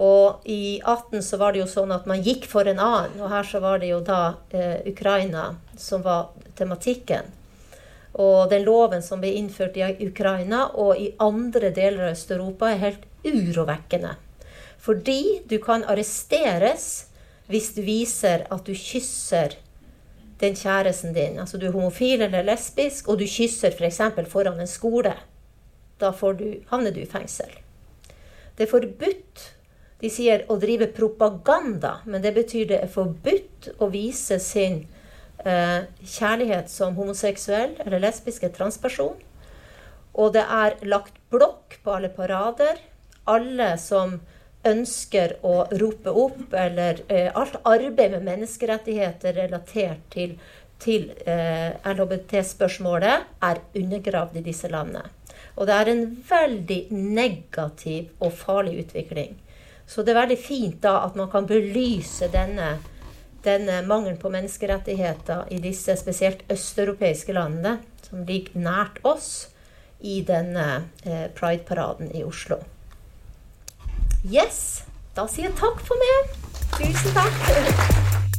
Og 0.00 0.46
i 0.48 0.80
18 0.84 1.22
så 1.22 1.36
var 1.40 1.52
det 1.52 1.64
jo 1.64 1.68
sånn 1.68 1.92
at 1.92 2.06
man 2.08 2.22
gikk 2.24 2.46
for 2.48 2.68
en 2.70 2.78
annen, 2.80 3.18
og 3.20 3.32
her 3.32 3.44
så 3.44 3.60
var 3.60 3.82
det 3.82 3.90
jo 3.90 3.98
da 4.04 4.20
eh, 4.54 4.80
Ukraina 4.88 5.50
som 5.76 6.04
var 6.06 6.30
tematikken. 6.56 7.28
Og 8.12 8.50
den 8.50 8.64
loven 8.66 9.02
som 9.02 9.20
ble 9.22 9.34
innført 9.38 9.76
i 9.78 9.86
Ukraina 10.06 10.68
og 10.74 10.98
i 10.98 11.12
andre 11.22 11.70
deler 11.74 12.08
av 12.08 12.16
Øst-Europa, 12.16 12.70
er 12.70 12.84
helt 12.86 13.06
urovekkende. 13.26 14.16
Fordi 14.80 15.42
du 15.50 15.58
kan 15.62 15.84
arresteres 15.84 17.10
hvis 17.50 17.74
du 17.74 17.82
viser 17.84 18.46
at 18.50 18.64
du 18.66 18.72
kysser 18.72 19.58
den 20.40 20.56
kjæresten 20.56 21.12
din. 21.12 21.38
Altså 21.38 21.58
du 21.58 21.66
er 21.68 21.74
homofil 21.74 22.22
eller 22.24 22.46
lesbisk, 22.46 23.08
og 23.08 23.18
du 23.20 23.26
kysser 23.28 23.74
f.eks. 23.76 24.00
For 24.16 24.30
foran 24.38 24.60
en 24.62 24.70
skole. 24.70 25.12
Da 26.00 26.12
du, 26.12 26.46
havner 26.70 26.94
du 26.96 27.02
i 27.02 27.08
fengsel. 27.08 27.50
Det 28.56 28.66
er 28.66 28.70
forbudt 28.70 29.48
De 30.00 30.08
sier 30.08 30.46
å 30.48 30.56
drive 30.56 30.86
propaganda, 30.96 31.98
men 32.08 32.22
det 32.24 32.32
betyr 32.32 32.70
det 32.70 32.78
er 32.80 32.88
forbudt 32.88 33.66
å 33.84 33.90
vise 33.92 34.38
sin 34.40 34.78
eh, 35.44 35.82
kjærlighet 36.00 36.72
som 36.72 36.96
homoseksuell 36.96 37.74
eller 37.84 38.00
lesbisk 38.06 38.46
transperson. 38.56 39.18
Og 40.16 40.32
det 40.32 40.46
er 40.48 40.78
lagt 40.88 41.20
blokk 41.28 41.76
på 41.84 41.98
alle 41.98 42.08
parader. 42.16 42.80
Alle 43.28 43.74
som 43.76 44.16
ønsker 44.64 45.36
å 45.46 45.54
rope 45.80 46.16
opp, 46.24 46.42
eller 46.52 47.04
eh, 47.08 47.28
alt 47.36 47.60
arbeid 47.64 48.16
med 48.16 48.26
menneskerettigheter 48.28 49.36
relatert 49.36 50.02
til, 50.12 50.36
til 50.80 51.10
eh, 51.24 51.76
LHBT-spørsmålet, 51.92 53.30
er 53.44 53.64
undergravd 53.80 54.40
i 54.40 54.44
disse 54.48 54.68
landene. 54.72 55.08
Og 55.60 55.68
det 55.68 55.76
er 55.76 55.90
en 55.92 56.04
veldig 56.24 56.80
negativ 56.90 58.08
og 58.24 58.32
farlig 58.32 58.78
utvikling. 58.86 59.36
Så 59.84 60.02
det 60.02 60.14
er 60.14 60.22
veldig 60.22 60.38
fint 60.40 60.80
da 60.82 61.02
at 61.04 61.18
man 61.18 61.28
kan 61.28 61.48
belyse 61.50 62.30
denne 62.32 62.78
denne 63.44 63.82
mangelen 63.86 64.18
på 64.20 64.28
menneskerettigheter 64.28 65.48
i 65.50 65.60
disse 65.64 65.96
spesielt 65.96 66.44
østeuropeiske 66.52 67.32
landene, 67.32 67.78
som 68.04 68.26
ligger 68.28 68.60
nært 68.60 69.00
oss, 69.04 69.48
i 70.00 70.22
denne 70.24 70.88
eh, 71.04 71.26
Pride-paraden 71.36 72.14
i 72.16 72.24
Oslo. 72.24 72.56
Yes! 74.24 74.82
Da 75.16 75.26
sier 75.28 75.50
jeg 75.50 75.58
takk 75.60 75.84
for 75.84 76.00
meg. 76.00 76.34
Tusen 76.78 77.16
takk. 77.16 78.26